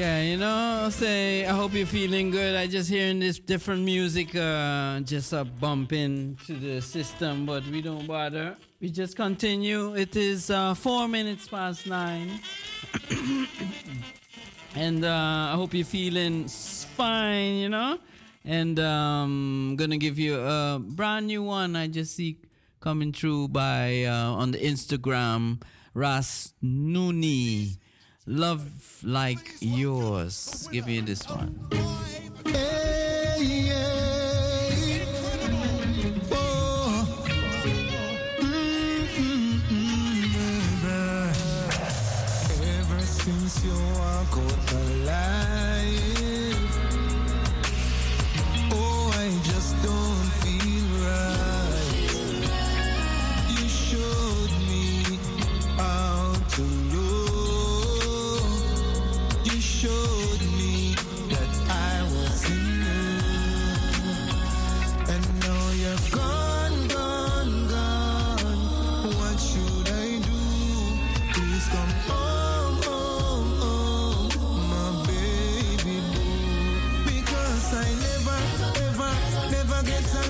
[0.06, 2.53] Yeah, you know, say I hope you're feeling good.
[2.56, 7.82] I just hearing this different music uh just uh, bumping to the system, but we
[7.82, 8.56] don't bother.
[8.80, 9.95] We just continue.
[9.95, 12.40] It is uh four minutes past nine.
[14.75, 17.98] and uh I hope you're feeling fine, you know?
[18.43, 22.38] And um gonna give you a brand new one I just see
[22.80, 25.64] coming through by uh on the Instagram
[25.95, 27.80] Ras Nuni.
[28.27, 28.65] Love
[29.03, 30.67] like yours.
[30.71, 31.59] Give me this one.
[32.45, 32.94] Hey.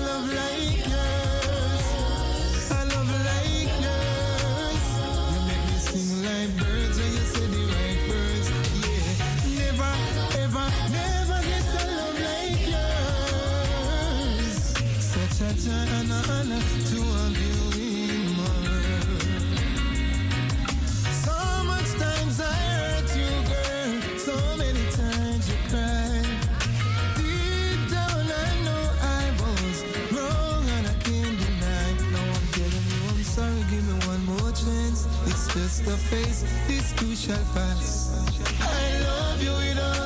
[0.00, 0.55] love life.
[35.86, 38.10] the face, this too shall pass.
[38.60, 40.05] I love you.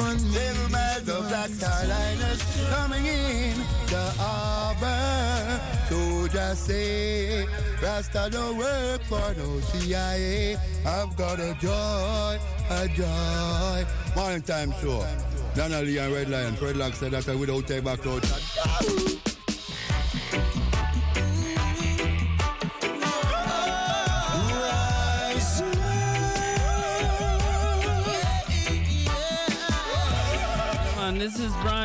[0.00, 3.56] Little miles of black starliners coming in
[3.86, 5.60] the harbor.
[5.90, 7.46] So just say,
[7.82, 10.56] Rasta don't work for no CIA.
[10.86, 12.38] I've got a joy,
[12.70, 13.84] a joy.
[14.14, 15.06] One time, sure.
[15.54, 19.29] Donnelly and Red Lion, Fred said that I without take back out.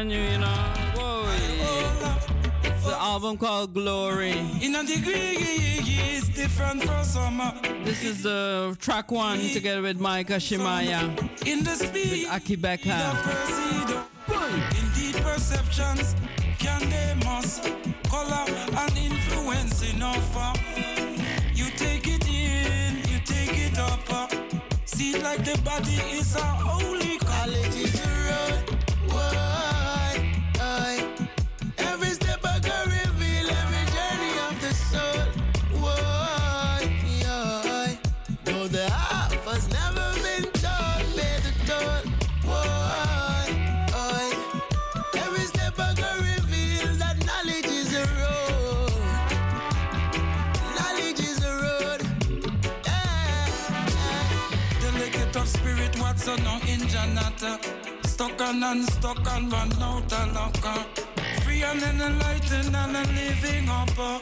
[0.09, 0.47] you know.
[0.95, 1.23] Whoa,
[1.57, 2.19] yeah.
[2.63, 4.31] It's an album called Glory.
[4.61, 5.37] In a degree,
[6.15, 7.53] it's different from summer.
[7.83, 11.13] This is the uh, track one together with Micah Shemaiah.
[11.45, 13.15] In the speed, with Aki Beckham.
[14.81, 16.15] Indeed, perceptions
[16.59, 17.63] can they must
[18.09, 18.45] color
[18.81, 20.55] and influence enough.
[21.53, 24.31] You take it in, you take it up.
[24.85, 26.64] See, like the body is out.
[57.45, 57.59] lighter.
[58.03, 60.85] Stuck and unstuck and run out of luck.
[61.43, 64.21] Free and enlightened and I'm living up.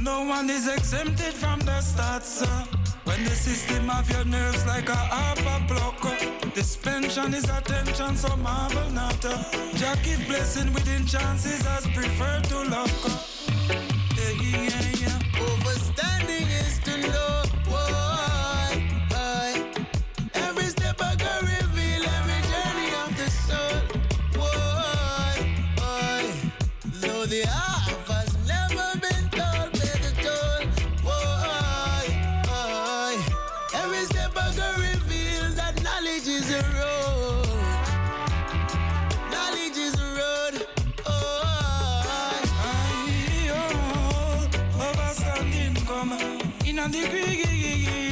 [0.00, 2.42] No one is exempted from the stats.
[2.42, 2.66] Uh.
[3.04, 6.04] When the system of your nerves like a upper block.
[6.04, 6.50] Uh.
[6.54, 9.24] This pension is attention, so marvel not.
[9.24, 9.42] Uh.
[9.74, 13.37] Jack give blessing within chances as preferred to luck.
[46.88, 47.42] and degree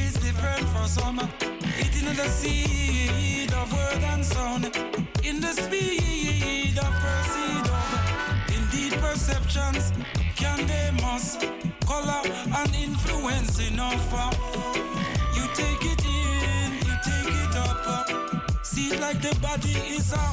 [0.05, 1.19] is different for some.
[1.85, 4.65] It in the seed of word and sound,
[5.25, 7.91] in the speed of proceed of.
[8.57, 9.93] Indeed, perceptions
[10.37, 11.41] can they must
[11.87, 12.23] color
[12.59, 14.13] and influence enough.
[15.37, 18.65] You take it in, you take it up.
[18.65, 20.25] See, like the body is a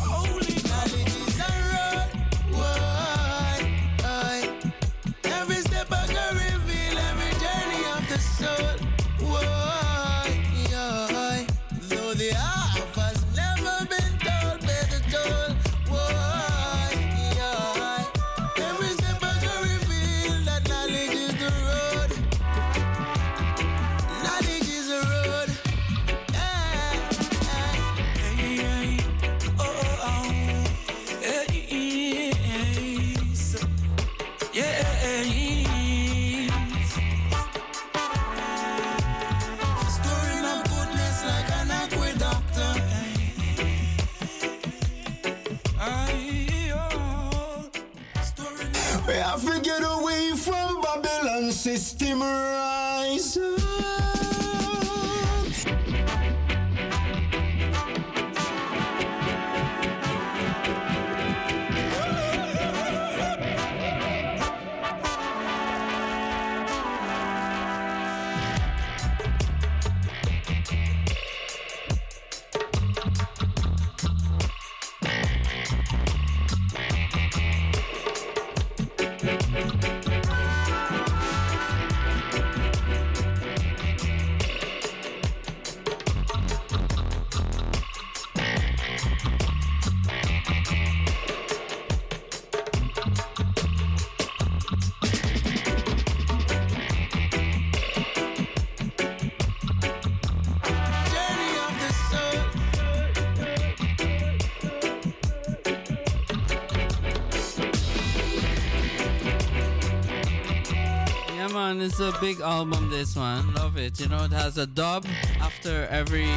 [111.95, 113.53] It's a big album, this one.
[113.53, 113.99] Love it.
[113.99, 115.05] You know, it has a dub
[115.39, 116.27] after every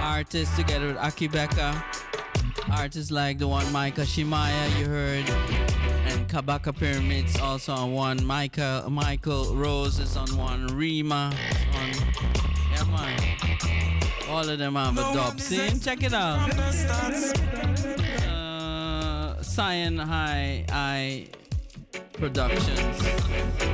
[0.00, 1.84] artist together with Aki Becca.
[2.70, 5.28] Artists like the one Micah Shemaiah, you heard.
[6.08, 8.24] And Kabaka Pyramids also on one.
[8.24, 10.68] Micah, Michael Rose is on one.
[10.68, 11.36] Rima
[11.74, 11.92] on.
[12.72, 13.20] Yeah, man.
[14.30, 15.38] All of them have a dub.
[15.38, 15.78] See?
[15.80, 16.48] Check it out.
[18.26, 21.26] Uh, Cyan High Eye
[22.14, 23.67] Productions.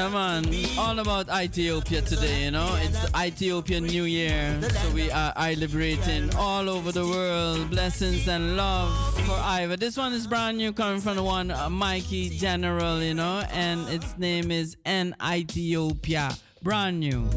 [0.00, 0.46] Yeah, man.
[0.78, 2.74] All about Ethiopia today, you know.
[2.80, 4.58] It's Ethiopian New Year.
[4.62, 7.68] So we are I liberating all over the world.
[7.68, 8.90] Blessings and love
[9.26, 9.76] for Ivor.
[9.76, 13.44] This one is brand new, coming from the one uh, Mikey General, you know.
[13.52, 16.30] And its name is N Ethiopia.
[16.62, 17.28] Brand new.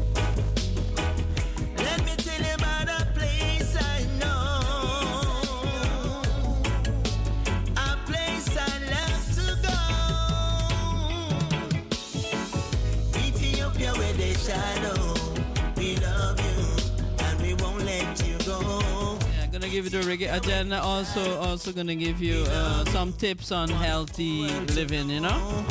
[19.74, 20.80] Give you the reggae agenda.
[20.80, 24.42] Also, also gonna give you uh, some tips on healthy
[24.78, 25.10] living.
[25.10, 25.64] You know,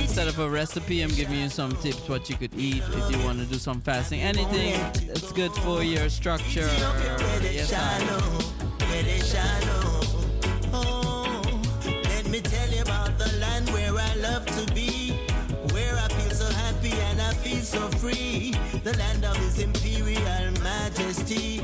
[0.00, 3.18] instead of a recipe, I'm giving you some tips what you could eat if you
[3.24, 4.20] want to do some fasting.
[4.22, 4.72] Anything
[5.06, 6.68] that's good for your structure.
[7.42, 8.00] Yes, I-
[8.88, 10.00] Where they shadow.
[12.08, 15.12] Let me tell you about the land where I love to be.
[15.74, 18.54] Where I feel so happy and I feel so free.
[18.82, 21.60] The land of His Imperial Majesty.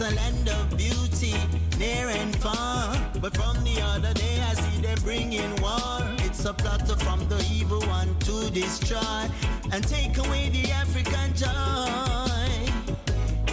[0.00, 1.34] It's a land of beauty,
[1.78, 2.96] near and far.
[3.20, 6.00] But from the other day, I see them bringing war.
[6.24, 9.28] It's a plot from the evil one to destroy
[9.70, 12.72] and take away the African joy.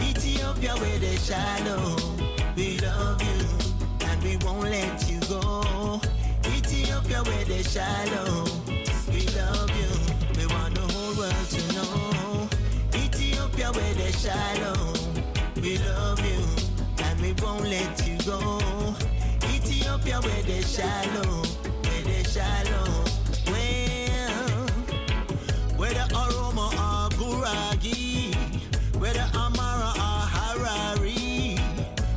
[0.02, 1.98] Ethiopia, where they shadow,
[2.56, 6.00] we love you and we won't let you go.
[6.46, 8.46] Ethiopia, where they shadow,
[9.12, 9.92] we love you.
[10.38, 12.48] We want the whole world to know.
[12.94, 14.94] Ethiopia, where they shadow,
[15.62, 16.27] we love you
[17.48, 18.40] won't let you go.
[19.56, 21.44] Ethiopia, where they shallow,
[21.86, 22.90] where they shallow.
[23.52, 24.68] Well,
[25.80, 26.06] where the
[27.18, 28.36] Gurage,
[29.00, 29.92] where the Amhara
[30.36, 31.56] Harari,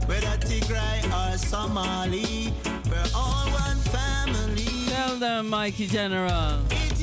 [0.07, 2.53] where the Tigray Somali,
[2.91, 4.89] we're all one family.
[4.89, 6.59] Tell them, Mikey General.
[6.73, 7.00] Ethiopia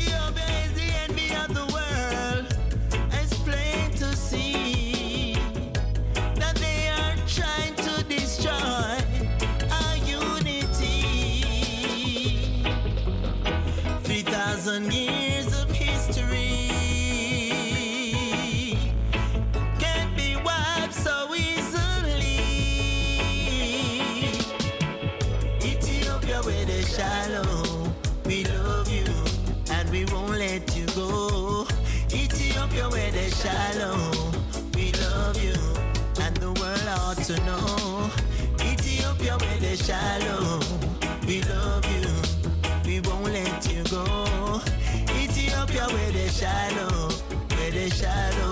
[14.67, 16.67] thousand years of history
[19.79, 22.41] can't be wiped so easily.
[25.63, 26.41] Ethiopia,
[26.83, 27.93] shallow,
[28.25, 29.07] we love you
[29.71, 31.65] and we won't let you go.
[32.11, 35.55] Ethiopia, we love you
[36.19, 38.11] and the world ought to know.
[38.59, 39.37] Ethiopia,
[41.25, 41.86] we love
[46.37, 47.09] shallow,
[47.49, 48.46] where they shallow.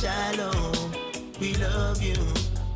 [0.00, 0.72] Shallow,
[1.38, 2.16] we love you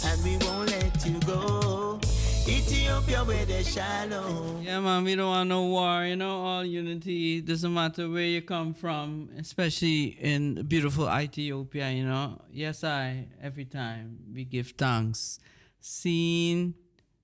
[0.05, 1.99] and we won't let you go.
[2.47, 4.61] Ethiopia, where they shallow.
[4.61, 7.41] Yeah, man, we don't want no war, you know, all unity.
[7.41, 12.43] Doesn't matter where you come from, especially in beautiful Ethiopia, you know.
[12.53, 15.39] Yes, I, every time we give thanks.
[15.81, 16.75] Seen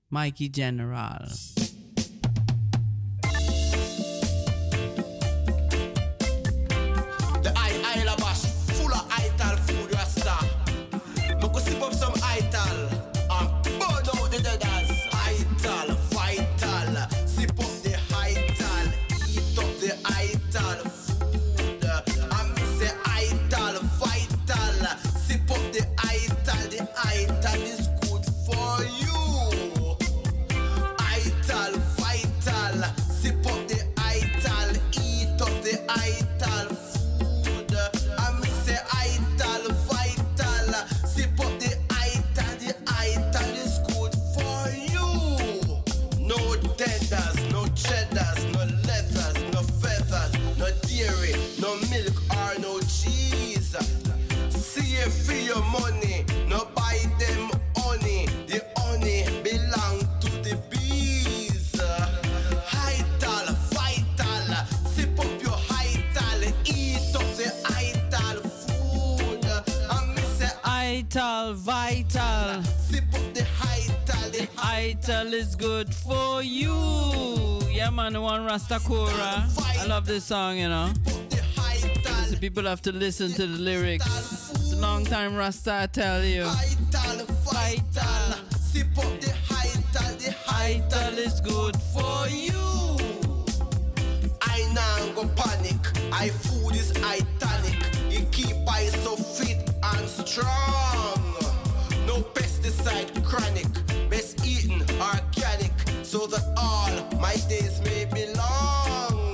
[0.09, 1.27] Mikey General.
[71.41, 72.63] Ital, vital.
[72.63, 76.71] Sip up the vital, the is good for you.
[77.71, 79.49] Yeah, man, the one Ras Takura.
[79.81, 80.93] I love this song, you know.
[82.27, 84.05] So people have to listen to the lyrics.
[84.51, 86.43] It's a long time Rasta, I tell you.
[86.43, 88.37] vital, vital.
[88.59, 92.61] Sip up the vital, the vital is good for you.
[94.43, 95.81] I now go panic.
[96.13, 97.77] I food is italic.
[98.11, 101.30] It keep I so fit and strong.
[102.11, 103.71] No pesticide chronic.
[104.09, 105.71] Best eaten organic.
[106.03, 106.91] So that all
[107.21, 109.31] my days may be long.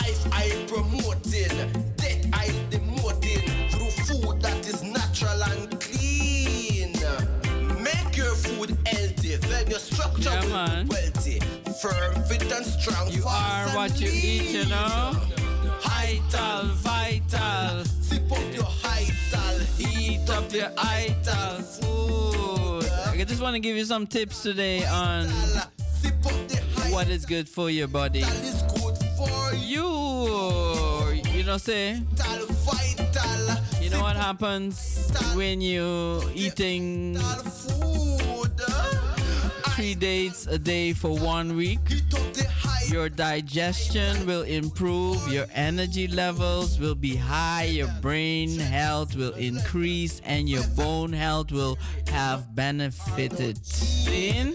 [0.00, 1.54] Life I promoting.
[1.94, 3.46] Death I demoting.
[3.70, 6.94] Through food that is natural and clean.
[7.80, 9.36] Make your food healthy.
[9.36, 11.38] Then your structure Yeah, will be wealthy.
[11.80, 13.08] Firm, fit and strong.
[13.12, 15.12] You are what you eat, you know.
[15.98, 17.84] Vital, vital.
[17.84, 19.56] Sip up your vital.
[19.80, 22.84] Eat up your vital food.
[23.08, 25.26] I just want to give you some tips today on
[26.90, 28.24] what is good for your body.
[29.56, 32.00] You, you know, say,
[33.80, 37.18] you know what happens when you eating
[39.74, 41.80] three dates a day for one week?
[42.88, 50.22] Your digestion will improve, your energy levels will be high, your brain health will increase,
[50.24, 51.76] and your bone health will
[52.08, 53.60] have benefited.
[54.10, 54.54] In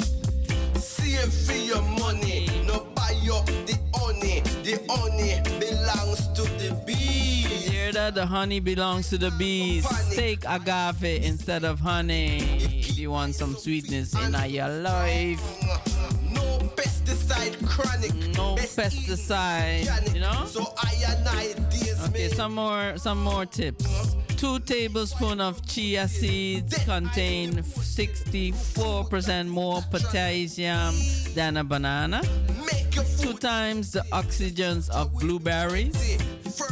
[0.75, 2.47] Save for your money.
[2.65, 4.41] No buy up the honey.
[4.63, 7.69] The honey belongs to the bees.
[7.69, 9.85] hear that the honey belongs to the bees.
[10.09, 15.39] Take agave instead of honey if you want some sweetness in your life.
[16.31, 16.57] No
[17.13, 18.13] pesticide chronic.
[18.35, 20.45] No pesticide, you know.
[20.45, 24.15] So I and I days Okay, some more some more tips.
[24.37, 30.93] Two tablespoons of chia seeds contain 64% more potassium
[31.33, 32.21] than a banana.
[33.19, 36.17] Two times the oxygens of blueberries,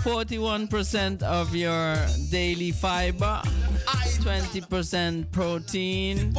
[0.03, 1.95] 41% of your
[2.29, 3.41] daily fiber,
[4.21, 6.33] 20% protein,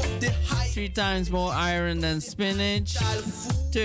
[0.69, 2.97] three times more iron than spinach,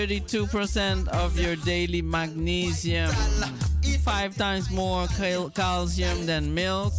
[0.08, 3.12] 32% of your daily magnesium,
[4.06, 6.94] five times more cal- calcium than milk,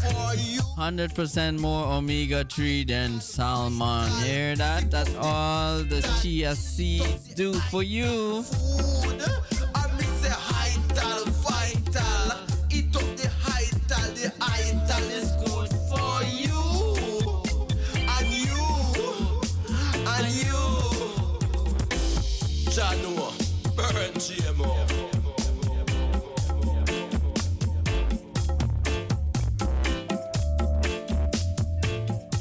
[0.77, 4.11] 100% more omega 3 than salmon.
[4.23, 4.91] Hear that?
[4.91, 8.45] That's all the chia seeds do for you.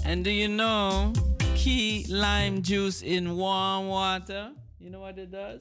[0.08, 1.12] And do you know
[1.54, 4.52] key lime juice in warm water?
[4.80, 5.60] You know what it does?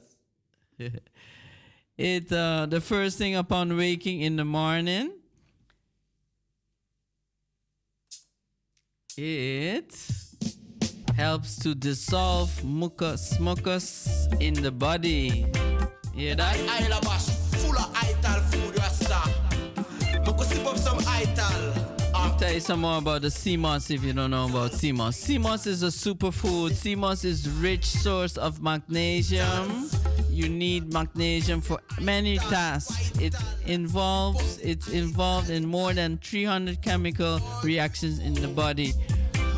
[1.97, 5.11] it uh, the first thing upon waking in the morning.
[9.17, 9.93] It
[11.13, 15.45] helps to dissolve mucus mucus in the body.
[16.15, 16.55] Hear that?
[16.69, 20.23] I love us full of vital food, Rasta.
[20.25, 21.96] Look, sip up some vital.
[22.35, 25.17] Tell you some more about the sea moss if you don't know about sea moss.
[25.17, 26.73] CMOS is a superfood.
[26.73, 29.89] sea moss is rich source of magnesium.
[30.29, 33.17] You need magnesium for many tasks.
[33.19, 33.33] It
[33.65, 38.93] involves it's involved in more than 300 chemical reactions in the body.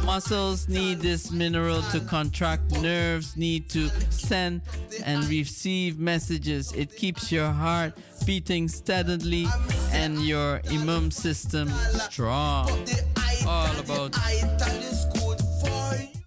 [0.06, 2.72] Muscles need this mineral to contract.
[2.82, 4.62] Nerves need to send
[5.06, 6.72] and receive messages.
[6.72, 7.94] It keeps your heart
[8.26, 9.48] beating steadily
[10.00, 11.70] and your immune system
[12.10, 12.70] strong.
[13.46, 14.16] All about.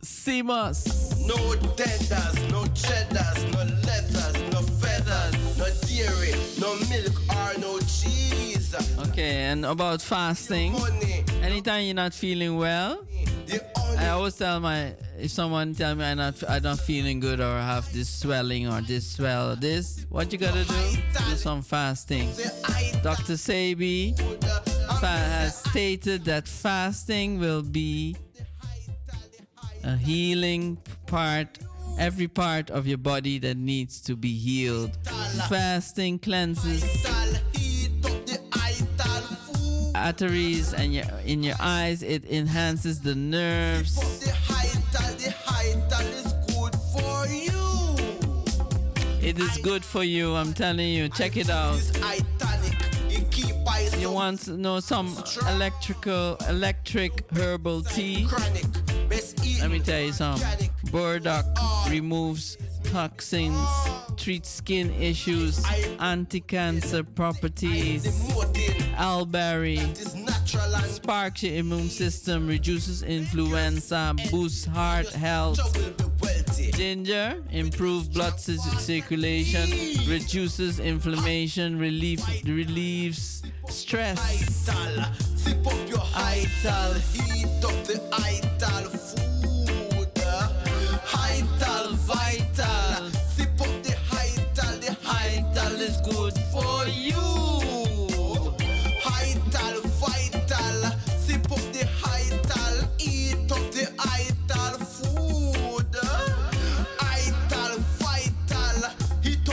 [0.03, 1.17] sea moss.
[1.27, 1.37] No
[2.51, 7.82] no cheddars, no leathers, no feathers, no dairy, no milk or no.
[8.75, 10.75] Okay, and about fasting.
[11.43, 13.07] Anytime you're not feeling well,
[13.99, 17.53] I always tell my if someone tell me I'm not I'm not feeling good or
[17.53, 20.75] I have this swelling or this swell or this, what you gotta do?
[21.29, 22.31] Do some fasting.
[23.03, 23.35] Dr.
[23.35, 24.19] Sebi
[25.01, 28.17] has stated that fasting will be
[29.85, 31.59] a healing part
[31.99, 34.97] every part of your body that needs to be healed.
[35.49, 36.83] Fasting cleanses
[40.03, 42.03] arteries and your in your eyes.
[42.03, 43.99] It enhances the nerves.
[49.23, 50.35] It is good for you.
[50.35, 51.09] I'm telling you.
[51.09, 51.81] Check it out.
[53.99, 55.17] You want to know some
[55.49, 58.27] electrical, electric herbal tea?
[59.61, 60.41] Let me tell you some.
[60.91, 61.47] Burdock
[61.89, 63.59] removes toxins,
[64.17, 65.65] treat skin issues,
[66.01, 68.07] anti-cancer properties.
[68.97, 69.79] Elderberry
[70.87, 75.59] sparks your immune system, reduces influenza, boosts heart health.
[76.75, 79.71] Ginger improves blood cir- circulation,
[80.09, 84.19] reduces inflammation, relief, relieves stress.
[84.69, 85.05] Ital,
[85.37, 88.42] sip up your ital, heat up the ital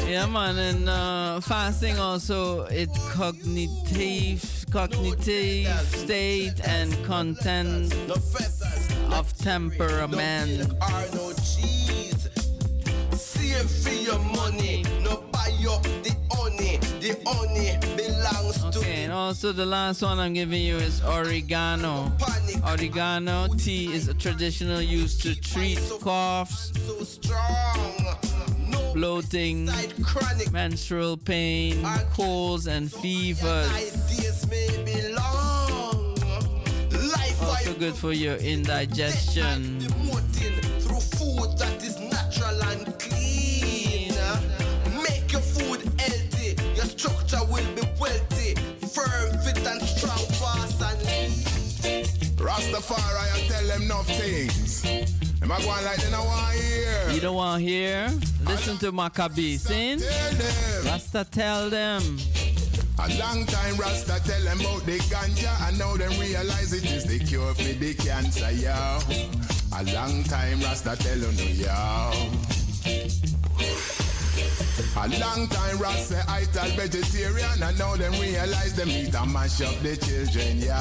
[0.09, 7.93] Yeah, man, and uh, fasting also it cognitive, cognitive state and content
[9.13, 10.73] of temperament.
[13.13, 16.77] Save for your money, no buy up the honey.
[16.99, 22.11] The honey belongs to Okay, and also the last one I'm giving you is oregano.
[22.65, 28.28] Oregano tea is a traditional used to treat coughs, so strong.
[28.93, 29.69] Bloating,
[30.51, 33.69] menstrual pain, colds, and fevers.
[33.71, 36.15] ideas may be long.
[36.91, 39.79] Life Also good for your indigestion.
[39.87, 44.11] promoting through food that is natural and clean.
[45.03, 48.55] Make your food healthy, your structure will be wealthy,
[48.87, 52.05] firm, fit, and strong, fast and lean.
[52.37, 54.83] Rastafari, I tell them enough things.
[55.41, 57.09] Am I going like they don't want to hear?
[57.11, 58.09] You don't want to hear?
[58.49, 59.57] Listen to Macka B.
[59.57, 59.99] Sin?
[60.83, 62.01] Rasta tell them.
[62.97, 67.05] A long time Rasta tell them about the ganja and now them realize it is
[67.05, 68.73] the cure for the cancer, yo.
[69.77, 71.69] A long time Rasta tell them, yo.
[74.97, 79.31] A long time Ross say I tell vegetarian and now them realize them eat and
[79.31, 80.73] mash up the children, yo.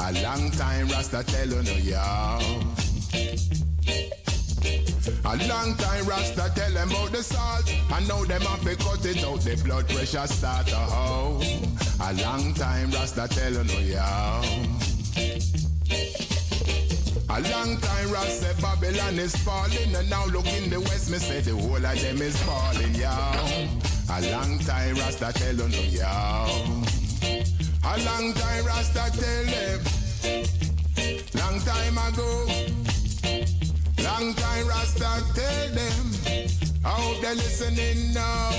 [0.00, 2.64] A long time Rasta tell no, yo.
[5.26, 7.72] A long time Rasta tell them about the salt.
[7.92, 11.40] And now them have to cut it out The blood pressure start to hoe
[12.00, 15.04] A long time Rasta tell no yo
[17.30, 19.94] a long time Ross said Babylon is falling.
[19.96, 23.10] And now look in the west me say the whole of them is falling yo
[24.10, 26.06] A long time Rasta tell no yo
[27.84, 29.80] A long time Rasta tell them
[31.34, 32.83] Long time ago
[34.04, 36.04] Long time Rasta tell them.
[36.84, 38.50] I hope they're listening now.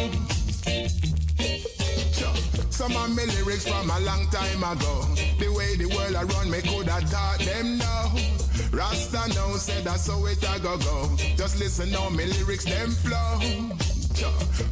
[2.72, 5.06] Some of my lyrics from a long time ago.
[5.38, 8.16] The way the world around me could have taught them now.
[8.72, 11.16] Rasta now said that's how it a go go.
[11.38, 13.95] Just listen now, my lyrics them flow.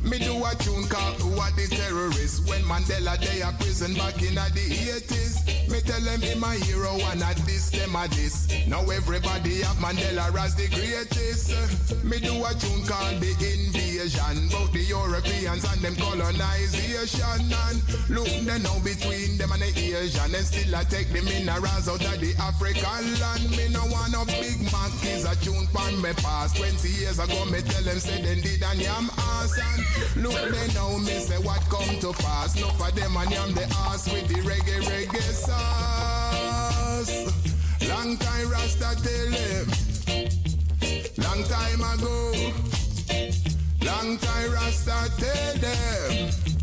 [0.04, 2.48] Me do a tune called Who Are the Terrorists?
[2.48, 6.94] When Mandela day a prison back in the 80s Me tell them be my hero
[7.12, 8.48] and at this them a this.
[8.68, 11.52] Now everybody have Mandela as the greatest.
[12.04, 13.34] Me do a tune called The
[14.04, 17.40] Invasion About the Europeans and them colonization.
[17.64, 21.88] And look they now between them and the Asian And still I take the minerals
[21.88, 23.50] out of the African land.
[23.56, 26.58] Me no want no Big Mac is a tune pan me past.
[26.58, 29.10] 20 years ago me tell them say they did and yam
[29.40, 29.56] ass.
[29.56, 29.86] And
[30.24, 32.60] look they now me say what come to pass.
[32.60, 37.24] No for them and yam the ass with the reggae reggae sauce.
[37.88, 39.72] Long time Rasta tell them
[41.18, 42.34] long time ago
[43.94, 46.54] long time Rasta tell them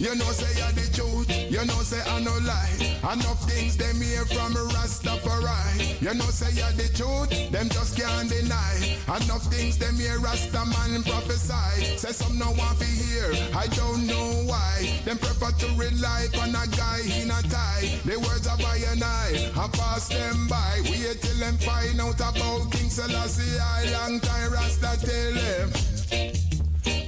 [0.00, 3.12] you know say you're the truth, you know say I no lie.
[3.12, 6.00] Enough things them hear from Rastafari.
[6.00, 8.98] You know say you're the truth, them just can't deny.
[9.08, 11.96] Enough things them hear Rasta man prophesy.
[11.96, 15.00] Say some no want to hear, I don't know why.
[15.04, 18.00] Them prefer to rely on a guy in a tie.
[18.04, 20.80] The words of I and I, I pass them by.
[20.84, 23.58] Wait till them find out about King Selassie.
[23.60, 26.39] I long time Rasta tell them.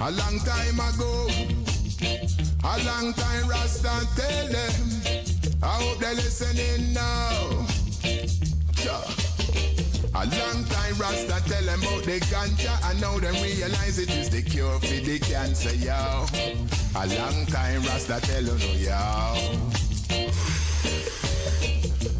[0.05, 1.29] A long time ago.
[2.65, 4.75] A long time Rasta tell them.
[5.63, 7.65] I hope they're listening now.
[8.75, 9.05] Sure.
[10.17, 14.29] A long time Rasta tell them about the ganja And now them realize it is
[14.29, 16.27] the cure for the cancer, yo
[16.97, 19.59] A long time Rasta tell you no, yo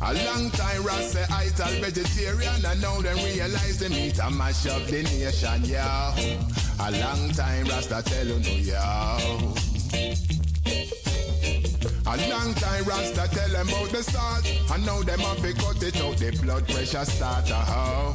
[0.05, 4.37] a long time Rasta say I tell vegetarian And now them realize the meat and
[4.37, 9.55] mash up the nation, yo A long time Rasta tell you no, yo
[12.05, 15.83] a long time Rasta tell them about the salt And now them have to cut
[15.83, 16.17] it out.
[16.19, 18.15] The blood pressure start to how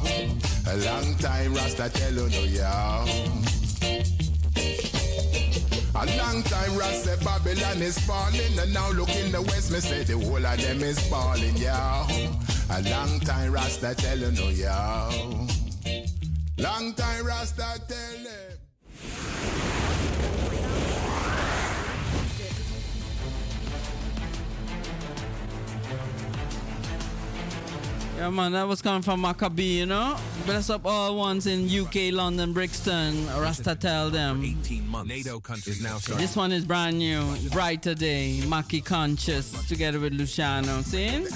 [0.68, 3.04] A long time Rasta tell no yo
[5.94, 8.56] a long time Rasta say Babylon is falling.
[8.60, 11.72] And now look in the west me say the whole of them is falling yo
[12.70, 15.46] A long time Rasta tell you no yo
[16.56, 18.47] Long time Rasta tell them
[28.18, 30.16] Yeah, man, that was coming from Macka B, you know?
[30.44, 33.26] Bless up all ones in UK, London, Brixton.
[33.28, 34.42] Rasta tell them.
[34.44, 35.08] 18 months.
[35.08, 36.20] NATO countries now starting.
[36.20, 37.22] This one is brand new.
[37.52, 38.42] Brighter Day.
[38.48, 40.82] Mackie Conscious together with Luciano.
[40.82, 41.26] See?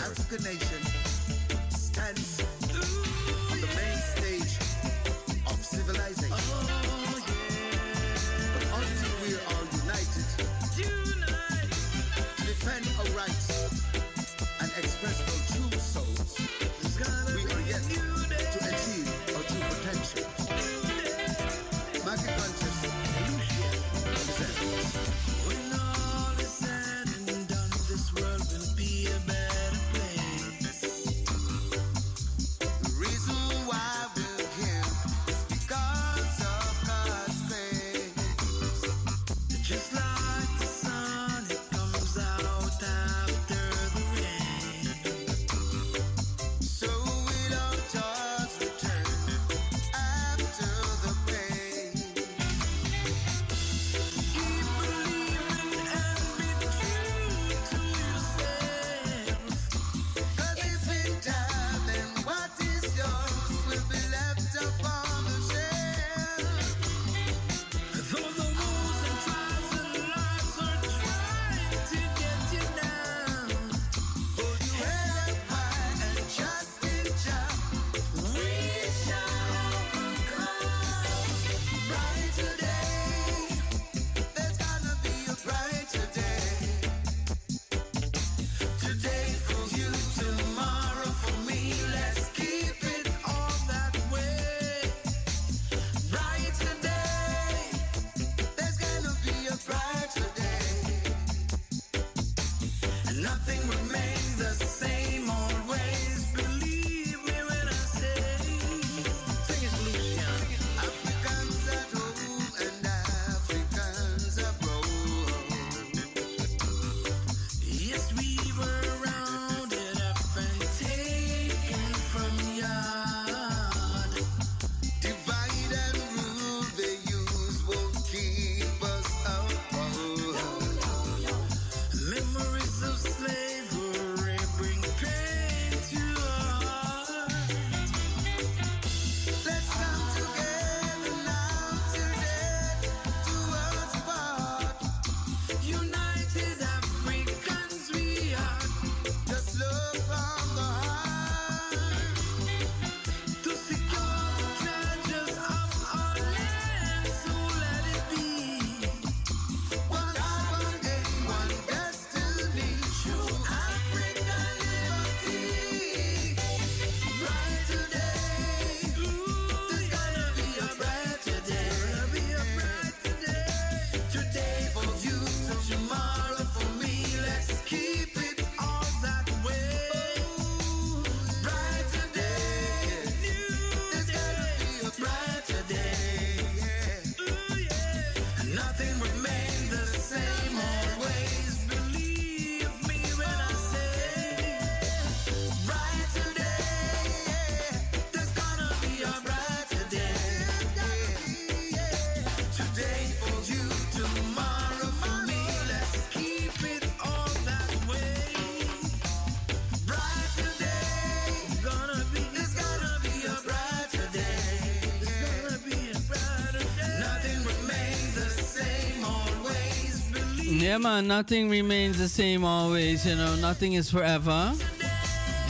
[220.73, 223.05] Yeah, man, nothing remains the same always.
[223.05, 224.55] You know, nothing is forever.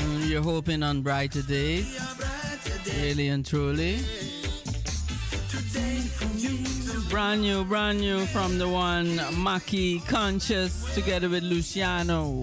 [0.01, 1.97] And you're hoping on brighter days.
[3.01, 4.01] Really and truly.
[7.09, 12.43] Brand new, brand new from the one Maki Conscious together with Luciano.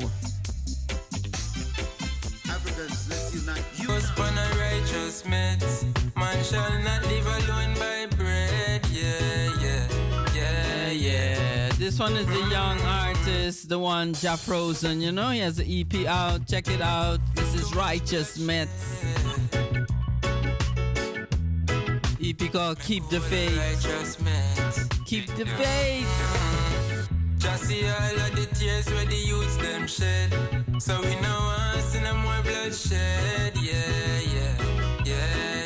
[11.99, 15.01] One is the young artist, the one Jah Frozen.
[15.01, 16.47] You know, he has an EP out.
[16.47, 17.19] Check it out.
[17.35, 19.03] This is Righteous Myths.
[22.23, 23.51] EP called Keep the Faith.
[25.05, 27.09] Keep the faith.
[27.37, 30.31] Just see all of the tears where the youths them shed.
[30.81, 33.57] So we know us in no more bloodshed.
[33.57, 33.73] Yeah,
[34.33, 35.58] yeah, yeah,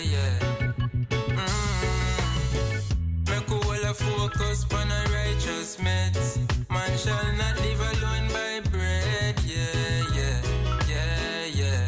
[3.94, 6.38] focus on a righteous meds.
[6.70, 9.40] Man shall not live alone by bread.
[9.46, 10.42] Yeah, yeah,
[10.90, 11.88] yeah, yeah.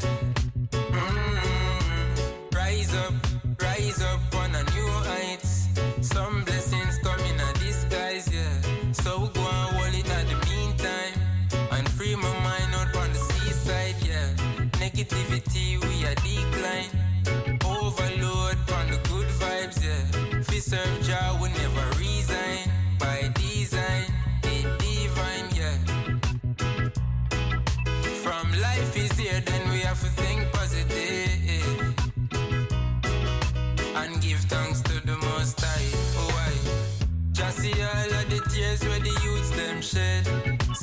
[0.71, 2.55] Mm.
[2.55, 3.13] Rise up,
[3.61, 5.67] rise up on a new heights.
[6.01, 8.61] Some blessings come in a disguise, yeah.
[8.91, 11.13] So go and hold it at the meantime.
[11.71, 14.29] And free my mind out on the seaside, yeah.
[14.79, 16.91] Negativity, we are decline.
[17.65, 20.41] Overload on the good vibes, yeah.
[20.43, 21.04] Fi serve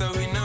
[0.02, 0.41] So we know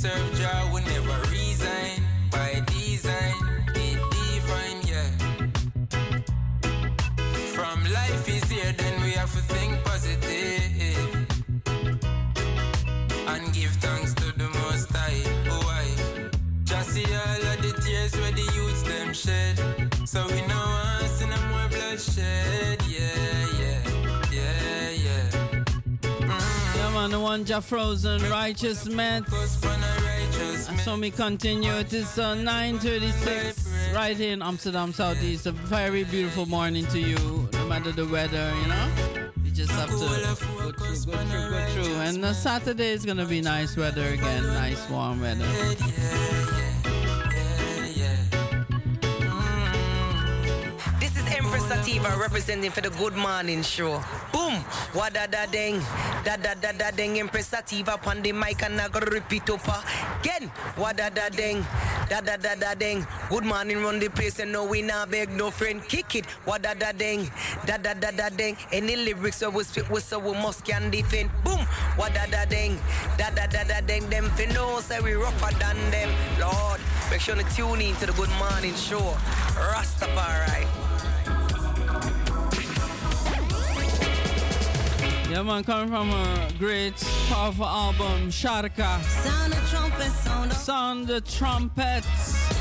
[0.00, 2.00] serve Jah, we never resign.
[2.32, 3.36] By design,
[3.86, 5.10] it divine, yeah.
[7.54, 9.76] From life is here, then we have to think.
[13.32, 15.22] And give thanks to the Most High.
[15.64, 15.84] Why?
[16.64, 19.56] Just see all of the tears where the youths them shed.
[20.08, 20.66] So we know
[21.02, 22.78] us in a more bloodshed.
[22.88, 23.29] Yeah,
[27.00, 29.58] man, the one Jah Frozen, Righteous Myths.
[30.84, 31.72] So we continue.
[31.72, 35.46] It is uh, 9.36 right here in Amsterdam Southeast.
[35.46, 38.88] A very beautiful morning to you, no matter the weather, you know?
[39.44, 41.94] You just have to go through, go through, go through.
[41.94, 45.46] And uh, Saturday is going to be nice weather again, nice warm weather.
[51.80, 54.04] Sativa representing for the Good Morning Show.
[54.34, 54.62] Boom!
[54.94, 55.80] Wada da ding,
[56.24, 57.18] da da da da ding.
[57.18, 59.64] Empress Sativa upon the mic and I gotta repeat up
[60.20, 60.52] again.
[60.76, 61.64] Wada da ding,
[62.10, 63.06] da da da da ding.
[63.30, 65.82] Good morning, run the place and no we not beg no friend.
[65.88, 67.30] Kick it, wada da ding,
[67.64, 68.58] da da da da ding.
[68.72, 71.30] Any lyrics that we spit with so we must can defend.
[71.42, 71.64] Boom!
[71.96, 72.78] Wada da ding,
[73.16, 74.06] da da da da ding.
[74.10, 74.44] Them fi
[74.82, 76.10] say we rougher than them.
[76.38, 79.16] Lord, make sure to tune in to the Good Morning Show.
[79.56, 81.09] Rastafari.
[85.30, 86.96] Yeah, man, coming from a great,
[87.28, 89.00] powerful album, Sharka.
[89.04, 92.52] Sound the trumpet, sound Sound the trumpets.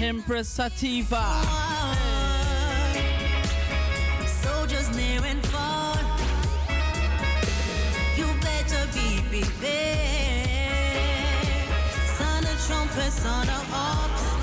[0.00, 1.42] Empress Sativa.
[4.24, 5.96] Soldiers near and far.
[8.16, 9.82] You better be prepared.
[12.06, 14.41] Sound the trumpet, sound the.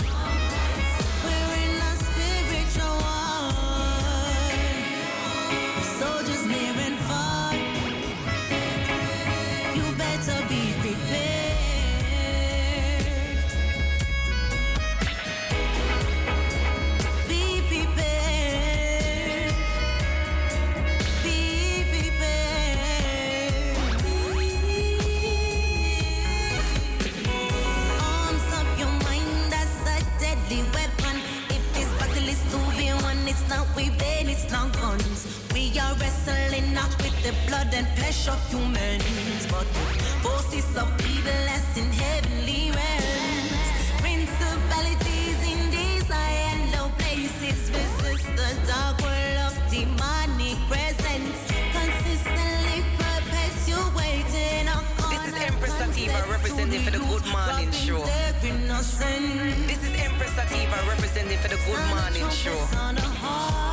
[34.52, 35.28] Weapon, guns.
[35.54, 40.90] We are wrestling not with the blood and flesh of humans, but with forces of
[41.06, 43.68] evil as in heavenly realms.
[44.02, 51.38] Principalities in these high and low places resist the dark world of demonic presence.
[51.74, 58.06] Consistently perpetuating our This is Empress Sativa representing for the Good Morning Show.
[59.68, 63.69] This is Empress Sativa representing for the Good Morning Show.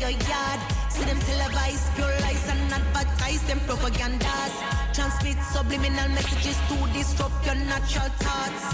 [0.00, 0.60] Your yard.
[0.88, 4.54] See them televise pure lies and advertise them propagandas.
[4.94, 8.64] Transmit subliminal messages to disrupt your natural thoughts.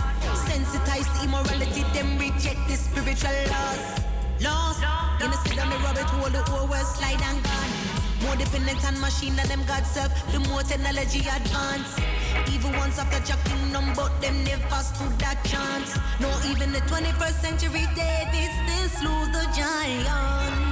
[0.46, 3.82] Sensitize immorality, them reject the spiritual laws.
[4.40, 4.82] Lost
[5.20, 7.72] in the on the rabbit hole, the whole world slide and gone.
[8.22, 11.98] More dependent on machine than them God serve, the more technology advance.
[12.52, 15.98] Even once after Jack kingdom, but them never stood that chance.
[16.20, 20.65] No, even the 21st century David still slew the giant.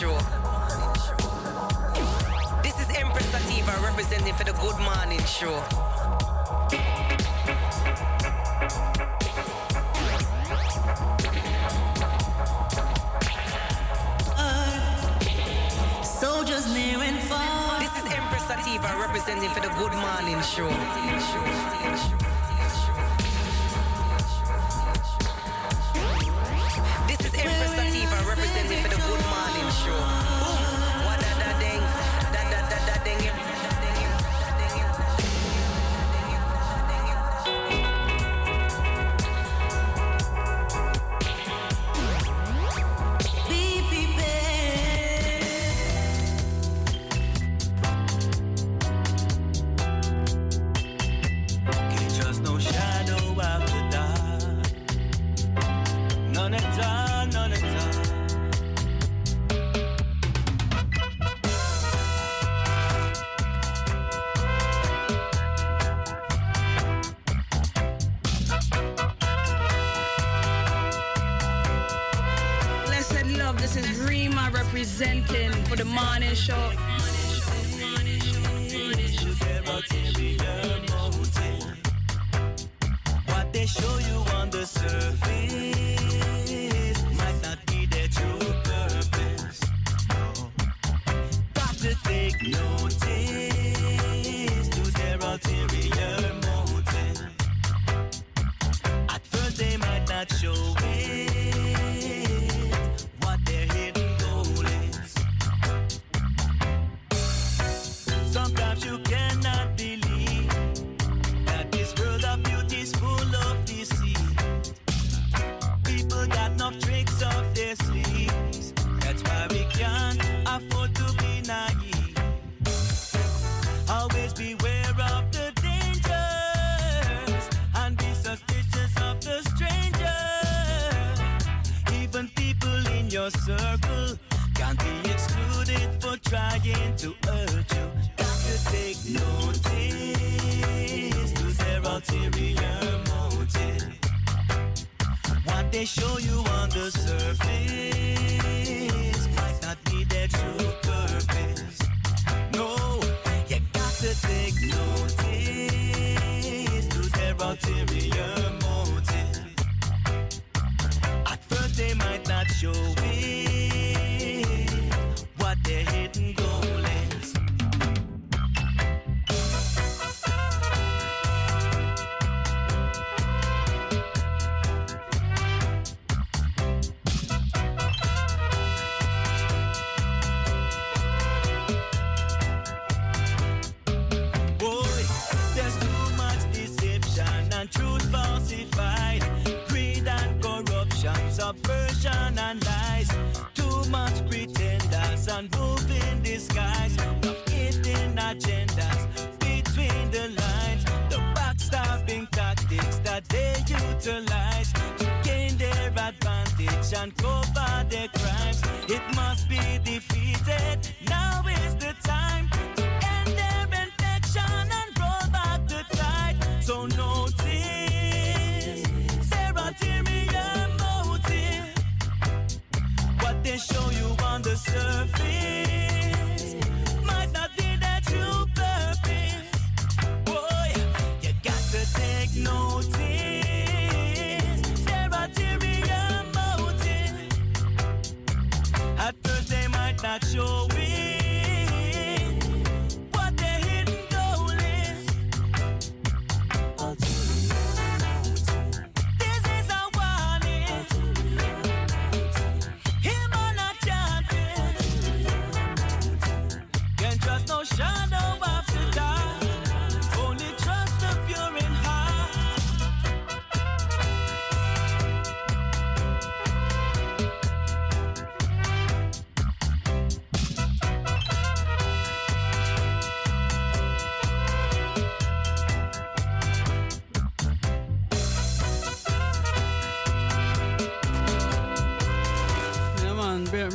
[0.00, 0.16] Show.
[2.62, 5.60] This is Empress Sativa representing for the Good Morning Show.
[16.02, 17.80] Soldiers near and far.
[17.80, 22.19] This is Empress Sativa representing for the Good Morning Show.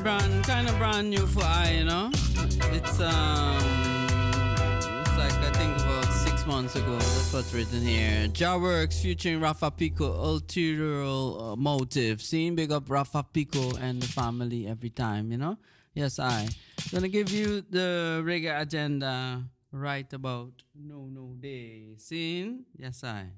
[0.05, 2.11] Brand kind of brand new for I, you know.
[2.13, 3.57] It's um,
[5.01, 6.93] it's like I think about six months ago.
[6.93, 8.29] That's what's written here.
[8.37, 12.21] Ja Works featuring Rapha Pico, ulterior uh, motive.
[12.21, 15.57] Seeing big up Rapha Pico and the family every time, you know.
[15.95, 16.49] Yes, I.
[16.91, 21.95] Gonna give you the reggae agenda right about no no day.
[21.97, 22.65] Seeing?
[22.77, 23.31] Yes, I.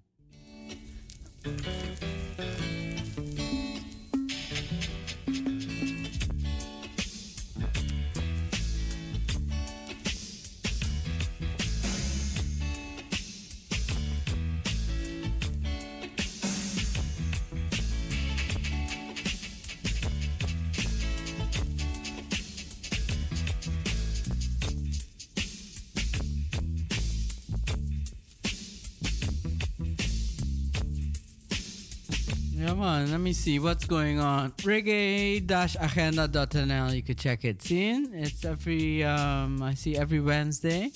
[33.27, 34.51] me see what's going on.
[34.51, 36.95] Reggae-agenda.nl.
[36.95, 37.61] You could check it.
[37.61, 39.03] See, it's every.
[39.03, 40.91] Um, I see every Wednesday.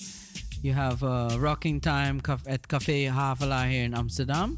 [0.62, 4.56] You have a rocking time at Cafe Havela here in Amsterdam.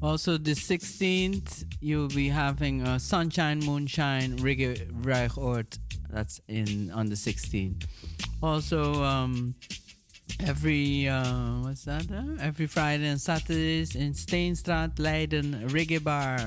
[0.00, 5.80] Also, the 16th, you'll be having a Sunshine Moonshine Reggae Reichort.
[6.08, 7.84] That's in on the 16th.
[8.40, 9.56] Also, um,
[10.46, 12.08] every uh, what's that?
[12.12, 16.38] Uh, every Friday and Saturdays in Steenstraat, Leiden, Reggae Bar.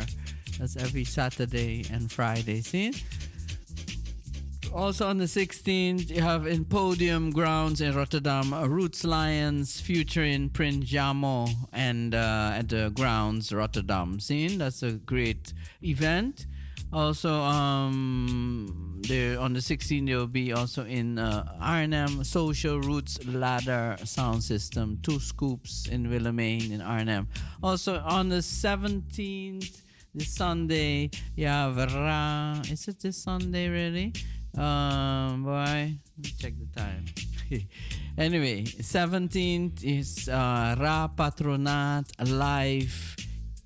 [0.59, 2.61] That's every Saturday and Friday.
[2.61, 2.93] See?
[4.73, 10.91] Also on the 16th, you have in Podium Grounds in Rotterdam, Roots Lions featuring Prince
[10.91, 14.19] Jamo and uh, at the grounds Rotterdam.
[14.19, 16.45] Scene that's a great event.
[16.91, 23.25] Also, um, there on the 16th there will be also in uh, Arnhem Social Roots
[23.25, 27.27] Ladder Sound System, two scoops in Willemeen in Arnhem.
[27.63, 29.81] Also on the 17th,
[30.15, 32.61] this Sunday, Yeah, have Ra.
[32.71, 34.13] Is it this Sunday really?
[34.57, 37.05] Um, boy, let me check the time.
[38.17, 43.17] anyway, 17th is uh, Ra Patronaat Live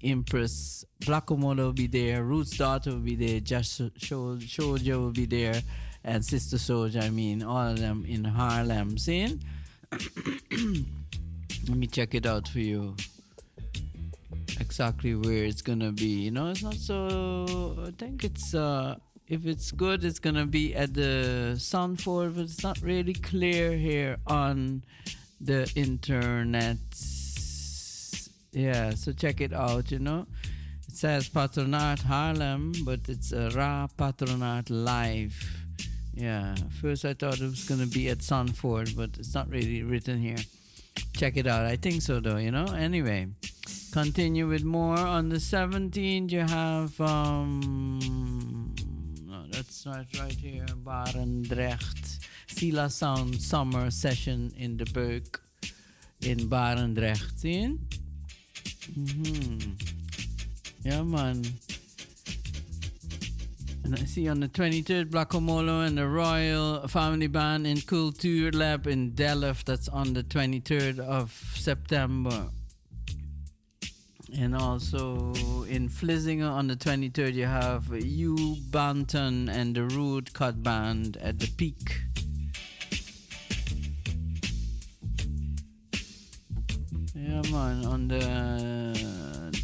[0.04, 0.86] Empress.
[1.02, 2.24] Blackomoda will be there.
[2.24, 3.40] Roots daughter will be there.
[3.40, 5.62] Just Soldier will be there.
[6.04, 8.98] And Sister Soldier, I mean, all of them in Haarlem.
[9.00, 9.44] Seeing?
[9.92, 12.96] Let me check it out for you.
[14.60, 16.08] Exactly where it's gonna be.
[16.26, 17.86] You know, it's not so.
[17.88, 18.96] I think it's uh
[19.28, 24.18] if it's good, it's gonna be at the Sunford, but it's not really clear here
[24.26, 24.84] on
[25.40, 26.78] the internet.
[28.52, 29.92] Yeah, so check it out.
[29.92, 30.26] You know,
[30.88, 35.36] it says Patronaat Haarlem, but it's a Ra Patronaat Live.
[36.16, 40.20] Yeah, first I thought it was gonna be at Sunford, but it's not really written
[40.20, 40.38] here.
[41.16, 41.66] Check it out.
[41.66, 42.38] I think so, though.
[42.38, 42.66] You know.
[42.66, 43.28] Anyway,
[43.92, 46.32] continue with more on the 17th.
[46.32, 48.74] You have um,
[49.28, 50.66] no, that's not right here.
[50.84, 55.42] Barendrecht, Sila Sound Summer Session in the Beuk
[56.22, 57.40] in Barendrecht.
[57.40, 57.78] See?
[58.98, 59.72] Mm-hmm.
[60.84, 61.44] Yeah, man.
[63.84, 68.86] And I see on the 23rd, Blackomolo and the Royal Family Band in Culture Lab
[68.86, 69.66] in Delft.
[69.66, 72.50] That's on the 23rd of September.
[74.38, 75.34] And also
[75.70, 78.36] in Vlissingen on the 23rd, you have U
[78.70, 82.02] Banton and the Root Cut Band at the Peak.
[87.16, 87.86] Yeah, man.
[87.86, 88.94] On the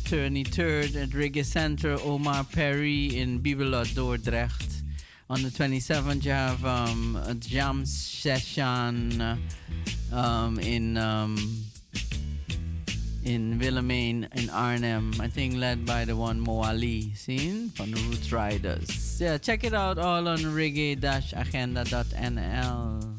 [0.06, 4.84] 23rd at Reggae Center, Omar Perry in Bibelot, Dordrecht.
[5.30, 9.40] On the 27th, you have um, a jam session
[10.14, 11.36] um, in um,
[13.26, 15.14] in Willemeen in Arnhem.
[15.20, 19.20] I think led by the one Moali, seen from the Roots Riders.
[19.20, 23.15] Yeah, check it out all on reggae-agenda.nl.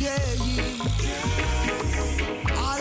[0.00, 0.14] Yeah,
[2.54, 2.80] I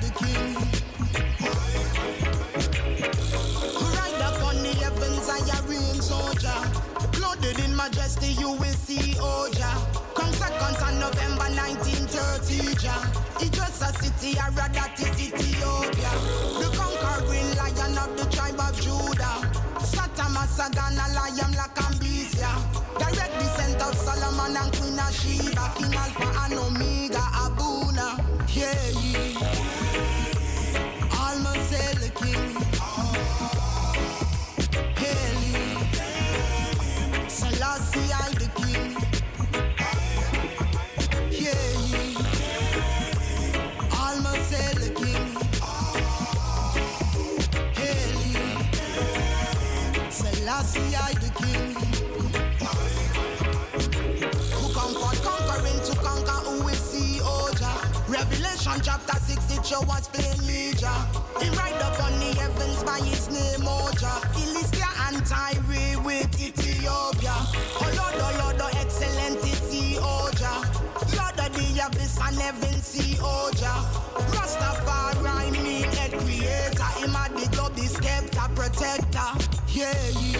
[0.00, 0.54] the king.
[4.18, 5.28] The heavens,
[6.00, 6.93] soldier.
[7.44, 9.68] Clothed in majesty, you will see Oja.
[9.76, 13.04] Oh, Come second on November 1930, Jah.
[13.38, 16.12] It's just a city, I read that is Ethiopia.
[16.56, 19.44] The conquering lion of the tribe of Judah.
[19.76, 22.48] Satama Sagana, Lion Lakambisia.
[22.98, 25.74] Direct descent of Solomon and Queen of Sheba.
[25.76, 28.24] King Alpha and Omega, Abuna.
[28.54, 29.33] Yeah, ye.
[50.64, 51.74] Selassie, I the king.
[54.56, 57.72] Who comfort, conquering to conquer, who will see Oja.
[58.08, 61.06] Revelation chapter 6, it show us plainly, Jah.
[61.40, 64.20] He ride up on the heavens by his name, Oja.
[64.32, 67.34] Philistia and Tyre with Ethiopia.
[67.80, 70.64] Oh Lord, oh Lord, oh excellent is see Oja.
[71.16, 73.84] Lord of the abyss and heaven see Oja.
[74.32, 76.90] Rastafari mean head creator.
[77.00, 79.54] Him a the globe, the scepter, protector.
[79.74, 80.33] Yeah, ye.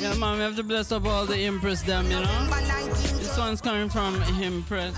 [0.00, 2.46] Yeah, man, we have to bless up all the Empress them, you know.
[3.18, 4.94] This one's coming from Empress.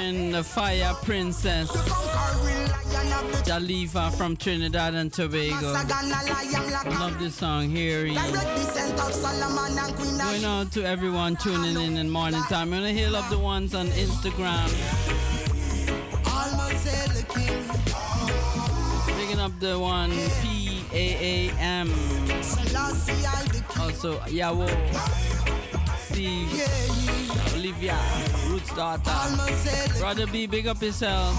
[0.00, 1.70] In the Fire Princess.
[3.46, 5.72] Jalifa from Trinidad and Tobago.
[5.72, 8.06] Love this song here.
[8.06, 8.14] Of
[10.18, 12.72] Going out to everyone tuning in in morning time.
[12.72, 14.68] I'm gonna heal up the ones on Instagram.
[19.18, 20.10] Picking up the one
[20.42, 21.88] P A A M.
[22.42, 23.82] Selassie, I the king.
[23.82, 24.66] Also Yawo,
[25.98, 26.48] Steve,
[27.54, 27.98] Olivia,
[28.48, 29.02] Roots daughter.
[29.98, 31.34] Brother B, big up yourself.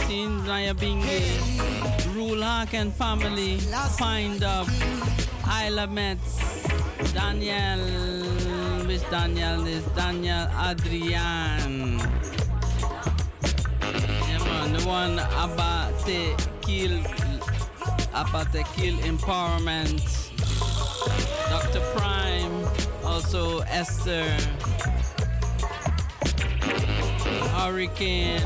[0.00, 3.58] You seen Naya Bingi, Rule Hawk and family,
[3.98, 4.68] Find Up,
[5.46, 6.38] Isla Metz,
[7.12, 7.78] Daniel,
[8.86, 12.00] which Daniel is Daniel Adrian.
[14.80, 17.02] everyone Abate Kill
[18.14, 20.30] Abate Kill Empowerment.
[21.50, 21.80] Dr.
[21.96, 22.64] Prime,
[23.04, 24.24] also Esther,
[27.56, 28.40] Hurricane,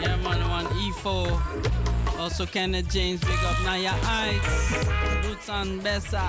[0.00, 4.84] yeah man, one EFO, also Kenneth James, big up Naya Ice,
[5.22, 6.26] Boots and Bessa,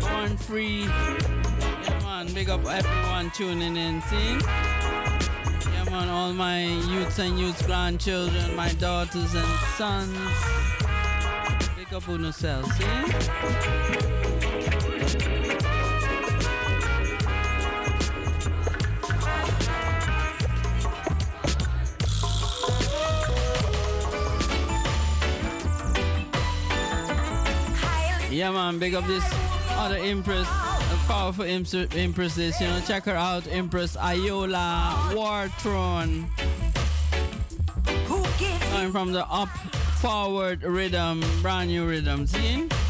[0.00, 4.38] Born Free, yeah man, big up everyone tuning in, see?
[5.70, 10.16] Yeah man, all my youths and youths grandchildren, my daughters and sons,
[11.92, 12.84] big up on yourself, see?
[28.34, 29.22] Yeah, man, big up this
[29.72, 32.38] other Empress, a powerful Empress.
[32.38, 36.30] You know, check her out, Empress Iola War Throne.
[38.70, 39.50] Coming from the up
[40.02, 42.26] forward rhythm, brand new rhythm.
[42.26, 42.81] See?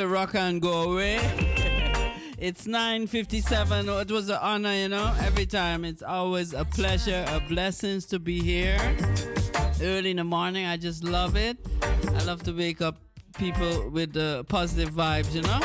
[0.00, 1.16] After rock and go away.
[2.38, 4.00] it's 9.57.
[4.00, 5.84] It was an honor, you know, every time.
[5.84, 8.78] It's always a pleasure, a blessing to be here.
[9.82, 11.58] Early in the morning, I just love it.
[11.82, 12.96] I love to wake up
[13.36, 15.60] people with the positive vibes, you know?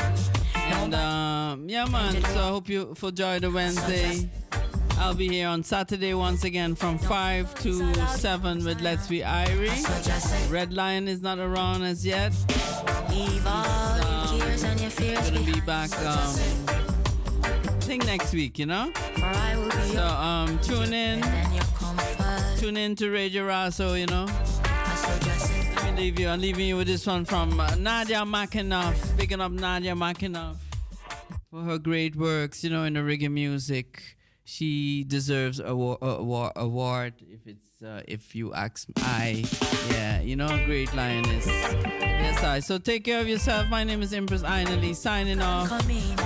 [0.54, 2.22] And um, yeah, man.
[2.22, 4.30] So I hope you enjoy the Wednesday.
[4.98, 10.52] I'll be here on Saturday once again from 5 to 7 with Let's Be Irie.
[10.52, 12.34] Red Lion is not around as yet.
[13.46, 13.95] Um,
[15.14, 16.36] gonna be back, um,
[17.44, 18.92] I think next week, you know?
[19.94, 21.22] So um, tune in.
[22.58, 24.26] Tune in to Radio Raso, you know?
[24.28, 26.28] I mean, leave you.
[26.28, 29.18] I'm leaving you with this one from uh, Nadia McAnuff.
[29.18, 30.58] Picking up Nadia McAnuff
[31.52, 34.18] for her great works, you know, in the reggae music.
[34.44, 37.35] She deserves a award, award it's
[37.84, 39.44] uh, if you ask I.
[39.90, 41.46] Yeah, you know, great lioness.
[41.48, 42.60] Yes, I.
[42.60, 43.68] So take care of yourself.
[43.70, 45.70] My name is Empress Ainali, signing off.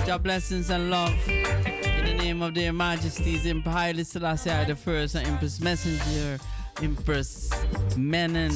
[0.06, 1.14] Job blessings and love.
[1.28, 6.38] In the name of their majesties, Emperor Haile Selassie I the first, and Empress Messenger,
[6.82, 7.50] Empress
[7.96, 8.52] Menen.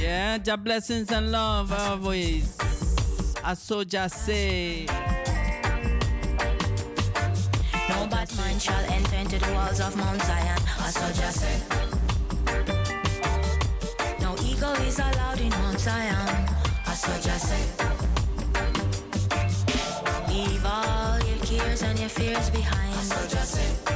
[0.00, 2.56] Yeah, job blessings and love always.
[3.44, 4.86] I so just say.
[8.58, 10.58] Shall enter into the walls of Mount Zion.
[10.80, 11.60] I so just say.
[14.18, 16.48] No ego is allowed in Mount Zion.
[16.86, 17.62] I so just say.
[20.28, 22.94] Leave all your cares and your fears behind.
[22.94, 23.95] I so just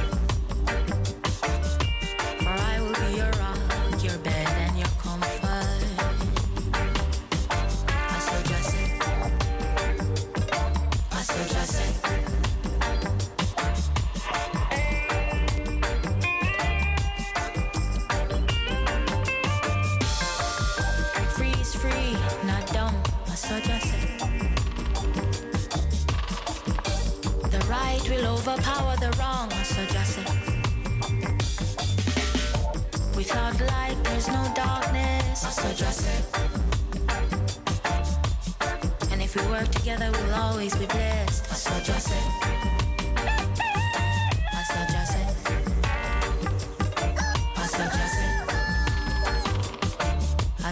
[35.49, 36.23] so just say.
[39.11, 41.45] And if we work together, we'll always be blessed,
[41.85, 42.23] just say.
[44.67, 45.27] So just say.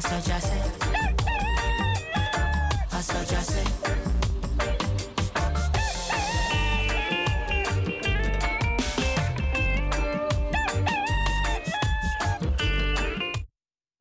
[0.01, 0.58] So just say.